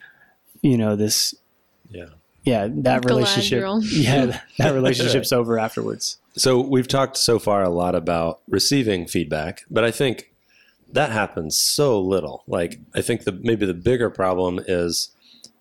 you 0.63 0.79
know, 0.79 0.97
this 0.97 1.35
Yeah. 1.91 2.07
yeah, 2.43 2.69
that 2.71 3.05
relationship. 3.05 3.63
Galadriel. 3.63 3.85
Yeah, 3.93 4.41
that 4.59 4.75
relationship's 4.75 5.33
over 5.33 5.59
afterwards. 5.59 6.19
So 6.37 6.61
we've 6.61 6.89
talked 6.89 7.17
so 7.17 7.39
far 7.39 7.63
a 7.63 7.71
lot 7.71 7.95
about 7.95 8.41
receiving 8.49 9.07
feedback, 9.07 9.63
but 9.71 9.85
I 9.85 9.91
think 9.91 10.33
that 10.95 11.11
happens 11.11 11.59
so 11.59 12.01
little. 12.01 12.45
Like 12.47 12.81
I 12.95 13.03
think 13.03 13.25
the 13.25 13.33
maybe 13.33 13.67
the 13.67 13.75
bigger 13.75 14.11
problem 14.11 14.61
is 14.67 15.11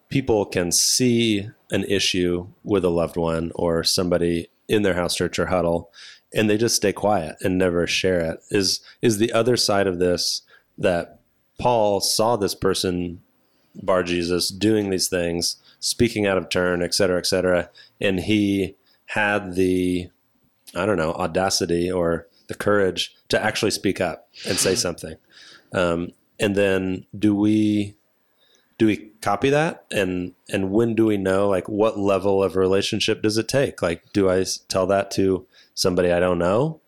people 0.10 0.46
can 0.46 0.72
see 0.72 1.50
an 1.72 1.84
issue 1.86 2.48
with 2.64 2.86
a 2.86 2.90
loved 2.90 3.18
one 3.18 3.52
or 3.56 3.84
somebody 3.84 4.48
in 4.68 4.84
their 4.84 4.94
house 4.94 5.16
church 5.16 5.40
or 5.40 5.48
huddle 5.48 5.92
and 6.34 6.50
they 6.50 6.58
just 6.58 6.76
stay 6.76 6.92
quiet 6.92 7.36
and 7.42 7.58
never 7.58 7.86
share 7.86 8.20
it. 8.20 8.44
Is 8.50 8.82
is 9.02 9.18
the 9.18 9.32
other 9.32 9.56
side 9.56 9.88
of 9.88 10.00
this 10.00 10.42
that 10.78 11.20
Paul 11.60 12.02
saw 12.02 12.36
this 12.36 12.56
person 12.56 13.22
bar 13.76 14.04
Jesus 14.04 14.50
doing 14.50 14.90
these 14.90 15.08
things, 15.08 15.58
speaking 15.80 16.26
out 16.26 16.38
of 16.38 16.50
turn, 16.50 16.82
et 16.82 16.94
cetera, 16.94 17.18
et 17.18 17.26
cetera, 17.26 17.70
and 18.02 18.20
he 18.20 18.76
had 19.08 19.56
the 19.56 20.10
I 20.76 20.86
don't 20.86 20.98
know, 20.98 21.14
audacity 21.14 21.92
or 21.92 22.28
the 22.48 22.56
courage 22.56 23.16
to 23.30 23.44
actually 23.44 23.72
speak 23.72 24.02
up 24.02 24.30
and 24.48 24.58
say 24.58 24.76
something. 24.76 25.16
Um, 25.74 26.12
and 26.40 26.56
then 26.56 27.06
do 27.18 27.36
we 27.36 27.96
do 28.78 28.88
we 28.88 28.98
copy 29.22 29.50
that? 29.50 29.86
And 29.92 30.34
and 30.50 30.72
when 30.72 30.96
do 30.96 31.06
we 31.06 31.18
know 31.18 31.50
like 31.50 31.68
what 31.68 31.98
level 31.98 32.44
of 32.44 32.56
relationship 32.56 33.22
does 33.22 33.38
it 33.38 33.48
take? 33.48 33.82
Like 33.82 34.12
do 34.14 34.30
i 34.30 34.46
tell 34.68 34.88
that 34.88 35.12
to 35.12 35.46
somebody 35.74 36.12
i 36.12 36.20
don't 36.20 36.40
know? 36.40 36.82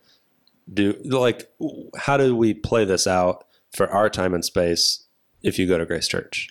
Do 0.71 0.95
like 1.03 1.51
how 1.97 2.17
do 2.17 2.35
we 2.35 2.53
play 2.53 2.85
this 2.85 3.07
out 3.07 3.45
for 3.71 3.89
our 3.89 4.09
time 4.09 4.33
and 4.33 4.43
space 4.43 5.05
if 5.41 5.59
you 5.59 5.67
go 5.67 5.77
to 5.77 5.85
grace 5.85 6.07
church? 6.07 6.49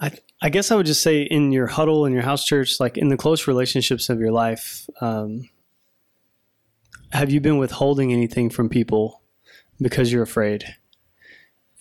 I, 0.00 0.18
I 0.40 0.48
guess 0.48 0.72
I 0.72 0.76
would 0.76 0.86
just 0.86 1.02
say 1.02 1.22
in 1.22 1.52
your 1.52 1.68
huddle 1.68 2.04
in 2.06 2.12
your 2.12 2.22
house 2.22 2.44
church, 2.44 2.80
like 2.80 2.98
in 2.98 3.08
the 3.08 3.16
close 3.16 3.46
relationships 3.46 4.08
of 4.08 4.18
your 4.18 4.32
life, 4.32 4.90
um, 5.00 5.48
have 7.12 7.30
you 7.30 7.40
been 7.40 7.58
withholding 7.58 8.12
anything 8.12 8.50
from 8.50 8.68
people 8.68 9.21
because 9.82 10.12
you're 10.12 10.22
afraid? 10.22 10.64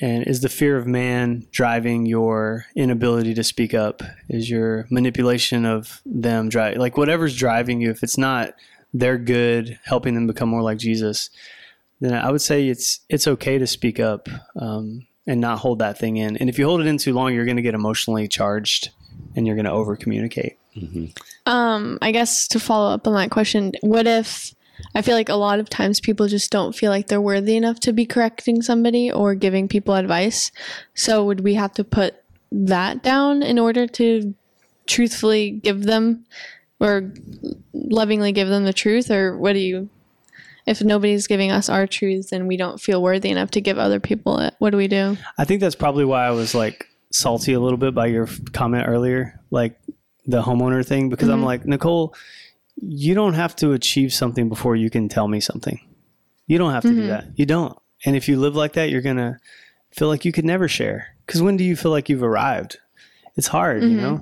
And 0.02 0.26
is 0.26 0.42
the 0.42 0.50
fear 0.50 0.78
of 0.78 0.88
man 0.88 1.48
driving 1.52 2.08
your 2.08 2.66
inability 2.76 3.36
to 3.36 3.44
speak 3.44 3.76
up? 3.76 4.02
Is 4.28 4.50
your 4.50 4.88
manipulation 4.90 5.64
of 5.64 6.02
them 6.06 6.50
drive 6.50 6.78
like 6.78 6.98
whatever's 6.98 7.38
driving 7.38 7.82
you? 7.82 7.92
If 7.92 8.02
it's 8.02 8.18
not 8.18 8.56
they're 8.94 9.18
good, 9.18 9.80
helping 9.84 10.16
them 10.16 10.28
become 10.28 10.50
more 10.50 10.62
like 10.64 10.78
Jesus, 10.78 11.30
then 12.00 12.14
I 12.14 12.32
would 12.32 12.42
say 12.42 12.68
it's 12.68 13.02
it's 13.10 13.28
okay 13.28 13.58
to 13.58 13.68
speak 13.68 14.00
up 14.00 14.28
um, 14.56 15.06
and 15.28 15.40
not 15.40 15.60
hold 15.60 15.80
that 15.80 15.98
thing 16.00 16.18
in. 16.18 16.36
And 16.38 16.50
if 16.50 16.58
you 16.58 16.66
hold 16.66 16.82
it 16.82 16.88
in 16.88 16.98
too 16.98 17.14
long, 17.14 17.34
you're 17.34 17.46
going 17.46 17.58
to 17.58 17.62
get 17.62 17.76
emotionally 17.76 18.28
charged 18.28 18.90
and 19.36 19.46
you're 19.46 19.56
going 19.56 19.66
to 19.66 19.72
over 19.72 19.96
communicate. 19.96 20.58
Um, 21.46 22.00
I 22.02 22.12
guess 22.12 22.48
to 22.50 22.60
follow 22.60 22.94
up 22.94 23.08
on 23.08 23.14
that 23.14 23.30
question, 23.30 23.74
what 23.82 24.08
if 24.08 24.56
I 24.96 25.02
feel 25.02 25.16
like 25.16 25.30
a 25.30 25.36
lot 25.36 25.60
of 25.60 25.70
times 25.70 26.00
people 26.00 26.28
just 26.28 26.52
don't 26.52 26.76
feel 26.76 26.92
like 26.92 27.08
they're 27.08 27.22
worthy 27.22 27.56
enough 27.56 27.80
to 27.82 27.94
be 27.94 28.06
correcting 28.06 28.62
somebody 28.62 29.12
or 29.12 29.36
giving 29.36 29.68
people 29.68 29.96
advice. 29.96 30.52
So 30.94 31.24
would 31.26 31.42
we 31.42 31.56
have 31.56 31.74
to 31.74 31.84
put 31.84 32.16
that 32.52 33.04
down 33.04 33.44
in 33.44 33.58
order 33.58 33.88
to 33.88 34.34
truthfully 34.88 35.52
give 35.52 35.84
them 35.84 36.26
or 36.80 37.12
lovingly 37.74 38.32
give 38.32 38.50
them 38.50 38.66
the 38.66 38.74
truth 38.74 39.10
or 39.10 39.38
what 39.38 39.54
do 39.54 39.60
you 39.60 39.90
if 40.66 40.82
nobody's 40.82 41.28
giving 41.28 41.52
us 41.52 41.70
our 41.70 41.88
truths 41.88 42.32
and 42.32 42.48
we 42.48 42.58
don't 42.58 42.80
feel 42.80 43.02
worthy 43.02 43.30
enough 43.30 43.52
to 43.52 43.62
give 43.62 43.78
other 43.78 44.00
people 44.00 44.40
it, 44.40 44.54
what 44.60 44.70
do 44.72 44.78
we 44.78 44.88
do? 44.88 45.18
I 45.38 45.46
think 45.46 45.62
that's 45.62 45.76
probably 45.76 46.06
why 46.06 46.26
I 46.26 46.32
was 46.32 46.54
like 46.54 46.88
salty 47.12 47.54
a 47.54 47.60
little 47.60 47.78
bit 47.78 47.94
by 47.94 48.08
your 48.08 48.28
comment 48.54 48.88
earlier, 48.88 49.40
like 49.50 49.80
the 50.26 50.42
homeowner 50.42 50.86
thing, 50.86 51.10
because 51.10 51.30
I'm 51.30 51.38
mm-hmm. 51.38 51.46
like, 51.46 51.66
Nicole, 51.66 52.14
you 52.82 53.14
don't 53.14 53.34
have 53.34 53.56
to 53.58 53.72
achieve 53.74 54.14
something 54.14 54.50
before 54.50 54.76
you 54.76 54.90
can 54.90 55.08
tell 55.08 55.28
me 55.28 55.40
something. 55.40 55.80
You 56.48 56.58
don't 56.58 56.72
have 56.72 56.84
to 56.84 56.90
do 56.90 56.98
mm-hmm. 56.98 57.08
that. 57.08 57.28
You 57.36 57.46
don't. 57.46 57.78
And 58.06 58.16
if 58.16 58.28
you 58.28 58.38
live 58.40 58.56
like 58.56 58.74
that, 58.74 58.90
you're 58.90 59.02
going 59.02 59.18
to 59.18 59.38
feel 59.92 60.08
like 60.08 60.26
you 60.26 60.32
could 60.32 60.46
never 60.46 60.68
share. 60.68 61.16
Because 61.26 61.42
when 61.42 61.58
do 61.58 61.64
you 61.64 61.76
feel 61.76 61.92
like 61.92 62.10
you've 62.10 62.24
arrived? 62.24 62.78
It's 63.38 63.48
hard, 63.48 63.84
you 63.84 63.90
know? 63.90 64.18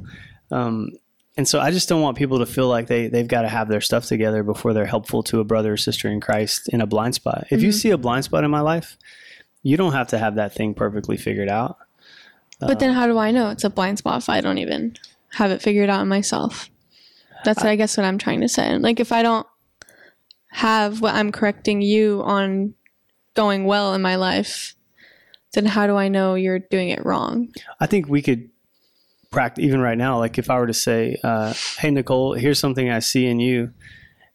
Mm-hmm. 0.51 0.53
Um, 0.53 0.89
and 1.37 1.47
so 1.47 1.59
I 1.59 1.71
just 1.71 1.87
don't 1.87 2.01
want 2.01 2.17
people 2.17 2.39
to 2.39 2.45
feel 2.45 2.67
like 2.67 2.87
they, 2.87 3.07
they've 3.07 3.27
got 3.27 3.43
to 3.43 3.47
have 3.47 3.69
their 3.69 3.81
stuff 3.81 4.05
together 4.05 4.43
before 4.43 4.73
they're 4.73 4.85
helpful 4.85 5.23
to 5.23 5.39
a 5.39 5.45
brother 5.45 5.73
or 5.73 5.77
sister 5.77 6.09
in 6.09 6.19
Christ 6.19 6.67
in 6.69 6.81
a 6.81 6.85
blind 6.85 7.15
spot. 7.15 7.47
If 7.49 7.61
you 7.61 7.69
mm-hmm. 7.69 7.77
see 7.77 7.89
a 7.91 7.97
blind 7.97 8.25
spot 8.25 8.43
in 8.43 8.51
my 8.51 8.59
life, 8.59 8.97
you 9.63 9.77
don't 9.77 9.93
have 9.93 10.09
to 10.09 10.17
have 10.17 10.35
that 10.35 10.53
thing 10.53 10.73
perfectly 10.73 11.17
figured 11.17 11.49
out. 11.49 11.77
But 12.59 12.79
then 12.79 12.89
um, 12.89 12.95
how 12.95 13.07
do 13.07 13.17
I 13.17 13.31
know 13.31 13.49
it's 13.49 13.63
a 13.63 13.69
blind 13.69 13.99
spot 13.99 14.21
if 14.21 14.29
I 14.29 14.41
don't 14.41 14.57
even 14.57 14.97
have 15.31 15.51
it 15.51 15.61
figured 15.61 15.89
out 15.89 16.01
in 16.01 16.09
myself? 16.09 16.69
That's 17.45 17.63
I 17.63 17.75
guess 17.75 17.97
what 17.97 18.05
I'm 18.05 18.17
trying 18.17 18.41
to 18.41 18.49
say. 18.49 18.77
Like 18.77 18.99
if 18.99 19.11
I 19.11 19.23
don't 19.23 19.47
have 20.51 21.01
what 21.01 21.15
I'm 21.15 21.31
correcting 21.31 21.81
you 21.81 22.21
on 22.23 22.73
going 23.35 23.65
well 23.65 23.93
in 23.93 24.01
my 24.01 24.15
life, 24.15 24.75
then 25.53 25.65
how 25.65 25.87
do 25.87 25.95
I 25.95 26.07
know 26.07 26.35
you're 26.35 26.59
doing 26.59 26.89
it 26.89 27.05
wrong? 27.05 27.49
I 27.79 27.85
think 27.85 28.07
we 28.07 28.21
could 28.21 28.49
practice 29.31 29.63
even 29.63 29.79
right 29.79 29.97
now. 29.97 30.17
Like 30.17 30.37
if 30.37 30.49
I 30.49 30.59
were 30.59 30.67
to 30.67 30.73
say, 30.73 31.17
uh, 31.23 31.53
"Hey 31.77 31.91
Nicole, 31.91 32.33
here's 32.33 32.59
something 32.59 32.89
I 32.89 32.99
see 32.99 33.25
in 33.25 33.39
you, 33.39 33.71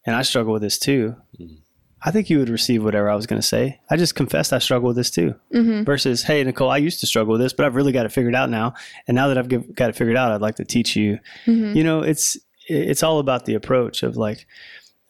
and 0.06 0.16
I 0.16 0.22
struggle 0.22 0.52
with 0.52 0.62
this 0.62 0.78
too," 0.78 1.16
mm-hmm. 1.38 1.56
I 2.02 2.10
think 2.10 2.30
you 2.30 2.38
would 2.38 2.48
receive 2.48 2.84
whatever 2.84 3.08
I 3.08 3.14
was 3.14 3.26
going 3.26 3.40
to 3.40 3.46
say. 3.46 3.80
I 3.90 3.96
just 3.96 4.14
confessed 4.14 4.52
I 4.52 4.58
struggle 4.58 4.88
with 4.88 4.96
this 4.96 5.10
too. 5.10 5.34
Mm-hmm. 5.52 5.84
Versus, 5.84 6.22
"Hey 6.22 6.42
Nicole, 6.44 6.70
I 6.70 6.78
used 6.78 7.00
to 7.00 7.06
struggle 7.06 7.32
with 7.32 7.40
this, 7.40 7.52
but 7.52 7.66
I've 7.66 7.76
really 7.76 7.92
got 7.92 8.06
it 8.06 8.12
figured 8.12 8.34
out 8.34 8.50
now, 8.50 8.74
and 9.06 9.14
now 9.14 9.28
that 9.28 9.38
I've 9.38 9.48
give, 9.48 9.74
got 9.74 9.90
it 9.90 9.96
figured 9.96 10.16
out, 10.16 10.32
I'd 10.32 10.40
like 10.40 10.56
to 10.56 10.64
teach 10.64 10.96
you." 10.96 11.18
Mm-hmm. 11.46 11.76
You 11.76 11.84
know, 11.84 12.02
it's 12.02 12.36
it's 12.66 13.02
all 13.02 13.18
about 13.18 13.44
the 13.44 13.54
approach 13.54 14.02
of 14.02 14.16
like, 14.16 14.46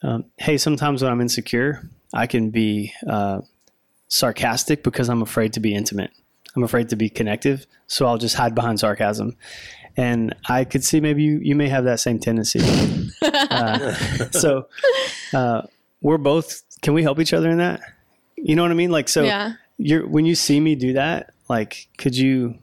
um, 0.02 0.24
"Hey, 0.38 0.58
sometimes 0.58 1.02
when 1.02 1.12
I'm 1.12 1.20
insecure, 1.20 1.88
I 2.12 2.26
can 2.26 2.50
be." 2.50 2.92
Uh, 3.08 3.40
sarcastic 4.14 4.84
because 4.84 5.08
I'm 5.08 5.22
afraid 5.22 5.52
to 5.54 5.60
be 5.60 5.74
intimate. 5.74 6.10
I'm 6.56 6.62
afraid 6.62 6.88
to 6.90 6.96
be 6.96 7.08
connective, 7.08 7.66
so 7.88 8.06
I'll 8.06 8.18
just 8.18 8.36
hide 8.36 8.54
behind 8.54 8.78
sarcasm. 8.78 9.36
And 9.96 10.34
I 10.48 10.64
could 10.64 10.84
see 10.84 11.00
maybe 11.00 11.22
you, 11.22 11.40
you 11.42 11.54
may 11.54 11.68
have 11.68 11.84
that 11.84 12.00
same 12.00 12.18
tendency. 12.18 12.60
uh, 13.22 13.94
so 14.30 14.68
uh, 15.32 15.62
we're 16.00 16.18
both. 16.18 16.62
Can 16.82 16.94
we 16.94 17.02
help 17.02 17.18
each 17.18 17.32
other 17.32 17.50
in 17.50 17.58
that? 17.58 17.80
You 18.36 18.56
know 18.56 18.62
what 18.62 18.70
I 18.70 18.74
mean? 18.74 18.90
Like 18.90 19.08
so, 19.08 19.24
yeah. 19.24 19.54
you're 19.78 20.06
when 20.06 20.26
you 20.26 20.34
see 20.34 20.60
me 20.60 20.74
do 20.74 20.92
that, 20.94 21.32
like 21.48 21.88
could 21.98 22.16
you 22.16 22.58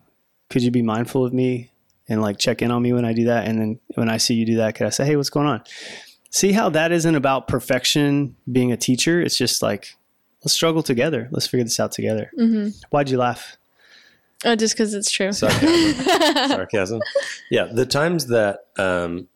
could 0.50 0.62
you 0.62 0.72
be 0.72 0.82
mindful 0.82 1.26
of 1.26 1.34
me 1.34 1.71
and 2.12 2.22
like 2.22 2.38
check 2.38 2.62
in 2.62 2.72
on 2.72 2.82
me 2.82 2.94
when 2.94 3.06
I 3.06 3.14
do 3.14 3.26
that? 3.26 3.48
And 3.48 3.60
then 3.60 3.80
when 3.96 4.10
I 4.10 4.18
see 4.18 4.34
you 4.36 4.46
do 4.46 4.58
that, 4.58 4.76
could 4.76 4.86
I 4.86 4.90
say, 4.90 5.06
hey, 5.06 5.16
what's 5.16 5.30
going 5.30 5.48
on? 5.48 5.64
See 6.30 6.52
how 6.52 6.70
that 6.70 6.92
isn't 6.92 7.16
about 7.16 7.48
perfection 7.48 8.36
being 8.52 8.72
a 8.72 8.78
teacher. 8.78 9.22
It's 9.22 9.38
just 9.38 9.62
like 9.62 9.96
let's 10.44 10.54
struggle 10.54 10.84
together. 10.84 11.28
Let's 11.32 11.48
figure 11.48 11.64
this 11.64 11.80
out 11.80 11.92
together. 11.92 12.32
Why'd 12.90 13.10
you 13.10 13.18
laugh? 13.18 13.58
Oh, 14.44 14.56
just 14.56 14.74
because 14.74 14.94
it's 14.94 15.12
true. 15.12 15.32
sarcasm 15.32 15.94
sarcasm 16.50 17.02
yeah 17.52 17.66
the 17.72 17.86
times 17.86 18.26
that 18.28 18.62
um 18.80 19.28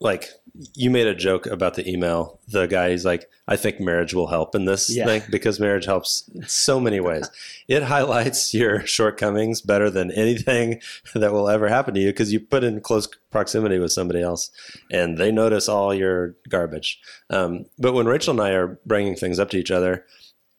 like 0.00 0.28
you 0.74 0.90
made 0.90 1.06
a 1.06 1.14
joke 1.14 1.46
about 1.46 1.74
the 1.74 1.88
email. 1.88 2.38
The 2.48 2.66
guy, 2.66 2.90
he's 2.90 3.04
like, 3.04 3.28
I 3.46 3.56
think 3.56 3.80
marriage 3.80 4.14
will 4.14 4.28
help 4.28 4.54
in 4.54 4.64
this 4.64 4.88
Yeah. 4.94 5.06
thing 5.06 5.22
because 5.30 5.58
marriage 5.60 5.86
helps 5.86 6.28
in 6.34 6.44
so 6.46 6.78
many 6.80 7.00
ways. 7.00 7.28
It 7.66 7.82
highlights 7.84 8.54
your 8.54 8.86
shortcomings 8.86 9.60
better 9.60 9.90
than 9.90 10.10
anything 10.12 10.80
that 11.14 11.32
will 11.32 11.48
ever 11.48 11.68
happen 11.68 11.94
to 11.94 12.00
you 12.00 12.08
because 12.10 12.32
you 12.32 12.40
put 12.40 12.64
in 12.64 12.80
close 12.80 13.08
proximity 13.30 13.78
with 13.78 13.92
somebody 13.92 14.22
else 14.22 14.50
and 14.90 15.18
they 15.18 15.30
notice 15.32 15.68
all 15.68 15.92
your 15.92 16.34
garbage. 16.48 17.00
Um, 17.30 17.66
but 17.78 17.92
when 17.92 18.06
Rachel 18.06 18.32
and 18.32 18.40
I 18.40 18.50
are 18.50 18.78
bringing 18.86 19.16
things 19.16 19.38
up 19.38 19.50
to 19.50 19.58
each 19.58 19.70
other, 19.70 20.04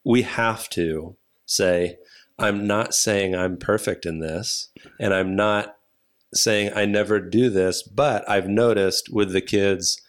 we 0.04 0.22
have 0.22 0.68
to 0.70 1.16
say, 1.46 1.96
I'm 2.38 2.66
not 2.66 2.94
saying 2.94 3.34
I'm 3.34 3.58
perfect 3.58 4.06
in 4.06 4.20
this, 4.20 4.68
and 4.98 5.12
I'm 5.12 5.36
not 5.36 5.76
saying 6.34 6.72
I 6.74 6.84
never 6.84 7.20
do 7.20 7.50
this, 7.50 7.82
but 7.82 8.28
I've 8.28 8.48
noticed 8.48 9.12
with 9.12 9.32
the 9.32 9.40
kids, 9.40 10.00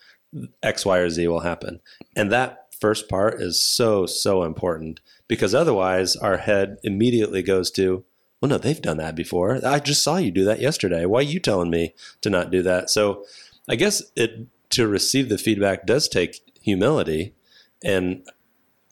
X, 0.62 0.86
Y, 0.86 0.98
or 0.98 1.10
Z 1.10 1.28
will 1.28 1.42
happen. 1.42 1.82
And 2.16 2.32
that 2.32 2.68
first 2.80 3.10
part 3.10 3.42
is 3.42 3.62
so, 3.62 4.06
so 4.06 4.44
important 4.44 5.00
because 5.28 5.54
otherwise 5.54 6.16
our 6.16 6.38
head 6.38 6.78
immediately 6.84 7.42
goes 7.42 7.72
to, 7.72 8.04
well, 8.42 8.50
no, 8.50 8.58
they've 8.58 8.82
done 8.82 8.98
that 8.98 9.16
before. 9.16 9.60
I 9.66 9.80
just 9.80 10.04
saw 10.04 10.18
you 10.18 10.32
do 10.32 10.46
that 10.46 10.62
yesterday. 10.62 11.06
Why 11.06 11.20
are 11.20 11.24
you 11.24 11.40
telling 11.40 11.70
me 11.70 11.94
to 12.22 12.30
not 12.30 12.52
do 12.52 12.64
that? 12.64 12.90
So 12.90 13.24
I 13.70 13.76
guess 13.76 14.02
it 14.16 14.48
to 14.72 14.88
receive 14.88 15.30
the 15.30 15.38
feedback 15.38 15.86
does 15.86 16.08
take 16.08 16.42
humility 16.62 17.36
and 17.84 18.26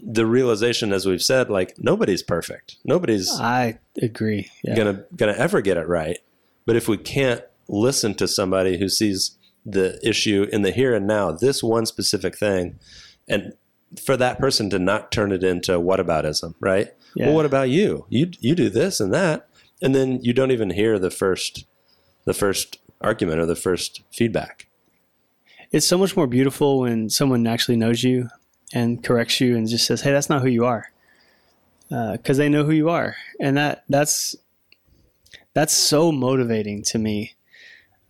the 0.02 0.26
realization, 0.26 0.94
as 0.94 1.06
we've 1.06 1.22
said, 1.22 1.50
like 1.50 1.76
nobody's 1.78 2.24
perfect. 2.24 2.78
Nobody's 2.86 3.30
I 3.40 3.80
agree. 4.02 4.50
Yeah. 4.64 4.76
gonna 4.76 5.06
gonna 5.16 5.34
ever 5.34 5.62
get 5.62 5.78
it 5.78 5.88
right. 5.88 6.20
But 6.66 6.76
if 6.76 6.88
we 6.88 6.98
can't 6.98 7.44
listen 7.68 8.16
to 8.16 8.28
somebody 8.28 8.78
who 8.80 8.90
sees 8.90 9.38
the 9.66 10.00
issue 10.08 10.48
in 10.52 10.62
the 10.62 10.72
here 10.72 10.96
and 10.96 11.08
now, 11.08 11.32
this 11.32 11.62
one 11.64 11.86
specific 11.86 12.38
thing, 12.38 12.80
and 13.28 13.54
for 14.00 14.16
that 14.18 14.40
person 14.40 14.70
to 14.70 14.80
not 14.80 15.12
turn 15.12 15.32
it 15.32 15.44
into 15.44 15.74
whataboutism, 15.74 16.54
right? 16.60 16.94
Yeah. 17.16 17.28
Well, 17.28 17.36
what 17.36 17.46
about 17.46 17.70
you? 17.70 18.06
You 18.10 18.32
you 18.40 18.56
do 18.56 18.70
this 18.70 19.00
and 19.00 19.14
that, 19.14 19.48
and 19.82 19.96
then 19.96 20.20
you 20.22 20.34
don't 20.34 20.52
even 20.52 20.70
hear 20.72 21.00
the 21.00 21.10
first 21.12 21.66
the 22.26 22.34
first 22.34 22.80
argument 23.02 23.40
or 23.40 23.46
the 23.46 23.56
first 23.56 24.02
feedback. 24.12 24.68
it's 25.72 25.88
so 25.88 25.98
much 25.98 26.16
more 26.18 26.28
beautiful 26.28 26.80
when 26.80 27.10
someone 27.10 27.48
actually 27.48 27.78
knows 27.78 28.04
you 28.04 28.28
and 28.74 29.04
corrects 29.04 29.40
you 29.42 29.56
and 29.58 29.68
just 29.68 29.86
says, 29.86 30.02
"Hey, 30.02 30.12
that's 30.12 30.30
not 30.30 30.42
who 30.42 30.50
you 30.50 30.66
are," 30.66 30.92
uh, 31.92 32.14
because 32.14 32.38
they 32.38 32.50
know 32.50 32.64
who 32.64 32.72
you 32.72 32.90
are, 32.90 33.16
and 33.40 33.58
that 33.58 33.84
that's 33.90 34.36
that's 35.54 35.74
so 35.74 36.12
motivating 36.12 36.84
to 36.84 37.00
me. 37.00 37.36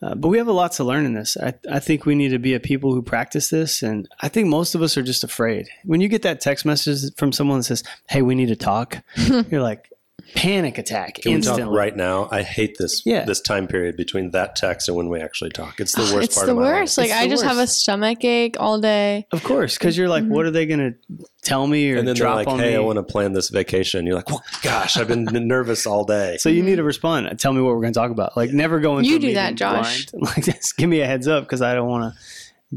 Uh, 0.01 0.15
but 0.15 0.29
we 0.29 0.37
have 0.37 0.47
a 0.47 0.53
lot 0.53 0.71
to 0.71 0.83
learn 0.83 1.05
in 1.05 1.13
this. 1.13 1.35
I, 1.35 1.53
I 1.69 1.79
think 1.79 2.05
we 2.05 2.15
need 2.15 2.29
to 2.29 2.39
be 2.39 2.53
a 2.53 2.59
people 2.59 2.93
who 2.93 3.01
practice 3.01 3.49
this, 3.49 3.83
and 3.83 4.07
I 4.21 4.29
think 4.29 4.47
most 4.47 4.73
of 4.73 4.81
us 4.81 4.97
are 4.97 5.03
just 5.03 5.25
afraid. 5.25 5.67
When 5.83 5.99
you 5.99 6.07
get 6.07 6.21
that 6.21 6.39
text 6.39 6.65
message 6.65 7.13
from 7.17 7.33
someone 7.33 7.59
that 7.59 7.63
says, 7.65 7.83
"Hey, 8.07 8.21
we 8.21 8.33
need 8.35 8.47
to 8.47 8.55
talk," 8.55 8.99
you're 9.49 9.61
like, 9.61 9.91
panic 10.35 10.77
attack 10.77 11.15
Can 11.15 11.33
we 11.35 11.41
talk 11.41 11.59
right 11.69 11.95
now? 11.95 12.27
I 12.31 12.41
hate 12.43 12.77
this 12.77 13.03
Yeah. 13.05 13.25
this 13.25 13.41
time 13.41 13.67
period 13.67 13.97
between 13.97 14.31
that 14.31 14.55
text 14.55 14.87
and 14.87 14.97
when 14.97 15.09
we 15.09 15.19
actually 15.19 15.49
talk. 15.51 15.79
It's 15.79 15.93
the 15.93 16.01
worst 16.01 16.15
it's 16.25 16.35
part 16.35 16.45
the 16.47 16.51
of 16.53 16.57
my 16.57 16.63
life. 16.63 16.73
worst. 16.81 16.97
Like 16.97 17.07
It's 17.09 17.15
I 17.15 17.23
the 17.25 17.29
just 17.29 17.43
have 17.43 17.57
a 17.57 17.67
stomach 17.67 18.23
ache 18.23 18.55
all 18.59 18.79
day. 18.79 19.25
Of 19.31 19.43
course, 19.43 19.77
because 19.77 19.97
you're 19.97 20.09
like, 20.09 20.25
what 20.25 20.45
are 20.45 20.51
they 20.51 20.65
going 20.65 20.79
to 20.93 21.25
tell 21.41 21.67
me 21.67 21.91
or 21.91 21.97
and 21.97 22.07
then 22.07 22.15
they're 22.15 22.23
drop 22.25 22.35
like, 22.35 22.47
on 22.47 22.59
"Hey, 22.59 22.71
me? 22.71 22.75
I 22.75 22.79
want 22.79 22.97
to 22.97 23.03
plan 23.03 23.33
this 23.33 23.49
vacation." 23.49 24.05
You're 24.05 24.15
like, 24.15 24.29
"Well, 24.29 24.43
gosh, 24.61 24.97
I've 24.97 25.07
been 25.07 25.25
nervous 25.47 25.85
all 25.87 26.03
day." 26.05 26.37
So 26.37 26.49
you 26.49 26.63
need 26.63 26.75
to 26.77 26.83
respond. 26.83 27.39
Tell 27.39 27.53
me 27.53 27.61
what 27.61 27.73
we're 27.75 27.81
going 27.81 27.93
to 27.93 27.99
talk 27.99 28.11
about. 28.11 28.35
Like 28.37 28.51
never 28.51 28.79
go 28.79 28.97
into 28.97 29.09
You 29.09 29.19
do 29.19 29.33
that, 29.35 29.55
Josh. 29.55 30.05
blind. 30.07 30.23
Like 30.35 30.45
just 30.45 30.77
give 30.77 30.89
me 30.89 31.01
a 31.01 31.05
heads 31.05 31.27
up 31.27 31.43
because 31.43 31.61
I 31.61 31.73
don't 31.73 31.87
want 31.87 32.13
to 32.13 32.19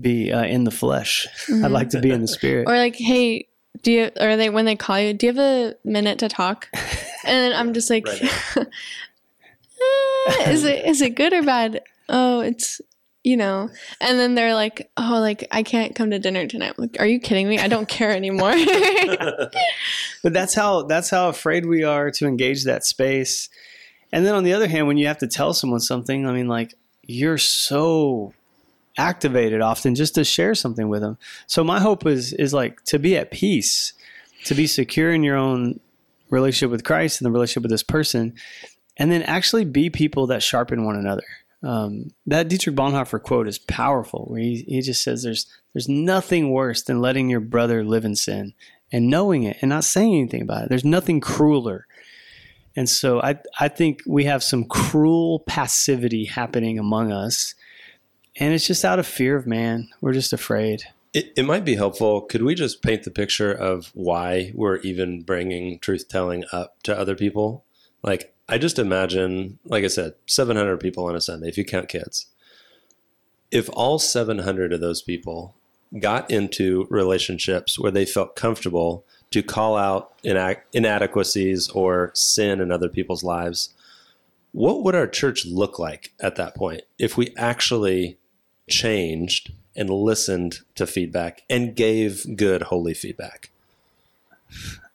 be 0.01 0.33
uh, 0.33 0.45
in 0.45 0.65
the 0.65 0.71
flesh. 0.71 1.27
I'd 1.49 1.71
like 1.71 1.91
to 1.91 2.01
be 2.01 2.11
in 2.11 2.23
the 2.23 2.29
spirit. 2.29 2.67
Or 2.67 2.77
like, 2.77 2.97
hey, 2.97 3.49
do 3.83 3.93
you 3.93 4.11
or 4.21 4.37
they 4.37 4.49
when 4.49 4.65
they 4.65 4.77
call 4.77 4.99
you, 5.01 5.13
do 5.13 5.27
you 5.27 5.33
have 5.35 5.39
a 5.43 5.75
minute 5.85 6.19
to 6.21 6.29
talk? 6.29 6.69
And 7.25 7.55
I'm 7.55 7.75
just 7.75 7.91
like, 7.91 8.07
Right 8.07 8.23
"Eh, 8.57 8.65
is 10.51 10.65
it 10.65 10.85
is 10.87 11.01
it 11.01 11.15
good 11.15 11.33
or 11.33 11.43
bad? 11.43 11.83
Oh, 12.09 12.41
it's 12.41 12.81
you 13.25 13.37
know. 13.37 13.71
And 14.01 14.19
then 14.19 14.35
they're 14.35 14.55
like, 14.55 14.91
oh, 14.97 15.19
like 15.21 15.47
I 15.51 15.63
can't 15.63 15.95
come 15.95 16.11
to 16.11 16.19
dinner 16.19 16.47
tonight. 16.47 16.75
I'm 16.77 16.83
like, 16.83 16.97
are 16.99 17.07
you 17.07 17.21
kidding 17.21 17.49
me? 17.49 17.59
I 17.59 17.69
don't 17.69 17.89
care 17.89 18.11
anymore. 18.11 18.53
but 20.23 20.33
that's 20.33 20.55
how 20.55 20.83
that's 20.83 21.11
how 21.11 21.29
afraid 21.29 21.67
we 21.67 21.85
are 21.85 22.11
to 22.13 22.27
engage 22.27 22.65
that 22.65 22.85
space. 22.85 23.49
And 24.13 24.27
then 24.27 24.35
on 24.35 24.45
the 24.45 24.53
other 24.53 24.69
hand, 24.69 24.87
when 24.87 24.99
you 24.99 25.07
have 25.07 25.19
to 25.19 25.27
tell 25.27 25.55
someone 25.55 25.81
something, 25.81 26.27
I 26.27 26.33
mean, 26.33 26.49
like 26.49 26.75
you're 27.03 27.39
so 27.39 28.35
activated 28.99 29.61
often 29.61 29.95
just 29.95 30.15
to 30.17 30.25
share 30.25 30.55
something 30.55 30.89
with 30.89 31.01
them. 31.01 31.17
So 31.47 31.65
my 31.65 31.81
hope 31.81 32.07
is 32.07 32.33
is 32.33 32.53
like 32.53 32.83
to 32.85 32.99
be 32.99 33.17
at 33.17 33.31
peace, 33.31 33.93
to 34.45 34.55
be 34.55 34.67
secure 34.67 35.13
in 35.13 35.23
your 35.23 35.37
own 35.37 35.81
relationship 36.33 36.73
with 36.73 36.83
Christ 36.83 37.21
and 37.21 37.27
the 37.27 37.31
relationship 37.31 37.63
with 37.63 37.71
this 37.71 37.85
person, 37.85 38.35
and 38.97 39.13
then 39.13 39.23
actually 39.23 39.65
be 39.65 39.91
people 39.91 40.27
that 40.29 40.43
sharpen 40.43 40.85
one 40.85 40.97
another. 40.97 41.27
Um, 41.63 42.11
that 42.27 42.49
Dietrich 42.49 42.75
Bonhoeffer 42.75 43.23
quote 43.23 43.47
is 43.47 43.61
powerful, 43.61 44.25
where 44.27 44.41
he, 44.41 44.65
he 44.67 44.81
just 44.81 45.05
says 45.05 45.23
there's 45.23 45.47
there's 45.73 45.89
nothing 45.89 46.51
worse 46.51 46.83
than 46.83 47.01
letting 47.01 47.31
your 47.31 47.41
brother 47.41 47.85
live 47.85 48.05
in 48.05 48.17
sin 48.17 48.55
and 48.91 49.09
knowing 49.09 49.45
it 49.45 49.59
and 49.61 49.69
not 49.69 49.85
saying 49.85 50.15
anything 50.15 50.43
about 50.43 50.65
it. 50.65 50.69
There's 50.69 50.85
nothing 50.85 51.21
crueler. 51.21 51.87
And 52.75 52.89
so 52.89 53.23
I 53.23 53.39
I 53.61 53.69
think 53.69 54.03
we 54.07 54.25
have 54.25 54.43
some 54.43 54.65
cruel 54.65 55.41
passivity 55.47 56.25
happening 56.25 56.79
among 56.79 57.13
us. 57.13 57.55
And 58.37 58.55
it's 58.55 58.67
just 58.67 58.85
out 58.85 58.99
of 58.99 59.07
fear 59.07 59.37
of 59.37 59.47
man. 59.47 59.89
We're 60.01 60.15
just 60.15 60.33
afraid. 60.33 60.83
It, 61.13 61.33
it 61.37 61.45
might 61.45 61.65
be 61.65 61.75
helpful. 61.75 62.23
Could 62.23 62.43
we 62.43 62.55
just 62.55 62.83
paint 62.83 63.03
the 63.03 63.11
picture 63.11 63.53
of 63.53 63.91
why 63.95 64.53
we're 64.55 64.77
even 64.79 65.23
bringing 65.23 65.79
truth 65.79 66.09
telling 66.09 66.45
up 66.53 66.83
to 66.85 66.99
other 66.99 67.15
people? 67.15 67.65
Like, 68.03 68.35
I 68.49 68.59
just 68.59 68.79
imagine, 68.79 69.59
like 69.65 69.85
I 69.85 69.89
said, 69.89 70.15
700 70.27 70.81
people 70.81 71.05
on 71.05 71.15
a 71.15 71.21
Sunday, 71.21 71.49
if 71.49 71.59
you 71.59 71.65
count 71.65 71.89
kids. 71.89 72.27
If 73.51 73.69
all 73.75 73.99
700 73.99 74.73
of 74.73 74.81
those 74.81 75.03
people 75.03 75.55
got 76.01 76.31
into 76.31 76.87
relationships 76.89 77.79
where 77.79 77.93
they 77.93 78.07
felt 78.07 78.35
comfortable 78.35 79.05
to 79.31 79.43
call 79.43 79.77
out 79.77 80.13
inadequacies 80.23 81.69
or 81.71 82.11
sin 82.15 82.61
in 82.61 82.73
other 82.73 82.89
people's 82.89 83.23
lives, 83.23 83.75
what 84.53 84.83
would 84.83 84.95
our 84.95 85.07
church 85.07 85.45
look 85.47 85.79
like 85.79 86.13
at 86.21 86.37
that 86.37 86.55
point 86.55 86.83
if 86.99 87.17
we 87.17 87.35
actually 87.37 88.19
changed 88.69 89.53
and 89.77 89.89
listened 89.91 90.61
to 90.75 90.87
feedback 90.87 91.43
and 91.49 91.75
gave 91.75 92.37
good 92.37 92.63
holy 92.63 92.95
feedback. 92.95 93.51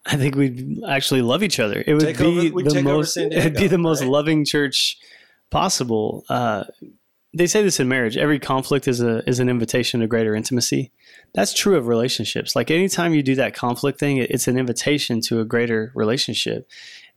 I 0.06 0.16
think 0.16 0.36
we'd 0.36 0.84
actually 0.88 1.22
love 1.22 1.44
each 1.44 1.60
other. 1.60 1.84
It 1.86 1.94
would 1.94 2.02
Take 2.04 2.18
be 2.20 2.52
over- 2.52 2.64
the 2.70 2.82
most. 2.82 3.14
San 3.16 3.32
It'd 3.32 3.56
be 3.56 3.68
the 3.68 3.78
most 3.78 4.02
right? 4.02 4.10
loving 4.10 4.46
church 4.46 4.98
possible. 5.50 6.24
Uh, 6.30 6.64
they 7.34 7.48
say 7.48 7.62
this 7.62 7.80
in 7.80 7.88
marriage: 7.88 8.16
every 8.18 8.40
conflict 8.40 8.88
is 8.88 9.02
a 9.02 9.28
is 9.30 9.40
an 9.40 9.50
invitation 9.50 10.00
to 10.00 10.08
greater 10.08 10.34
intimacy. 10.36 10.92
That's 11.34 11.54
true 11.54 11.76
of 11.76 11.88
relationships. 11.88 12.56
Like 12.56 12.72
anytime 12.72 13.14
you 13.14 13.22
do 13.22 13.36
that 13.36 13.54
conflict 13.54 14.00
thing, 14.00 14.18
it- 14.18 14.32
it's 14.32 14.48
an 14.48 14.58
invitation 14.58 15.20
to 15.22 15.42
a 15.42 15.46
greater 15.46 15.92
relationship. 15.94 16.68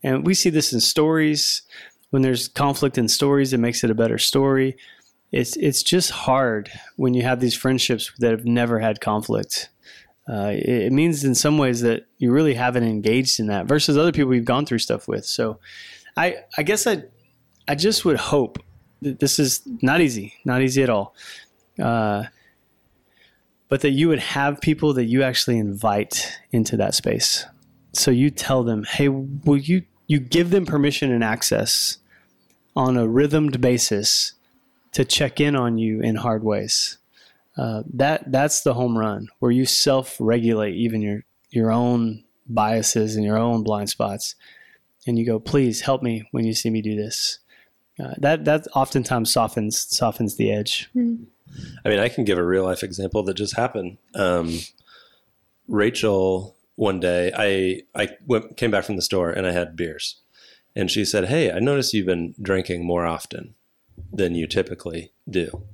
And 0.02 0.26
we 0.26 0.34
see 0.34 0.50
this 0.50 0.72
in 0.72 0.80
stories. 0.80 1.62
When 2.10 2.22
there's 2.22 2.48
conflict 2.48 2.98
in 2.98 3.06
stories, 3.06 3.52
it 3.52 3.58
makes 3.58 3.84
it 3.84 3.90
a 3.90 3.94
better 3.94 4.18
story. 4.18 4.76
It's 5.32 5.56
it's 5.56 5.82
just 5.82 6.10
hard 6.10 6.70
when 6.96 7.14
you 7.14 7.22
have 7.22 7.40
these 7.40 7.54
friendships 7.54 8.12
that 8.18 8.32
have 8.32 8.44
never 8.44 8.80
had 8.80 9.00
conflict 9.00 9.70
uh, 10.30 10.52
it, 10.54 10.68
it 10.68 10.92
means 10.92 11.24
in 11.24 11.34
some 11.34 11.58
ways 11.58 11.80
that 11.80 12.06
you 12.18 12.30
really 12.30 12.54
haven't 12.54 12.84
engaged 12.84 13.40
in 13.40 13.48
that 13.48 13.66
versus 13.66 13.96
other 13.96 14.12
people 14.12 14.32
you've 14.32 14.44
gone 14.44 14.64
through 14.64 14.78
stuff 14.78 15.08
with. 15.08 15.24
So, 15.26 15.58
I 16.16 16.36
I 16.56 16.62
guess 16.62 16.86
I 16.86 17.04
I 17.66 17.74
just 17.74 18.04
would 18.04 18.16
hope 18.16 18.58
that 19.02 19.18
this 19.18 19.38
is 19.38 19.62
not 19.82 20.00
easy, 20.00 20.34
not 20.44 20.62
easy 20.62 20.82
at 20.82 20.90
all, 20.90 21.14
uh, 21.82 22.24
but 23.68 23.80
that 23.80 23.90
you 23.90 24.08
would 24.08 24.20
have 24.20 24.60
people 24.60 24.92
that 24.94 25.06
you 25.06 25.22
actually 25.22 25.58
invite 25.58 26.38
into 26.52 26.76
that 26.76 26.94
space. 26.94 27.44
So 27.92 28.12
you 28.12 28.30
tell 28.30 28.62
them, 28.62 28.84
hey, 28.84 29.08
will 29.08 29.56
you 29.56 29.82
you 30.06 30.20
give 30.20 30.50
them 30.50 30.64
permission 30.64 31.10
and 31.10 31.24
access 31.24 31.98
on 32.76 32.96
a 32.96 33.08
rhythmed 33.08 33.60
basis 33.60 34.34
to 34.92 35.04
check 35.04 35.40
in 35.40 35.56
on 35.56 35.78
you 35.78 36.00
in 36.00 36.16
hard 36.16 36.42
ways. 36.42 36.98
Uh, 37.56 37.82
that 37.92 38.30
that's 38.30 38.62
the 38.62 38.74
home 38.74 38.96
run 38.96 39.28
where 39.38 39.50
you 39.50 39.66
self-regulate 39.66 40.74
even 40.74 41.02
your 41.02 41.24
your 41.50 41.70
own 41.70 42.24
biases 42.48 43.16
and 43.16 43.24
your 43.24 43.36
own 43.36 43.62
blind 43.62 43.90
spots. 43.90 44.34
And 45.06 45.18
you 45.18 45.26
go 45.26 45.38
please 45.40 45.80
help 45.80 46.02
me 46.02 46.28
when 46.30 46.44
you 46.44 46.52
see 46.52 46.70
me 46.70 46.80
do 46.82 46.94
this. 46.94 47.38
Uh, 47.98 48.14
that 48.18 48.44
that 48.44 48.66
oftentimes 48.74 49.32
softens 49.32 49.78
softens 49.78 50.36
the 50.36 50.52
edge. 50.52 50.88
I 51.84 51.88
mean, 51.88 51.98
I 51.98 52.08
can 52.08 52.24
give 52.24 52.38
a 52.38 52.44
real 52.44 52.64
life 52.64 52.82
example 52.82 53.22
that 53.24 53.34
just 53.34 53.56
happened. 53.56 53.98
Um, 54.14 54.60
Rachel, 55.66 56.56
one 56.76 57.00
day, 57.00 57.32
I 57.36 57.82
I 58.00 58.16
went, 58.26 58.56
came 58.56 58.70
back 58.70 58.84
from 58.84 58.96
the 58.96 59.02
store 59.02 59.30
and 59.30 59.46
I 59.46 59.52
had 59.52 59.76
beers, 59.76 60.20
and 60.76 60.90
she 60.90 61.04
said, 61.04 61.26
"Hey, 61.26 61.50
I 61.50 61.58
noticed 61.58 61.92
you've 61.92 62.06
been 62.06 62.34
drinking 62.40 62.86
more 62.86 63.04
often 63.04 63.54
than 64.12 64.34
you 64.34 64.46
typically 64.46 65.12
do." 65.28 65.64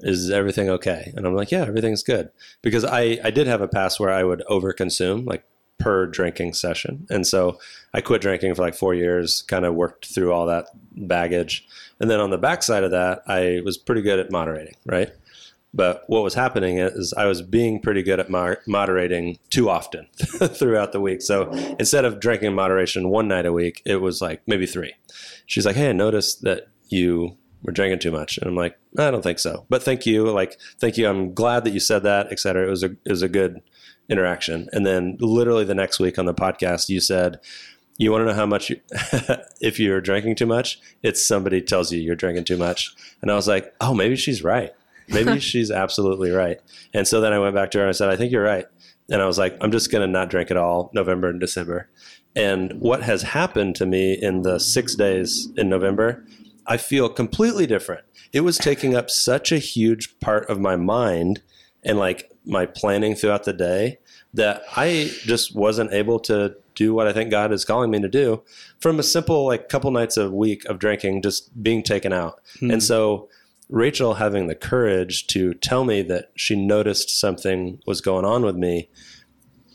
Is 0.00 0.30
everything 0.30 0.68
okay? 0.68 1.12
And 1.16 1.26
I'm 1.26 1.34
like, 1.34 1.50
yeah, 1.50 1.62
everything's 1.62 2.02
good. 2.02 2.30
Because 2.60 2.84
I, 2.84 3.18
I 3.24 3.30
did 3.30 3.46
have 3.46 3.62
a 3.62 3.68
past 3.68 3.98
where 3.98 4.12
I 4.12 4.24
would 4.24 4.42
overconsume, 4.50 5.26
like 5.26 5.42
per 5.78 6.06
drinking 6.06 6.54
session. 6.54 7.06
And 7.10 7.26
so 7.26 7.58
I 7.94 8.00
quit 8.00 8.20
drinking 8.20 8.54
for 8.54 8.62
like 8.62 8.74
four 8.74 8.94
years, 8.94 9.42
kind 9.42 9.64
of 9.64 9.74
worked 9.74 10.06
through 10.06 10.32
all 10.32 10.46
that 10.46 10.68
baggage. 10.92 11.66
And 12.00 12.10
then 12.10 12.20
on 12.20 12.30
the 12.30 12.38
backside 12.38 12.84
of 12.84 12.90
that, 12.90 13.22
I 13.26 13.60
was 13.64 13.78
pretty 13.78 14.02
good 14.02 14.18
at 14.18 14.30
moderating, 14.30 14.74
right? 14.84 15.10
But 15.74 16.04
what 16.06 16.22
was 16.22 16.34
happening 16.34 16.78
is 16.78 17.12
I 17.14 17.26
was 17.26 17.42
being 17.42 17.80
pretty 17.80 18.02
good 18.02 18.20
at 18.20 18.30
mo- 18.30 18.56
moderating 18.66 19.38
too 19.50 19.68
often 19.68 20.06
throughout 20.14 20.92
the 20.92 21.00
week. 21.00 21.20
So 21.20 21.50
instead 21.78 22.06
of 22.06 22.20
drinking 22.20 22.54
moderation 22.54 23.10
one 23.10 23.28
night 23.28 23.44
a 23.44 23.52
week, 23.52 23.82
it 23.84 23.96
was 23.96 24.22
like 24.22 24.40
maybe 24.46 24.64
three. 24.64 24.94
She's 25.44 25.66
like, 25.66 25.76
Hey, 25.76 25.90
I 25.90 25.92
noticed 25.92 26.42
that 26.42 26.68
you 26.88 27.36
were 27.66 27.72
drinking 27.72 27.98
too 27.98 28.12
much. 28.12 28.38
And 28.38 28.46
I'm 28.46 28.54
like, 28.54 28.78
I 28.96 29.10
don't 29.10 29.22
think 29.22 29.40
so. 29.40 29.66
But 29.68 29.82
thank 29.82 30.06
you. 30.06 30.24
Like, 30.30 30.58
thank 30.78 30.96
you. 30.96 31.08
I'm 31.08 31.34
glad 31.34 31.64
that 31.64 31.72
you 31.72 31.80
said 31.80 32.04
that, 32.04 32.28
et 32.30 32.38
cetera. 32.38 32.66
It 32.66 32.70
was 32.70 32.84
a, 32.84 32.92
it 33.04 33.10
was 33.10 33.22
a 33.22 33.28
good 33.28 33.60
interaction. 34.08 34.68
And 34.72 34.86
then 34.86 35.16
literally 35.20 35.64
the 35.64 35.74
next 35.74 35.98
week 35.98 36.18
on 36.18 36.26
the 36.26 36.34
podcast, 36.34 36.88
you 36.88 37.00
said, 37.00 37.40
you 37.98 38.12
want 38.12 38.22
to 38.22 38.26
know 38.26 38.34
how 38.34 38.46
much 38.46 38.70
you, 38.70 38.80
if 39.60 39.80
you're 39.80 40.00
drinking 40.00 40.36
too 40.36 40.46
much, 40.46 40.78
it's 41.02 41.26
somebody 41.26 41.60
tells 41.60 41.92
you 41.92 42.00
you're 42.00 42.14
drinking 42.14 42.44
too 42.44 42.56
much. 42.56 42.94
And 43.20 43.30
I 43.30 43.34
was 43.34 43.48
like, 43.48 43.74
oh, 43.80 43.94
maybe 43.94 44.16
she's 44.16 44.44
right. 44.44 44.72
Maybe 45.08 45.40
she's 45.40 45.70
absolutely 45.70 46.30
right. 46.30 46.60
And 46.94 47.08
so 47.08 47.20
then 47.20 47.32
I 47.32 47.38
went 47.38 47.54
back 47.54 47.72
to 47.72 47.78
her 47.78 47.84
and 47.84 47.88
I 47.88 47.92
said, 47.92 48.10
I 48.10 48.16
think 48.16 48.30
you're 48.30 48.44
right. 48.44 48.66
And 49.10 49.22
I 49.22 49.26
was 49.26 49.38
like, 49.38 49.56
I'm 49.60 49.72
just 49.72 49.90
going 49.90 50.02
to 50.02 50.12
not 50.12 50.30
drink 50.30 50.50
at 50.50 50.56
all 50.56 50.90
November 50.92 51.28
and 51.28 51.40
December. 51.40 51.88
And 52.34 52.80
what 52.80 53.02
has 53.02 53.22
happened 53.22 53.76
to 53.76 53.86
me 53.86 54.12
in 54.12 54.42
the 54.42 54.60
six 54.60 54.94
days 54.94 55.48
in 55.56 55.68
November, 55.68 56.24
I 56.66 56.76
feel 56.76 57.08
completely 57.08 57.66
different. 57.66 58.04
It 58.32 58.40
was 58.40 58.58
taking 58.58 58.94
up 58.94 59.10
such 59.10 59.52
a 59.52 59.58
huge 59.58 60.18
part 60.20 60.48
of 60.50 60.60
my 60.60 60.76
mind 60.76 61.42
and 61.82 61.98
like 61.98 62.30
my 62.44 62.66
planning 62.66 63.14
throughout 63.14 63.44
the 63.44 63.52
day 63.52 63.98
that 64.34 64.62
I 64.76 65.10
just 65.22 65.54
wasn't 65.54 65.92
able 65.92 66.18
to 66.20 66.56
do 66.74 66.92
what 66.92 67.06
I 67.06 67.12
think 67.12 67.30
God 67.30 67.52
is 67.52 67.64
calling 67.64 67.90
me 67.90 68.00
to 68.00 68.08
do 68.08 68.42
from 68.80 68.98
a 68.98 69.02
simple 69.02 69.46
like 69.46 69.68
couple 69.68 69.90
nights 69.90 70.16
a 70.16 70.30
week 70.30 70.64
of 70.66 70.78
drinking 70.78 71.22
just 71.22 71.62
being 71.62 71.82
taken 71.82 72.12
out. 72.12 72.40
Hmm. 72.60 72.70
And 72.72 72.82
so 72.82 73.28
Rachel 73.68 74.14
having 74.14 74.46
the 74.46 74.54
courage 74.54 75.26
to 75.28 75.54
tell 75.54 75.84
me 75.84 76.02
that 76.02 76.30
she 76.36 76.54
noticed 76.54 77.10
something 77.10 77.80
was 77.86 78.00
going 78.00 78.24
on 78.24 78.44
with 78.44 78.56
me. 78.56 78.90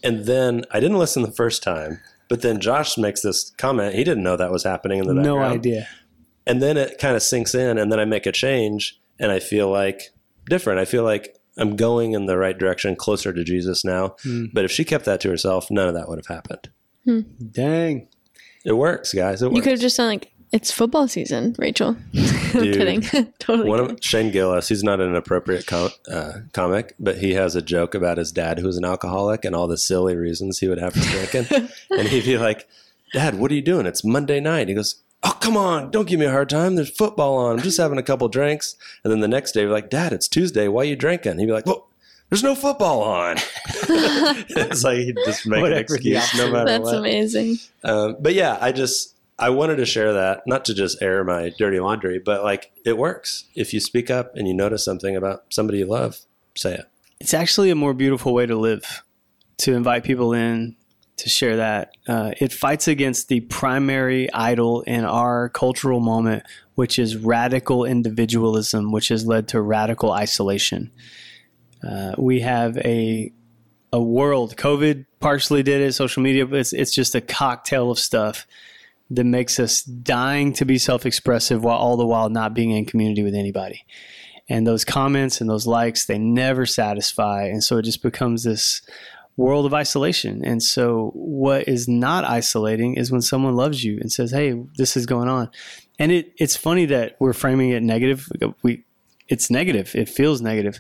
And 0.04 0.26
then 0.26 0.64
I 0.72 0.80
didn't 0.80 1.00
listen 1.00 1.24
the 1.24 1.32
first 1.32 1.64
time, 1.64 2.00
but 2.30 2.42
then 2.42 2.60
Josh 2.60 2.98
makes 2.98 3.22
this 3.22 3.52
comment. 3.58 3.96
He 3.96 4.04
didn't 4.04 4.24
know 4.24 4.38
that 4.38 4.52
was 4.52 4.64
happening 4.64 5.00
in 5.00 5.08
the 5.08 5.14
background. 5.14 5.40
No 5.40 5.44
idea. 5.44 5.88
And 6.52 6.62
then 6.62 6.76
it 6.76 6.98
kind 6.98 7.16
of 7.16 7.24
sinks 7.24 7.56
in, 7.56 7.78
and 7.78 7.92
then 7.92 8.00
I 8.00 8.04
make 8.06 8.26
a 8.26 8.32
change, 8.34 9.00
and 9.20 9.32
I 9.32 9.40
feel 9.40 9.70
like 9.70 10.10
different. 10.50 10.80
I 10.80 10.86
feel 10.86 11.04
like 11.04 11.38
I'm 11.58 11.78
going 11.78 12.12
in 12.12 12.26
the 12.26 12.38
right 12.38 12.58
direction, 12.58 12.96
closer 12.98 13.32
to 13.32 13.44
Jesus 13.44 13.86
now. 13.86 14.16
Hmm. 14.24 14.48
But 14.52 14.66
if 14.66 14.72
she 14.72 14.84
kept 14.84 15.06
that 15.06 15.22
to 15.22 15.30
herself, 15.30 15.72
none 15.72 15.88
of 15.88 15.94
that 15.94 16.10
would 16.10 16.20
have 16.20 16.28
happened. 16.28 16.70
Dang. 17.52 18.08
It 18.66 18.74
works, 18.74 19.14
guys. 19.14 19.42
It 19.42 19.46
works. 19.46 19.56
You 19.56 19.62
could 19.62 19.72
have 19.72 19.80
just 19.80 19.96
done 19.98 20.08
like 20.08 20.32
it's 20.52 20.72
football 20.72 21.08
season, 21.08 21.56
Rachel. 21.58 21.96
Dude. 22.12 22.76
kidding. 22.76 23.02
totally. 23.40 23.70
One 23.70 23.80
kidding. 23.80 23.96
of 23.96 24.04
Shane 24.04 24.32
Gillis, 24.32 24.68
he's 24.68 24.84
not 24.84 25.00
an 25.00 25.16
appropriate 25.16 25.66
com- 25.66 25.92
uh, 26.12 26.34
comic, 26.52 26.96
but 27.00 27.18
he 27.20 27.34
has 27.34 27.56
a 27.56 27.62
joke 27.62 27.96
about 27.96 28.18
his 28.18 28.34
dad 28.34 28.60
who's 28.60 28.76
an 28.76 28.84
alcoholic 28.84 29.46
and 29.46 29.56
all 29.56 29.68
the 29.68 29.78
silly 29.78 30.18
reasons 30.18 30.60
he 30.60 30.68
would 30.68 30.80
have 30.80 30.94
for 30.94 31.00
drinking. 31.00 31.70
and 31.92 32.08
he'd 32.10 32.26
be 32.26 32.38
like, 32.38 32.68
Dad, 33.14 33.40
what 33.40 33.52
are 33.52 33.56
you 33.56 33.62
doing? 33.62 33.86
It's 33.86 34.04
Monday 34.04 34.40
night. 34.40 34.68
He 34.68 34.74
goes, 34.74 35.02
Oh, 35.24 35.38
come 35.40 35.56
on. 35.56 35.92
Don't 35.92 36.08
give 36.08 36.20
me 36.20 36.26
a 36.26 36.32
hard 36.32 36.50
time. 36.50 36.76
There's 36.76 36.90
football 36.90 37.38
on. 37.38 37.58
I'm 37.58 37.62
just 37.64 37.78
having 37.78 38.00
a 38.00 38.04
couple 38.04 38.28
drinks. 38.28 38.76
And 39.04 39.12
then 39.12 39.20
the 39.20 39.28
next 39.28 39.52
day, 39.52 39.66
we're 39.66 39.72
like, 39.72 39.90
Dad, 39.90 40.14
it's 40.14 40.28
Tuesday. 40.28 40.68
Why 40.68 40.82
are 40.82 40.86
you 40.86 40.96
drinking? 40.96 41.38
He'd 41.38 41.46
be 41.46 41.52
like, 41.52 41.66
Well, 41.68 41.88
there's 42.30 42.44
no 42.44 42.56
football 42.56 43.04
on. 43.04 43.38
it's 43.66 44.84
like 44.84 44.98
he'd 44.98 45.18
just 45.26 45.46
make 45.46 45.62
Whatever 45.62 45.96
an 45.96 46.02
the 46.04 46.16
excuse 46.16 46.34
no 46.36 46.44
opposite. 46.46 46.52
matter 46.54 46.66
That's 46.66 46.84
what. 46.84 46.96
amazing. 46.96 47.58
Um, 47.84 48.18
but 48.20 48.34
yeah, 48.34 48.58
I 48.62 48.72
just 48.72 49.16
I 49.38 49.50
wanted 49.50 49.76
to 49.78 49.86
share 49.86 50.14
that, 50.14 50.44
not 50.48 50.66
to 50.66 50.74
just 50.74 51.02
air 51.02 51.24
my 51.24 51.52
dirty 51.58 51.80
laundry, 51.80 52.20
but 52.20 52.44
like 52.44 52.72
it 52.86 52.98
works. 52.98 53.46
If 53.54 53.74
you 53.74 53.80
speak 53.80 54.10
up 54.10 54.36
and 54.36 54.48
you 54.48 54.54
notice 54.54 54.86
something 54.86 55.16
about 55.16 55.46
somebody 55.50 55.80
you 55.80 55.86
love, 55.86 56.20
say 56.56 56.76
it. 56.76 56.86
It's 57.20 57.34
actually 57.34 57.70
a 57.70 57.76
more 57.76 57.94
beautiful 57.94 58.34
way 58.34 58.46
to 58.46 58.56
live, 58.56 59.04
to 59.58 59.74
invite 59.76 60.04
people 60.04 60.34
in, 60.34 60.76
to 61.22 61.30
share 61.30 61.58
that. 61.58 61.94
Uh, 62.08 62.32
it 62.40 62.52
fights 62.52 62.88
against 62.88 63.28
the 63.28 63.40
primary 63.42 64.32
idol 64.34 64.82
in 64.82 65.06
our 65.06 65.50
cultural 65.50 66.00
moment, 66.00 66.44
which 66.76 67.00
is 67.00 67.16
radical 67.18 67.86
individualism, 67.86 68.92
which 68.92 69.08
has 69.08 69.26
led 69.26 69.48
to 69.48 69.62
radical 69.62 70.12
isolation. 70.12 70.92
Uh, 71.88 72.14
we 72.18 72.42
have 72.42 72.78
a 72.78 73.32
a 73.94 74.02
world. 74.02 74.56
COVID 74.56 75.06
partially 75.20 75.64
did 75.64 75.82
it. 75.82 75.94
Social 75.94 76.24
media, 76.24 76.46
but 76.46 76.60
it's 76.60 76.74
it's 76.74 76.94
just 76.94 77.16
a 77.16 77.22
cocktail 77.22 77.92
of 77.92 78.00
stuff 78.00 78.46
that 79.10 79.26
makes 79.26 79.60
us 79.60 79.84
dying 79.84 80.54
to 80.54 80.64
be 80.64 80.78
self-expressive 80.78 81.64
while 81.64 81.78
all 81.78 81.98
the 81.98 82.06
while 82.06 82.30
not 82.30 82.54
being 82.54 82.72
in 82.72 82.86
community 82.86 83.24
with 83.24 83.36
anybody. 83.36 83.86
And 84.48 84.66
those 84.66 84.86
comments 84.86 85.42
and 85.42 85.50
those 85.50 85.68
likes, 85.68 86.06
they 86.06 86.18
never 86.18 86.66
satisfy, 86.66 87.46
and 87.46 87.64
so 87.64 87.78
it 87.78 87.86
just 87.86 88.02
becomes 88.02 88.44
this 88.44 88.82
world 89.38 89.66
of 89.66 89.74
isolation. 89.74 90.44
And 90.44 90.62
so 90.62 91.12
what 91.14 91.68
is 91.68 91.88
not 91.88 92.26
isolating 92.26 92.96
is 92.96 93.12
when 93.12 93.22
someone 93.22 93.56
loves 93.56 93.84
you 93.84 93.98
and 94.00 94.12
says, 94.12 94.32
"Hey, 94.32 94.54
this 94.78 94.96
is 94.98 95.06
going 95.06 95.30
on." 95.30 95.50
And 96.00 96.12
it 96.12 96.34
it's 96.38 96.56
funny 96.56 96.86
that 96.86 97.16
we're 97.20 97.34
framing 97.34 97.70
it 97.70 97.84
negative. 97.84 98.30
We 98.62 98.84
it's 99.28 99.50
negative. 99.50 99.96
It 99.96 100.10
feels 100.10 100.42
negative. 100.42 100.80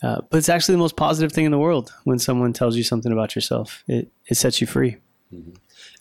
Uh, 0.00 0.20
but 0.30 0.38
it's 0.38 0.48
actually 0.48 0.74
the 0.74 0.78
most 0.78 0.96
positive 0.96 1.32
thing 1.32 1.44
in 1.44 1.50
the 1.50 1.58
world 1.58 1.92
when 2.04 2.20
someone 2.20 2.52
tells 2.52 2.76
you 2.76 2.84
something 2.84 3.12
about 3.12 3.34
yourself. 3.34 3.82
It 3.88 4.10
it 4.26 4.36
sets 4.36 4.60
you 4.60 4.66
free. 4.66 4.96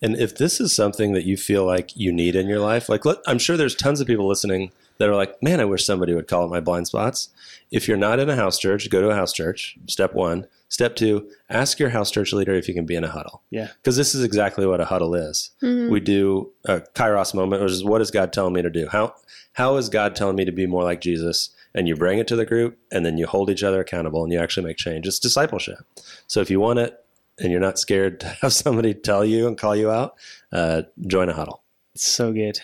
And 0.02 0.16
if 0.16 0.38
this 0.38 0.60
is 0.60 0.76
something 0.76 1.14
that 1.14 1.26
you 1.26 1.38
feel 1.38 1.66
like 1.66 1.96
you 1.96 2.14
need 2.14 2.36
in 2.36 2.48
your 2.48 2.60
life, 2.60 2.88
like 2.88 3.04
let, 3.04 3.18
I'm 3.26 3.40
sure 3.40 3.58
there's 3.58 3.76
tons 3.76 4.00
of 4.00 4.08
people 4.08 4.28
listening 4.28 4.72
that 5.00 5.10
are 5.10 5.16
like, 5.16 5.42
man, 5.42 5.60
I 5.60 5.66
wish 5.66 5.86
somebody 5.86 6.14
would 6.14 6.28
call 6.28 6.46
it 6.46 6.50
my 6.50 6.60
blind 6.60 6.88
spots. 6.88 7.30
If 7.72 7.88
you're 7.88 7.98
not 7.98 8.20
in 8.20 8.30
a 8.30 8.36
house 8.36 8.58
church, 8.58 8.90
go 8.90 9.02
to 9.02 9.10
a 9.10 9.16
house 9.16 9.34
church. 9.34 9.78
Step 9.88 10.14
one. 10.14 10.48
Step 10.70 10.96
two, 10.96 11.30
ask 11.50 11.80
your 11.80 11.90
house 11.90 12.12
church 12.12 12.34
leader 12.34 12.54
if 12.54 12.68
you 12.68 12.74
can 12.74 12.86
be 12.86 12.96
in 12.96 13.04
a 13.04 13.10
huddle. 13.10 13.42
Yeah. 13.50 13.70
Because 13.78 13.96
this 13.96 14.14
is 14.14 14.24
exactly 14.24 14.66
what 14.66 14.82
a 14.82 14.86
huddle 14.86 15.16
is. 15.16 15.52
We 15.90 16.00
do 16.00 16.52
a 16.66 16.82
kairos 16.82 17.34
moment, 17.34 17.62
which 17.62 17.72
is 17.72 17.84
what 17.84 18.02
is 18.02 18.12
God 18.12 18.34
telling 18.34 18.54
me 18.54 18.62
to 18.62 18.70
do? 18.70 18.88
How 18.92 19.16
how 19.54 19.78
is 19.78 19.90
God 19.90 20.16
telling 20.16 20.36
me 20.36 20.46
to 20.46 20.52
be 20.52 20.68
more 20.68 20.84
like 20.84 21.02
Jesus? 21.02 21.52
And 21.74 21.88
you 21.88 21.96
bring 21.96 22.18
it 22.18 22.28
to 22.30 22.36
the 22.36 22.46
group, 22.46 22.80
and 22.92 23.06
then 23.06 23.18
you 23.18 23.28
hold 23.28 23.52
each 23.52 23.62
other 23.62 23.80
accountable, 23.80 24.24
and 24.24 24.34
you 24.34 24.40
actually 24.40 24.66
make 24.66 24.78
change. 24.78 25.06
It's 25.06 25.20
discipleship. 25.20 25.78
So 26.26 26.42
if 26.42 26.50
you 26.50 26.60
want 26.60 26.80
it, 26.80 27.04
and 27.40 27.52
you're 27.52 27.62
not 27.62 27.80
scared 27.80 28.20
to 28.22 28.28
have 28.42 28.54
somebody 28.54 28.94
tell 28.94 29.24
you 29.24 29.48
and 29.48 29.58
call 29.58 29.76
you 29.76 29.92
out, 29.92 30.16
uh, 30.52 30.84
join 31.06 31.30
a 31.30 31.34
huddle. 31.34 31.64
It's 31.94 32.08
so 32.08 32.32
good. 32.32 32.60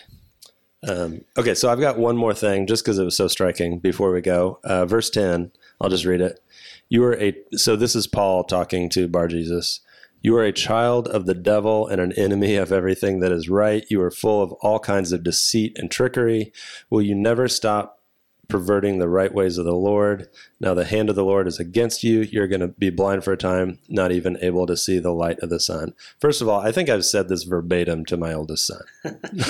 Um, 0.86 1.24
okay, 1.36 1.54
so 1.54 1.70
I've 1.70 1.80
got 1.80 1.98
one 1.98 2.16
more 2.16 2.34
thing 2.34 2.66
just 2.66 2.84
because 2.84 2.98
it 2.98 3.04
was 3.04 3.16
so 3.16 3.28
striking 3.28 3.78
before 3.78 4.12
we 4.12 4.20
go. 4.20 4.58
Uh, 4.64 4.84
verse 4.84 5.08
10, 5.10 5.50
I'll 5.80 5.90
just 5.90 6.04
read 6.04 6.20
it. 6.20 6.40
You 6.88 7.04
are 7.04 7.16
a, 7.20 7.34
so 7.52 7.76
this 7.76 7.96
is 7.96 8.06
Paul 8.06 8.44
talking 8.44 8.88
to 8.90 9.08
Bar 9.08 9.28
Jesus. 9.28 9.80
You 10.24 10.36
are 10.36 10.44
a 10.44 10.52
child 10.52 11.06
of 11.06 11.26
the 11.26 11.34
devil 11.34 11.86
and 11.86 12.00
an 12.00 12.12
enemy 12.12 12.56
of 12.56 12.72
everything 12.72 13.20
that 13.20 13.30
is 13.30 13.50
right. 13.50 13.84
You 13.90 14.00
are 14.00 14.10
full 14.10 14.42
of 14.42 14.52
all 14.62 14.78
kinds 14.78 15.12
of 15.12 15.22
deceit 15.22 15.76
and 15.78 15.90
trickery. 15.90 16.50
Will 16.88 17.02
you 17.02 17.14
never 17.14 17.46
stop 17.46 18.00
perverting 18.48 18.98
the 18.98 19.08
right 19.08 19.34
ways 19.34 19.58
of 19.58 19.66
the 19.66 19.74
Lord? 19.74 20.30
Now 20.60 20.72
the 20.72 20.86
hand 20.86 21.10
of 21.10 21.16
the 21.16 21.26
Lord 21.26 21.46
is 21.46 21.60
against 21.60 22.02
you. 22.04 22.20
You're 22.22 22.48
going 22.48 22.62
to 22.62 22.68
be 22.68 22.88
blind 22.88 23.22
for 23.22 23.32
a 23.32 23.36
time, 23.36 23.78
not 23.88 24.12
even 24.12 24.38
able 24.40 24.66
to 24.66 24.78
see 24.78 24.98
the 24.98 25.12
light 25.12 25.40
of 25.40 25.50
the 25.50 25.60
sun. 25.60 25.92
First 26.18 26.40
of 26.40 26.48
all, 26.48 26.60
I 26.60 26.72
think 26.72 26.88
I've 26.88 27.04
said 27.04 27.28
this 27.28 27.42
verbatim 27.42 28.06
to 28.06 28.16
my 28.16 28.32
oldest 28.32 28.66
son. 28.66 28.82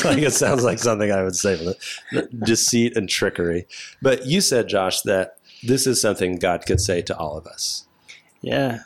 like 0.05 0.18
it 0.18 0.33
sounds 0.33 0.64
like 0.64 0.81
something 0.81 1.12
I 1.12 1.22
would 1.22 1.37
say. 1.37 1.75
Deceit 2.45 2.97
and 2.97 3.09
trickery. 3.09 3.68
But 4.03 4.27
you 4.27 4.41
said, 4.41 4.68
Josh, 4.68 5.03
that 5.03 5.39
this 5.67 5.87
is 5.87 6.01
something 6.01 6.37
God 6.37 6.67
could 6.67 6.81
say 6.81 7.03
to 7.03 7.17
all 7.17 7.37
of 7.37 7.47
us. 7.47 7.87
Yeah. 8.41 8.81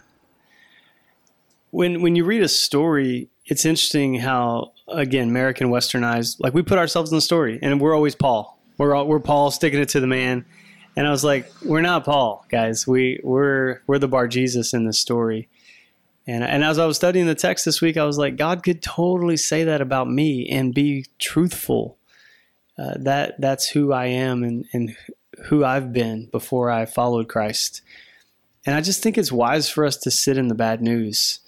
When 1.71 2.01
when 2.01 2.17
you 2.17 2.25
read 2.25 2.43
a 2.43 2.49
story, 2.49 3.29
it's 3.47 3.65
interesting 3.65 4.17
how 4.21 4.73
again 4.87 5.29
American 5.29 5.69
westernized. 5.69 6.37
Like 6.39 6.55
we 6.55 6.63
put 6.63 6.79
ourselves 6.79 7.11
in 7.11 7.17
the 7.17 7.23
story, 7.23 7.59
and 7.61 7.81
we're 7.81 7.95
always 7.95 8.15
Paul. 8.15 8.59
We're 8.79 8.95
all, 8.95 9.07
we're 9.07 9.21
Paul 9.21 9.51
sticking 9.51 9.81
it 9.81 9.89
to 9.91 10.01
the 10.01 10.07
man. 10.07 10.45
And 10.97 11.07
I 11.07 11.11
was 11.11 11.23
like, 11.23 11.51
we're 11.65 11.81
not 11.83 12.05
Paul, 12.05 12.45
guys. 12.49 12.87
We 12.87 13.21
we're 13.23 13.83
we're 13.87 13.99
the 13.99 14.09
Bar 14.09 14.29
Jesus 14.29 14.73
in 14.73 14.85
this 14.85 14.99
story. 14.99 15.49
And 16.27 16.45
and 16.45 16.65
as 16.65 16.79
I 16.79 16.87
was 16.87 16.97
studying 16.97 17.27
the 17.27 17.35
text 17.35 17.65
this 17.65 17.81
week, 17.81 17.97
I 17.97 18.05
was 18.05 18.19
like, 18.19 18.37
God 18.37 18.63
could 18.63 18.83
totally 18.83 19.37
say 19.37 19.65
that 19.65 19.81
about 19.81 20.09
me 20.09 20.49
and 20.49 20.75
be 20.75 21.07
truthful. 21.19 21.99
Uh, 22.79 22.95
that 22.99 23.41
that's 23.41 23.69
who 23.69 23.93
I 23.93 24.07
am 24.07 24.43
and 24.43 24.65
and 24.73 24.97
who 25.45 25.65
I've 25.65 25.93
been 25.93 26.27
before 26.27 26.71
I 26.71 26.87
followed 26.87 27.29
Christ. 27.29 27.83
And 28.67 28.75
I 28.75 28.81
just 28.81 29.03
think 29.03 29.17
it's 29.17 29.33
wise 29.33 29.71
for 29.71 29.85
us 29.85 29.97
to 29.99 30.11
sit 30.11 30.37
in 30.37 30.49
the 30.49 30.55
bad 30.55 30.83
news 30.83 31.41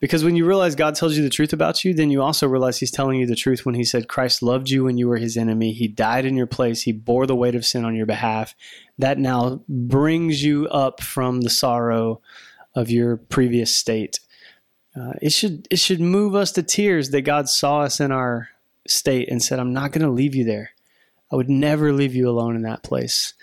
Because 0.00 0.22
when 0.22 0.36
you 0.36 0.44
realize 0.44 0.74
God 0.74 0.94
tells 0.94 1.16
you 1.16 1.22
the 1.22 1.30
truth 1.30 1.54
about 1.54 1.82
you, 1.82 1.94
then 1.94 2.10
you 2.10 2.20
also 2.20 2.46
realize 2.46 2.78
He's 2.78 2.90
telling 2.90 3.18
you 3.18 3.26
the 3.26 3.34
truth 3.34 3.64
when 3.64 3.74
He 3.74 3.84
said 3.84 4.06
Christ 4.06 4.42
loved 4.42 4.68
you 4.68 4.84
when 4.84 4.98
you 4.98 5.08
were 5.08 5.16
His 5.16 5.36
enemy. 5.36 5.72
He 5.72 5.88
died 5.88 6.26
in 6.26 6.36
your 6.36 6.46
place. 6.46 6.82
He 6.82 6.92
bore 6.92 7.26
the 7.26 7.34
weight 7.34 7.54
of 7.54 7.64
sin 7.64 7.86
on 7.86 7.94
your 7.94 8.04
behalf. 8.04 8.54
That 8.98 9.18
now 9.18 9.62
brings 9.66 10.44
you 10.44 10.68
up 10.68 11.00
from 11.02 11.40
the 11.40 11.48
sorrow 11.48 12.20
of 12.74 12.90
your 12.90 13.16
previous 13.16 13.74
state. 13.74 14.20
Uh, 14.94 15.14
it 15.22 15.32
should 15.32 15.66
it 15.70 15.78
should 15.78 16.00
move 16.00 16.34
us 16.34 16.52
to 16.52 16.62
tears 16.62 17.08
that 17.10 17.22
God 17.22 17.48
saw 17.48 17.80
us 17.80 17.98
in 17.98 18.12
our 18.12 18.50
state 18.86 19.30
and 19.30 19.42
said, 19.42 19.58
"I'm 19.58 19.72
not 19.72 19.92
going 19.92 20.04
to 20.04 20.10
leave 20.10 20.34
you 20.34 20.44
there. 20.44 20.72
I 21.34 21.36
would 21.36 21.50
never 21.50 21.92
leave 21.92 22.14
you 22.14 22.30
alone 22.30 22.54
in 22.54 22.62
that 22.62 22.84
place." 22.84 23.34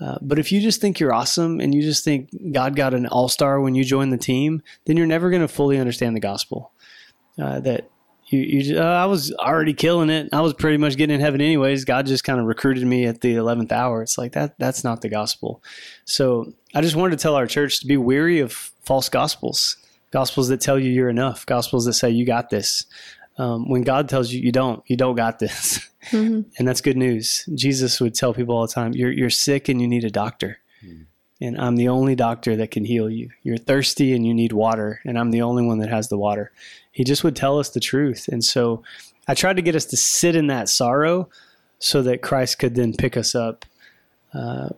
Uh, 0.00 0.18
but 0.20 0.38
if 0.38 0.50
you 0.50 0.60
just 0.60 0.80
think 0.80 0.98
you're 0.98 1.12
awesome 1.12 1.60
and 1.60 1.74
you 1.74 1.82
just 1.82 2.04
think 2.04 2.30
God 2.52 2.74
got 2.74 2.94
an 2.94 3.06
all 3.06 3.28
star 3.28 3.60
when 3.60 3.74
you 3.74 3.84
joined 3.84 4.12
the 4.12 4.18
team, 4.18 4.62
then 4.84 4.96
you're 4.96 5.06
never 5.06 5.30
going 5.30 5.42
to 5.42 5.48
fully 5.48 5.78
understand 5.78 6.16
the 6.16 6.20
gospel. 6.20 6.72
Uh, 7.40 7.60
that 7.60 7.88
you, 8.26 8.40
you 8.40 8.78
uh, 8.80 8.82
I 8.82 9.06
was 9.06 9.32
already 9.34 9.74
killing 9.74 10.10
it. 10.10 10.28
I 10.32 10.40
was 10.40 10.54
pretty 10.54 10.76
much 10.76 10.96
getting 10.96 11.14
in 11.14 11.20
heaven 11.20 11.40
anyways. 11.40 11.84
God 11.84 12.06
just 12.06 12.24
kind 12.24 12.40
of 12.40 12.46
recruited 12.46 12.84
me 12.84 13.06
at 13.06 13.20
the 13.20 13.36
eleventh 13.36 13.70
hour. 13.70 14.02
It's 14.02 14.18
like 14.18 14.32
that. 14.32 14.58
That's 14.58 14.82
not 14.82 15.02
the 15.02 15.08
gospel. 15.08 15.62
So 16.04 16.52
I 16.74 16.80
just 16.80 16.96
wanted 16.96 17.18
to 17.18 17.22
tell 17.22 17.36
our 17.36 17.46
church 17.46 17.80
to 17.80 17.86
be 17.86 17.96
weary 17.96 18.40
of 18.40 18.52
false 18.82 19.08
gospels, 19.08 19.76
gospels 20.10 20.48
that 20.48 20.60
tell 20.60 20.78
you 20.78 20.90
you're 20.90 21.10
enough, 21.10 21.46
gospels 21.46 21.84
that 21.84 21.92
say 21.92 22.10
you 22.10 22.26
got 22.26 22.50
this. 22.50 22.86
Um, 23.38 23.68
when 23.68 23.82
God 23.82 24.08
tells 24.08 24.32
you 24.32 24.40
you 24.40 24.52
don't, 24.52 24.82
you 24.86 24.96
don't 24.96 25.16
got 25.16 25.38
this. 25.38 25.88
Mm-hmm. 26.10 26.50
And 26.58 26.68
that's 26.68 26.80
good 26.80 26.96
news. 26.96 27.48
Jesus 27.54 28.00
would 28.00 28.14
tell 28.14 28.34
people 28.34 28.56
all 28.56 28.66
the 28.66 28.72
time, 28.72 28.92
you're, 28.92 29.12
you're 29.12 29.30
sick 29.30 29.68
and 29.68 29.80
you 29.80 29.88
need 29.88 30.04
a 30.04 30.10
doctor. 30.10 30.58
Mm. 30.84 31.06
And 31.40 31.60
I'm 31.60 31.76
the 31.76 31.88
only 31.88 32.14
doctor 32.14 32.56
that 32.56 32.70
can 32.70 32.84
heal 32.84 33.10
you. 33.10 33.30
You're 33.42 33.56
thirsty 33.56 34.12
and 34.12 34.26
you 34.26 34.32
need 34.34 34.52
water. 34.52 35.00
And 35.04 35.18
I'm 35.18 35.30
the 35.30 35.42
only 35.42 35.64
one 35.64 35.78
that 35.78 35.88
has 35.88 36.08
the 36.08 36.18
water. 36.18 36.52
He 36.92 37.04
just 37.04 37.24
would 37.24 37.36
tell 37.36 37.58
us 37.58 37.70
the 37.70 37.80
truth. 37.80 38.28
And 38.28 38.44
so 38.44 38.82
I 39.26 39.34
tried 39.34 39.56
to 39.56 39.62
get 39.62 39.76
us 39.76 39.86
to 39.86 39.96
sit 39.96 40.36
in 40.36 40.48
that 40.48 40.68
sorrow 40.68 41.28
so 41.78 42.02
that 42.02 42.22
Christ 42.22 42.58
could 42.58 42.74
then 42.74 42.94
pick 42.94 43.16
us 43.16 43.34
up 43.34 43.64
uh, 44.34 44.70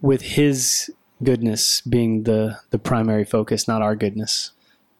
with 0.00 0.22
his 0.22 0.90
goodness 1.22 1.80
being 1.82 2.24
the, 2.24 2.58
the 2.70 2.78
primary 2.78 3.24
focus, 3.24 3.68
not 3.68 3.82
our 3.82 3.96
goodness. 3.96 4.52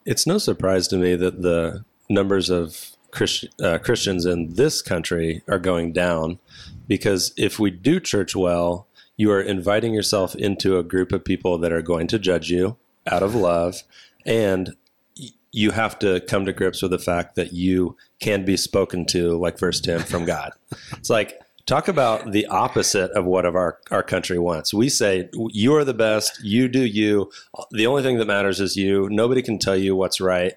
It's 0.05 0.27
no 0.27 0.39
surprise 0.39 0.89
to 0.89 0.97
me 0.97 1.17
that 1.17 1.43
the 1.43 1.85
numbers 2.09 2.49
of 2.49 2.93
Christ, 3.11 3.47
uh, 3.63 3.79
Christians 3.79 4.27
in 4.27 4.55
this 4.55 4.83
country 4.83 5.43
are 5.49 5.59
going 5.59 5.93
down 5.93 6.39
because 6.87 7.33
if 7.37 7.59
we 7.59 7.71
do 7.71 8.01
church 8.01 8.37
well, 8.37 8.87
you 9.17 9.31
are 9.33 9.41
inviting 9.41 9.93
yourself 9.93 10.35
into 10.35 10.79
a 10.79 10.83
group 10.83 11.13
of 11.13 11.25
people 11.25 11.59
that 11.59 11.73
are 11.73 11.83
going 11.83 12.07
to 12.09 12.19
judge 12.19 12.51
you 12.51 12.77
out 13.07 13.23
of 13.23 13.35
love, 13.35 13.83
and 14.25 14.77
you 15.51 15.73
have 15.73 15.99
to 15.99 16.21
come 16.21 16.45
to 16.45 16.53
grips 16.53 16.83
with 16.83 16.91
the 16.91 16.99
fact 16.99 17.35
that 17.35 17.53
you 17.53 17.97
can 18.21 18.45
be 18.45 18.57
spoken 18.57 19.05
to, 19.07 19.37
like 19.37 19.59
First 19.59 19.85
Tim, 19.85 20.01
from 20.01 20.25
God. 20.25 20.53
it's 20.93 21.11
like 21.11 21.41
talk 21.67 21.89
about 21.89 22.33
the 22.33 22.47
opposite 22.47 23.11
of 23.13 23.25
what 23.25 23.45
of 23.45 23.55
our, 23.55 23.79
our 23.91 24.03
country 24.03 24.39
wants. 24.39 24.73
We 24.73 24.89
say 24.89 25.29
you 25.33 25.75
are 25.75 25.85
the 25.85 25.95
best, 25.95 26.43
you 26.43 26.69
do 26.69 26.85
you. 26.85 27.31
The 27.73 27.87
only 27.87 28.03
thing 28.03 28.19
that 28.19 28.27
matters 28.27 28.61
is 28.61 28.77
you. 28.77 29.09
Nobody 29.11 29.43
can 29.43 29.59
tell 29.59 29.77
you 29.77 29.97
what's 29.97 30.21
right 30.21 30.55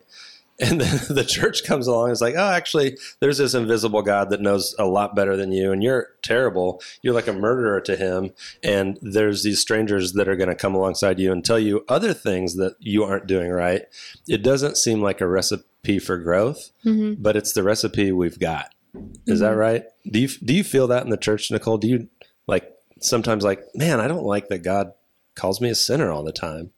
and 0.61 0.79
then 0.79 0.99
the 1.09 1.25
church 1.25 1.63
comes 1.63 1.87
along 1.87 2.05
and 2.05 2.13
is 2.13 2.21
like, 2.21 2.35
oh, 2.37 2.51
actually, 2.51 2.97
there's 3.19 3.39
this 3.39 3.53
invisible 3.53 4.01
God 4.01 4.29
that 4.29 4.41
knows 4.41 4.75
a 4.77 4.85
lot 4.85 5.15
better 5.15 5.35
than 5.35 5.51
you, 5.51 5.71
and 5.71 5.83
you're 5.83 6.09
terrible. 6.21 6.81
You're 7.01 7.13
like 7.13 7.27
a 7.27 7.33
murderer 7.33 7.81
to 7.81 7.95
him. 7.95 8.31
And 8.63 8.97
there's 9.01 9.43
these 9.43 9.59
strangers 9.59 10.13
that 10.13 10.27
are 10.27 10.35
going 10.35 10.49
to 10.49 10.55
come 10.55 10.75
alongside 10.75 11.19
you 11.19 11.31
and 11.31 11.43
tell 11.43 11.59
you 11.59 11.83
other 11.89 12.13
things 12.13 12.55
that 12.55 12.75
you 12.79 13.03
aren't 13.03 13.27
doing 13.27 13.49
right. 13.49 13.83
It 14.27 14.43
doesn't 14.43 14.77
seem 14.77 15.01
like 15.01 15.19
a 15.19 15.27
recipe 15.27 15.99
for 15.99 16.17
growth, 16.17 16.71
mm-hmm. 16.85 17.21
but 17.21 17.35
it's 17.35 17.53
the 17.53 17.63
recipe 17.63 18.11
we've 18.11 18.39
got. 18.39 18.73
Is 18.93 19.01
mm-hmm. 19.01 19.39
that 19.39 19.55
right? 19.55 19.83
Do 20.09 20.19
you 20.19 20.27
do 20.27 20.53
you 20.53 20.63
feel 20.63 20.87
that 20.87 21.03
in 21.03 21.09
the 21.09 21.17
church, 21.17 21.49
Nicole? 21.49 21.77
Do 21.77 21.87
you 21.87 22.09
like 22.45 22.71
sometimes 22.99 23.43
like, 23.43 23.63
man, 23.73 23.99
I 23.99 24.07
don't 24.07 24.25
like 24.25 24.49
that 24.49 24.63
God 24.63 24.91
calls 25.35 25.61
me 25.61 25.69
a 25.69 25.75
sinner 25.75 26.11
all 26.11 26.23
the 26.23 26.31
time. 26.31 26.71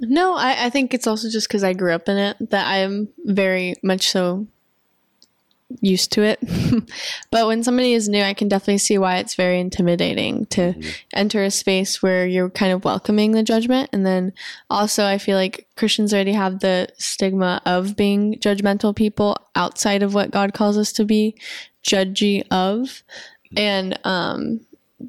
No, 0.00 0.34
I, 0.34 0.66
I 0.66 0.70
think 0.70 0.92
it's 0.92 1.06
also 1.06 1.28
just 1.30 1.48
because 1.48 1.64
I 1.64 1.72
grew 1.72 1.92
up 1.92 2.08
in 2.08 2.16
it 2.18 2.50
that 2.50 2.66
I 2.66 2.78
am 2.78 3.08
very 3.24 3.74
much 3.82 4.10
so 4.10 4.46
used 5.80 6.12
to 6.12 6.22
it. 6.22 6.38
but 7.30 7.46
when 7.46 7.62
somebody 7.62 7.92
is 7.92 8.08
new, 8.08 8.22
I 8.22 8.34
can 8.34 8.48
definitely 8.48 8.78
see 8.78 8.98
why 8.98 9.16
it's 9.16 9.34
very 9.34 9.58
intimidating 9.58 10.46
to 10.46 10.60
mm-hmm. 10.60 10.90
enter 11.14 11.42
a 11.42 11.50
space 11.50 12.02
where 12.02 12.26
you're 12.26 12.50
kind 12.50 12.72
of 12.72 12.84
welcoming 12.84 13.32
the 13.32 13.42
judgment. 13.42 13.90
And 13.92 14.06
then 14.06 14.32
also, 14.70 15.04
I 15.04 15.18
feel 15.18 15.36
like 15.36 15.66
Christians 15.76 16.14
already 16.14 16.32
have 16.32 16.60
the 16.60 16.88
stigma 16.98 17.60
of 17.66 17.96
being 17.96 18.34
judgmental 18.34 18.94
people 18.94 19.36
outside 19.54 20.02
of 20.02 20.14
what 20.14 20.30
God 20.30 20.54
calls 20.54 20.78
us 20.78 20.92
to 20.92 21.04
be 21.04 21.34
judgy 21.82 22.44
of. 22.50 23.02
And, 23.56 23.98
um, 24.04 24.60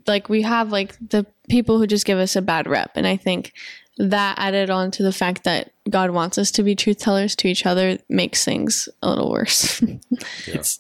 like 0.06 0.28
we 0.28 0.42
have 0.42 0.72
like 0.72 0.96
the 1.00 1.26
people 1.50 1.78
who 1.78 1.88
just 1.88 2.06
give 2.06 2.20
us 2.20 2.36
a 2.36 2.42
bad 2.42 2.68
rep. 2.68 2.92
And 2.96 3.08
I 3.08 3.16
think 3.16 3.54
that 3.98 4.38
added 4.38 4.70
on 4.70 4.92
to 4.92 5.04
the 5.04 5.12
fact 5.12 5.44
that 5.44 5.72
God 5.90 6.12
wants 6.12 6.38
us 6.38 6.52
to 6.52 6.64
be 6.64 6.76
truth 6.76 7.00
tellers 7.00 7.36
to 7.38 7.48
each 7.48 7.66
other 7.66 7.98
makes 8.10 8.46
things 8.46 8.88
a 9.02 9.10
little 9.10 9.32
worse. 9.32 9.82
yeah. 9.82 9.98
It's 10.48 10.80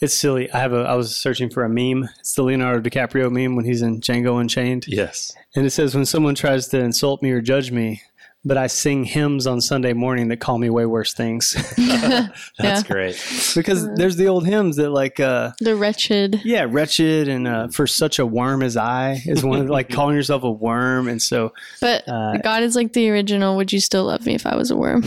it's 0.00 0.14
silly. 0.14 0.50
I 0.50 0.58
have 0.58 0.72
a 0.72 0.80
I 0.80 0.94
was 0.94 1.16
searching 1.16 1.48
for 1.48 1.64
a 1.64 1.68
meme. 1.68 2.08
It's 2.18 2.34
the 2.34 2.42
Leonardo 2.42 2.88
DiCaprio 2.88 3.30
meme 3.30 3.54
when 3.54 3.64
he's 3.64 3.82
in 3.82 4.00
Django 4.00 4.40
Unchained. 4.40 4.86
Yes. 4.88 5.32
And 5.54 5.64
it 5.64 5.70
says 5.70 5.94
when 5.94 6.06
someone 6.06 6.34
tries 6.34 6.68
to 6.68 6.78
insult 6.80 7.22
me 7.22 7.30
or 7.30 7.40
judge 7.40 7.70
me, 7.70 8.02
but 8.44 8.56
I 8.56 8.66
sing 8.66 9.04
hymns 9.04 9.46
on 9.46 9.60
Sunday 9.60 9.92
morning 9.92 10.28
that 10.28 10.38
call 10.38 10.58
me 10.58 10.68
way 10.68 10.84
worse 10.84 11.14
things. 11.14 11.54
That's 11.76 12.38
yeah. 12.58 12.82
great. 12.82 13.52
because 13.54 13.88
there's 13.94 14.16
the 14.16 14.26
old 14.26 14.46
hymns 14.46 14.76
that 14.76 14.90
like 14.90 15.20
uh 15.20 15.52
the 15.60 15.76
wretched. 15.76 16.40
Yeah, 16.44 16.66
wretched 16.68 17.28
and 17.28 17.46
uh, 17.46 17.68
for 17.68 17.86
such 17.86 18.18
a 18.18 18.26
worm 18.26 18.62
as 18.62 18.76
I 18.76 19.22
is 19.26 19.44
one 19.44 19.60
of 19.60 19.68
like 19.68 19.90
calling 19.90 20.16
yourself 20.16 20.42
a 20.42 20.50
worm 20.50 21.08
and 21.08 21.22
so 21.22 21.52
But 21.80 22.08
uh, 22.08 22.38
God 22.38 22.62
is 22.62 22.74
like 22.74 22.92
the 22.92 23.10
original 23.10 23.56
would 23.56 23.72
you 23.72 23.80
still 23.80 24.04
love 24.04 24.26
me 24.26 24.34
if 24.34 24.46
I 24.46 24.56
was 24.56 24.70
a 24.70 24.76
worm? 24.76 25.02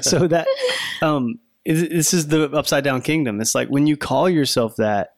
so 0.00 0.26
that 0.28 0.46
um 1.02 1.38
this 1.64 2.14
is 2.14 2.28
the 2.28 2.44
upside 2.52 2.84
down 2.84 3.02
kingdom. 3.02 3.40
It's 3.40 3.54
like 3.54 3.68
when 3.68 3.86
you 3.86 3.96
call 3.96 4.30
yourself 4.30 4.76
that 4.76 5.14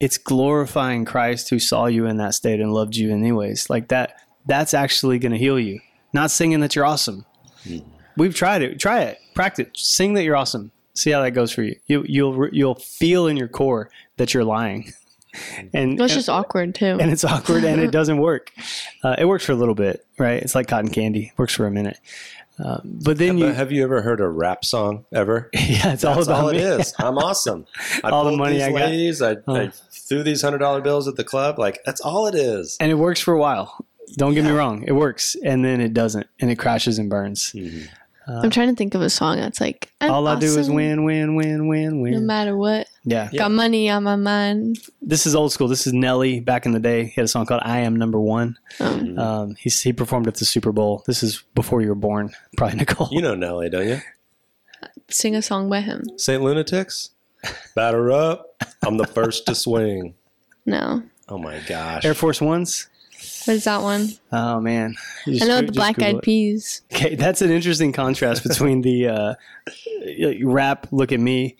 it's 0.00 0.16
glorifying 0.16 1.04
Christ 1.04 1.50
who 1.50 1.58
saw 1.58 1.86
you 1.86 2.06
in 2.06 2.18
that 2.18 2.34
state 2.34 2.60
and 2.60 2.72
loved 2.72 2.94
you 2.94 3.12
anyways. 3.12 3.68
Like 3.68 3.88
that 3.88 4.14
that's 4.46 4.72
actually 4.72 5.18
going 5.18 5.32
to 5.32 5.38
heal 5.38 5.58
you 5.58 5.80
not 6.12 6.30
singing 6.30 6.60
that 6.60 6.74
you're 6.74 6.84
awesome. 6.84 7.24
Mm. 7.64 7.84
We've 8.16 8.34
tried 8.34 8.62
it. 8.62 8.78
Try 8.80 9.02
it. 9.02 9.18
Practice. 9.34 9.68
Sing 9.74 10.14
that 10.14 10.24
you're 10.24 10.36
awesome. 10.36 10.72
See 10.94 11.10
how 11.10 11.22
that 11.22 11.30
goes 11.30 11.52
for 11.52 11.62
you. 11.62 11.76
You 11.86 12.04
you'll 12.08 12.48
you'll 12.48 12.74
feel 12.74 13.28
in 13.28 13.36
your 13.36 13.48
core 13.48 13.90
that 14.16 14.34
you're 14.34 14.44
lying. 14.44 14.92
And 15.74 16.00
it's 16.00 16.14
just 16.14 16.30
awkward 16.30 16.74
too. 16.74 16.96
And 16.98 17.12
it's 17.12 17.22
awkward 17.22 17.62
and 17.62 17.80
it 17.82 17.90
doesn't 17.92 18.16
work. 18.16 18.50
Uh, 19.04 19.14
it 19.18 19.26
works 19.26 19.44
for 19.44 19.52
a 19.52 19.56
little 19.56 19.74
bit, 19.74 20.04
right? 20.18 20.42
It's 20.42 20.54
like 20.54 20.66
cotton 20.68 20.90
candy. 20.90 21.32
Works 21.36 21.54
for 21.54 21.66
a 21.66 21.70
minute. 21.70 21.98
Uh, 22.58 22.80
but 22.82 23.18
then 23.18 23.38
you 23.38 23.46
have 23.46 23.70
you 23.70 23.84
ever 23.84 24.02
heard 24.02 24.20
a 24.20 24.28
rap 24.28 24.64
song 24.64 25.04
ever? 25.12 25.50
yeah, 25.54 25.92
it's 25.92 26.02
all 26.02 26.20
about 26.20 26.44
all 26.44 26.50
me. 26.50 26.58
it 26.58 26.80
is. 26.80 26.94
I'm 26.98 27.18
awesome. 27.18 27.66
I 28.02 28.08
all 28.08 28.24
the 28.24 28.36
money 28.36 28.54
these 28.54 28.62
I 28.62 28.70
ladies, 28.70 29.20
got. 29.20 29.36
I, 29.46 29.62
I 29.64 29.70
threw 29.92 30.22
these 30.24 30.42
hundred 30.42 30.58
dollar 30.58 30.80
bills 30.80 31.06
at 31.06 31.16
the 31.16 31.24
club. 31.24 31.58
Like 31.58 31.78
that's 31.84 32.00
all 32.00 32.26
it 32.26 32.34
is. 32.34 32.76
And 32.80 32.90
it 32.90 32.96
works 32.96 33.20
for 33.20 33.34
a 33.34 33.38
while. 33.38 33.84
Don't 34.16 34.34
get 34.34 34.44
me 34.44 34.50
wrong, 34.50 34.84
it 34.86 34.92
works, 34.92 35.36
and 35.44 35.64
then 35.64 35.80
it 35.80 35.94
doesn't, 35.94 36.26
and 36.40 36.50
it 36.50 36.56
crashes 36.56 36.98
and 36.98 37.08
burns. 37.10 37.52
Mm-hmm. 37.52 37.86
Uh, 38.28 38.42
I'm 38.42 38.50
trying 38.50 38.68
to 38.68 38.74
think 38.74 38.94
of 38.94 39.00
a 39.00 39.08
song 39.08 39.38
that's 39.38 39.58
like 39.58 39.90
all 40.02 40.28
I 40.28 40.38
do 40.38 40.58
is 40.58 40.68
win, 40.68 41.04
win, 41.04 41.34
win, 41.34 41.66
win, 41.66 42.02
win. 42.02 42.12
No 42.12 42.20
matter 42.20 42.54
what. 42.54 42.86
Yeah. 43.04 43.30
Got 43.34 43.52
money 43.52 43.88
on 43.88 44.02
my 44.02 44.16
mind. 44.16 44.78
This 45.00 45.24
is 45.24 45.34
old 45.34 45.50
school. 45.50 45.66
This 45.66 45.86
is 45.86 45.94
Nelly 45.94 46.40
back 46.40 46.66
in 46.66 46.72
the 46.72 46.78
day. 46.78 47.04
He 47.04 47.12
had 47.12 47.24
a 47.24 47.28
song 47.28 47.46
called 47.46 47.62
"I 47.64 47.78
Am 47.80 47.96
Number 47.96 48.20
One." 48.20 48.58
Oh. 48.80 49.16
Um, 49.16 49.54
he 49.54 49.70
he 49.70 49.94
performed 49.94 50.26
at 50.28 50.34
the 50.34 50.44
Super 50.44 50.72
Bowl. 50.72 51.04
This 51.06 51.22
is 51.22 51.42
before 51.54 51.80
you 51.80 51.88
were 51.88 51.94
born, 51.94 52.34
probably 52.58 52.76
Nicole. 52.76 53.08
You 53.10 53.22
know 53.22 53.34
Nelly, 53.34 53.70
don't 53.70 53.88
you? 53.88 54.00
Sing 55.08 55.34
a 55.34 55.40
song 55.40 55.70
by 55.70 55.80
him. 55.80 56.02
Saint 56.18 56.42
Lunatics. 56.42 57.10
Batter 57.74 58.12
up! 58.12 58.62
I'm 58.82 58.98
the 58.98 59.06
first 59.06 59.46
to 59.46 59.54
swing. 59.54 60.14
No. 60.66 61.02
Oh 61.30 61.38
my 61.38 61.60
gosh. 61.66 62.04
Air 62.04 62.14
Force 62.14 62.42
Ones. 62.42 62.88
What 63.48 63.54
is 63.54 63.64
that 63.64 63.80
one? 63.80 64.10
Oh 64.30 64.60
man, 64.60 64.94
I 65.26 65.46
know 65.46 65.62
the 65.62 65.72
Black 65.72 66.02
Eyed 66.02 66.20
Peas. 66.20 66.82
Okay, 66.92 67.14
that's 67.14 67.40
an 67.40 67.50
interesting 67.50 67.92
contrast 67.92 68.42
between 68.42 68.82
the 68.82 69.08
uh, 69.08 69.34
rap 70.44 70.86
"Look 70.90 71.12
at 71.12 71.18
Me" 71.18 71.56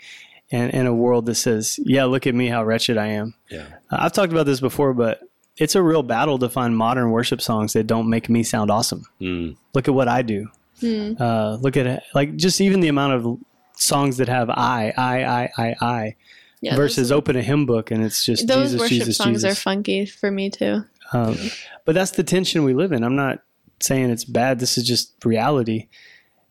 and, 0.52 0.74
and 0.74 0.86
a 0.86 0.92
world 0.92 1.24
that 1.26 1.36
says, 1.36 1.80
"Yeah, 1.82 2.04
look 2.04 2.26
at 2.26 2.34
me, 2.34 2.48
how 2.48 2.62
wretched 2.62 2.98
I 2.98 3.06
am." 3.06 3.32
Yeah, 3.50 3.64
uh, 3.90 4.00
I've 4.00 4.12
talked 4.12 4.32
about 4.32 4.44
this 4.44 4.60
before, 4.60 4.92
but 4.92 5.22
it's 5.56 5.74
a 5.76 5.82
real 5.82 6.02
battle 6.02 6.38
to 6.40 6.50
find 6.50 6.76
modern 6.76 7.10
worship 7.10 7.40
songs 7.40 7.72
that 7.72 7.86
don't 7.86 8.10
make 8.10 8.28
me 8.28 8.42
sound 8.42 8.70
awesome. 8.70 9.06
Mm. 9.18 9.56
Look 9.72 9.88
at 9.88 9.94
what 9.94 10.08
I 10.08 10.20
do. 10.20 10.48
Mm. 10.82 11.18
Uh, 11.18 11.56
look 11.56 11.78
at 11.78 12.02
like 12.14 12.36
just 12.36 12.60
even 12.60 12.80
the 12.80 12.88
amount 12.88 13.14
of 13.14 13.38
songs 13.76 14.18
that 14.18 14.28
have 14.28 14.50
I, 14.50 14.92
I, 14.94 15.24
I, 15.24 15.50
I, 15.56 15.76
I. 15.80 16.16
Yeah, 16.60 16.74
versus 16.74 17.12
open 17.12 17.36
a 17.36 17.42
hymn 17.42 17.66
book 17.66 17.92
and 17.92 18.04
it's 18.04 18.24
just 18.24 18.48
those 18.48 18.72
Jesus, 18.72 18.80
worship 18.80 18.98
Jesus, 18.98 19.16
songs 19.16 19.42
Jesus. 19.42 19.52
are 19.52 19.60
funky 19.60 20.06
for 20.06 20.28
me 20.28 20.50
too. 20.50 20.82
Um, 21.12 21.36
but 21.84 21.94
that's 21.94 22.12
the 22.12 22.24
tension 22.24 22.64
we 22.64 22.74
live 22.74 22.92
in. 22.92 23.02
I'm 23.02 23.16
not 23.16 23.40
saying 23.80 24.10
it's 24.10 24.24
bad. 24.24 24.58
This 24.58 24.76
is 24.76 24.86
just 24.86 25.24
reality. 25.24 25.88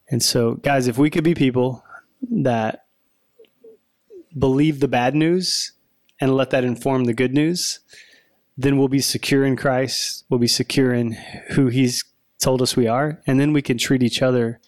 And 0.10 0.24
so, 0.24 0.56
guys, 0.56 0.88
if 0.88 0.98
we 0.98 1.10
could 1.10 1.24
be 1.24 1.36
people 1.36 1.84
that 2.32 2.86
believe 4.38 4.80
the 4.80 4.88
bad 4.88 5.16
news 5.16 5.74
and 6.20 6.36
let 6.36 6.50
that 6.52 6.64
inform 6.64 7.04
the 7.04 7.14
good 7.14 7.34
news, 7.34 7.80
then 8.58 8.78
we'll 8.78 8.88
be 8.88 9.02
secure 9.02 9.46
in 9.46 9.56
Christ. 9.56 10.26
We'll 10.30 10.40
be 10.40 10.48
secure 10.48 10.94
in 10.94 11.12
who 11.52 11.68
He's 11.68 12.04
told 12.40 12.62
us 12.62 12.76
we 12.76 12.88
are. 12.88 13.22
And 13.28 13.40
then 13.40 13.54
we 13.54 13.62
can 13.62 13.78
treat 13.78 14.04
each 14.04 14.22
other 14.22 14.60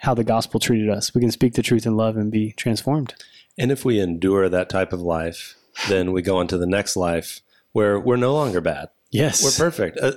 how 0.00 0.14
the 0.14 0.24
gospel 0.24 0.58
treated 0.58 0.90
us. 0.90 1.14
We 1.14 1.20
can 1.20 1.30
speak 1.30 1.54
the 1.54 1.62
truth 1.62 1.86
in 1.86 1.96
love 1.96 2.16
and 2.16 2.30
be 2.30 2.52
transformed. 2.52 3.14
And 3.56 3.70
if 3.70 3.84
we 3.84 4.00
endure 4.00 4.48
that 4.48 4.68
type 4.68 4.92
of 4.92 5.00
life, 5.00 5.54
then 5.88 6.12
we 6.12 6.22
go 6.22 6.38
on 6.38 6.48
to 6.48 6.58
the 6.58 6.66
next 6.66 6.96
life 6.96 7.40
where 7.72 7.98
we're 7.98 8.16
no 8.16 8.34
longer 8.34 8.60
bad. 8.60 8.88
Yes. 9.12 9.44
We're 9.44 9.64
perfect. 9.64 9.98
Uh, 10.00 10.12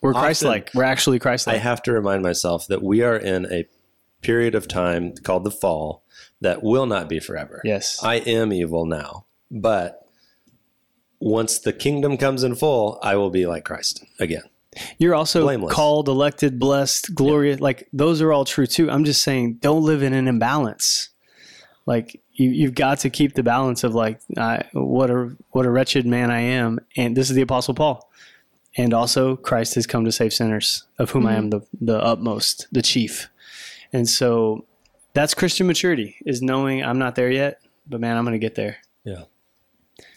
We're 0.00 0.12
Christ 0.12 0.44
like. 0.44 0.70
We're 0.74 0.84
actually 0.84 1.18
Christ 1.18 1.46
like. 1.46 1.56
I 1.56 1.58
have 1.58 1.82
to 1.84 1.92
remind 1.92 2.22
myself 2.22 2.68
that 2.68 2.82
we 2.82 3.02
are 3.02 3.16
in 3.16 3.50
a 3.52 3.66
period 4.22 4.54
of 4.54 4.68
time 4.68 5.14
called 5.22 5.44
the 5.44 5.50
fall 5.50 6.04
that 6.40 6.62
will 6.62 6.86
not 6.86 7.08
be 7.08 7.18
forever. 7.20 7.60
Yes. 7.64 8.02
I 8.02 8.16
am 8.16 8.52
evil 8.52 8.86
now, 8.86 9.26
but 9.50 10.06
once 11.20 11.58
the 11.58 11.72
kingdom 11.72 12.16
comes 12.16 12.42
in 12.44 12.54
full, 12.54 12.98
I 13.02 13.16
will 13.16 13.30
be 13.30 13.46
like 13.46 13.64
Christ 13.64 14.04
again. 14.20 14.42
You're 14.98 15.14
also 15.14 15.42
Blameless. 15.42 15.72
called, 15.72 16.08
elected, 16.08 16.58
blessed, 16.58 17.14
glorious. 17.14 17.60
Like 17.60 17.88
those 17.92 18.20
are 18.20 18.32
all 18.32 18.44
true 18.44 18.66
too. 18.66 18.90
I'm 18.90 19.04
just 19.04 19.22
saying, 19.22 19.54
don't 19.60 19.84
live 19.84 20.02
in 20.02 20.12
an 20.12 20.26
imbalance. 20.28 21.10
Like 21.86 22.20
you, 22.32 22.50
you've 22.50 22.74
got 22.74 23.00
to 23.00 23.10
keep 23.10 23.34
the 23.34 23.42
balance 23.42 23.84
of 23.84 23.94
like, 23.94 24.20
I, 24.36 24.64
what 24.72 25.10
a 25.10 25.36
what 25.50 25.66
a 25.66 25.70
wretched 25.70 26.06
man 26.06 26.30
I 26.30 26.40
am, 26.40 26.80
and 26.96 27.16
this 27.16 27.30
is 27.30 27.36
the 27.36 27.42
Apostle 27.42 27.74
Paul, 27.74 28.10
and 28.76 28.92
also 28.94 29.36
Christ 29.36 29.74
has 29.76 29.86
come 29.86 30.04
to 30.04 30.12
save 30.12 30.32
sinners, 30.32 30.84
of 30.98 31.10
whom 31.10 31.26
I 31.26 31.34
am 31.36 31.50
the 31.50 31.60
the 31.80 31.98
utmost, 32.02 32.66
the 32.72 32.82
chief, 32.82 33.28
and 33.92 34.08
so 34.08 34.64
that's 35.12 35.34
Christian 35.34 35.66
maturity 35.66 36.16
is 36.26 36.42
knowing 36.42 36.82
I'm 36.84 36.98
not 36.98 37.14
there 37.14 37.30
yet, 37.30 37.60
but 37.86 38.00
man, 38.00 38.16
I'm 38.16 38.24
going 38.24 38.32
to 38.32 38.44
get 38.44 38.56
there. 38.56 38.78
Yeah. 39.04 39.24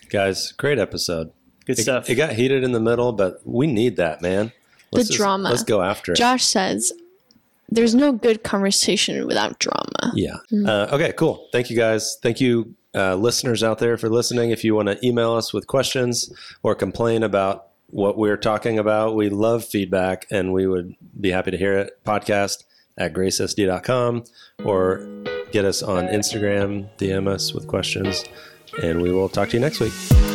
Guys, 0.09 0.51
great 0.53 0.79
episode. 0.79 1.31
Good 1.65 1.77
It, 1.79 1.81
stuff. 1.83 2.09
it 2.09 2.15
got 2.15 2.33
heated 2.33 2.63
in 2.63 2.71
the 2.71 2.79
middle, 2.79 3.11
but 3.11 3.41
we 3.45 3.67
need 3.67 3.97
that, 3.97 4.21
man. 4.21 4.51
Let's 4.91 5.09
just- 5.09 5.17
drama. 5.19 5.49
Let's 5.49 5.63
go 5.63 5.81
after 5.81 6.13
it. 6.13 6.17
Josh 6.17 6.43
says, 6.45 6.93
"There's 7.69 7.93
no 7.93 8.13
good 8.13 8.43
conversation 8.43 9.27
without 9.27 9.59
drama." 9.59 10.13
Yeah. 10.15 10.37
Uh, 10.65 10.87
okay, 10.93 11.11
cool. 11.17 11.47
Thank 11.51 11.69
you 11.69 11.75
guys. 11.75 12.17
Thank 12.23 12.39
you, 12.39 12.73
uh, 12.95 13.15
listeners 13.15 13.63
out 13.63 13.79
there, 13.79 13.97
for 13.97 14.09
listening. 14.09 14.51
If 14.51 14.63
you 14.63 14.73
want 14.75 14.87
to 14.87 14.97
email 15.05 15.33
us 15.33 15.53
with 15.53 15.67
questions 15.67 16.31
or 16.63 16.73
complain 16.73 17.21
about 17.21 17.67
what 17.87 18.17
we're 18.17 18.37
talking 18.37 18.77
about, 18.79 19.15
we 19.15 19.29
love 19.29 19.63
feedback 19.65 20.25
and 20.29 20.53
we 20.53 20.67
would 20.67 20.95
be 21.19 21.31
happy 21.31 21.51
to 21.51 21.57
hear 21.57 21.77
it. 21.77 22.03
Podcast 22.03 22.63
at 22.97 23.13
gracesd.com 23.13 24.23
or 24.65 25.07
get 25.51 25.65
us 25.65 25.81
on 25.83 26.07
Instagram, 26.07 26.89
DM 26.97 27.27
us 27.27 27.53
with 27.53 27.67
questions, 27.67 28.23
and 28.81 29.01
we 29.01 29.11
will 29.11 29.29
talk 29.29 29.49
to 29.49 29.57
you 29.57 29.61
next 29.61 29.79
week. 29.79 30.26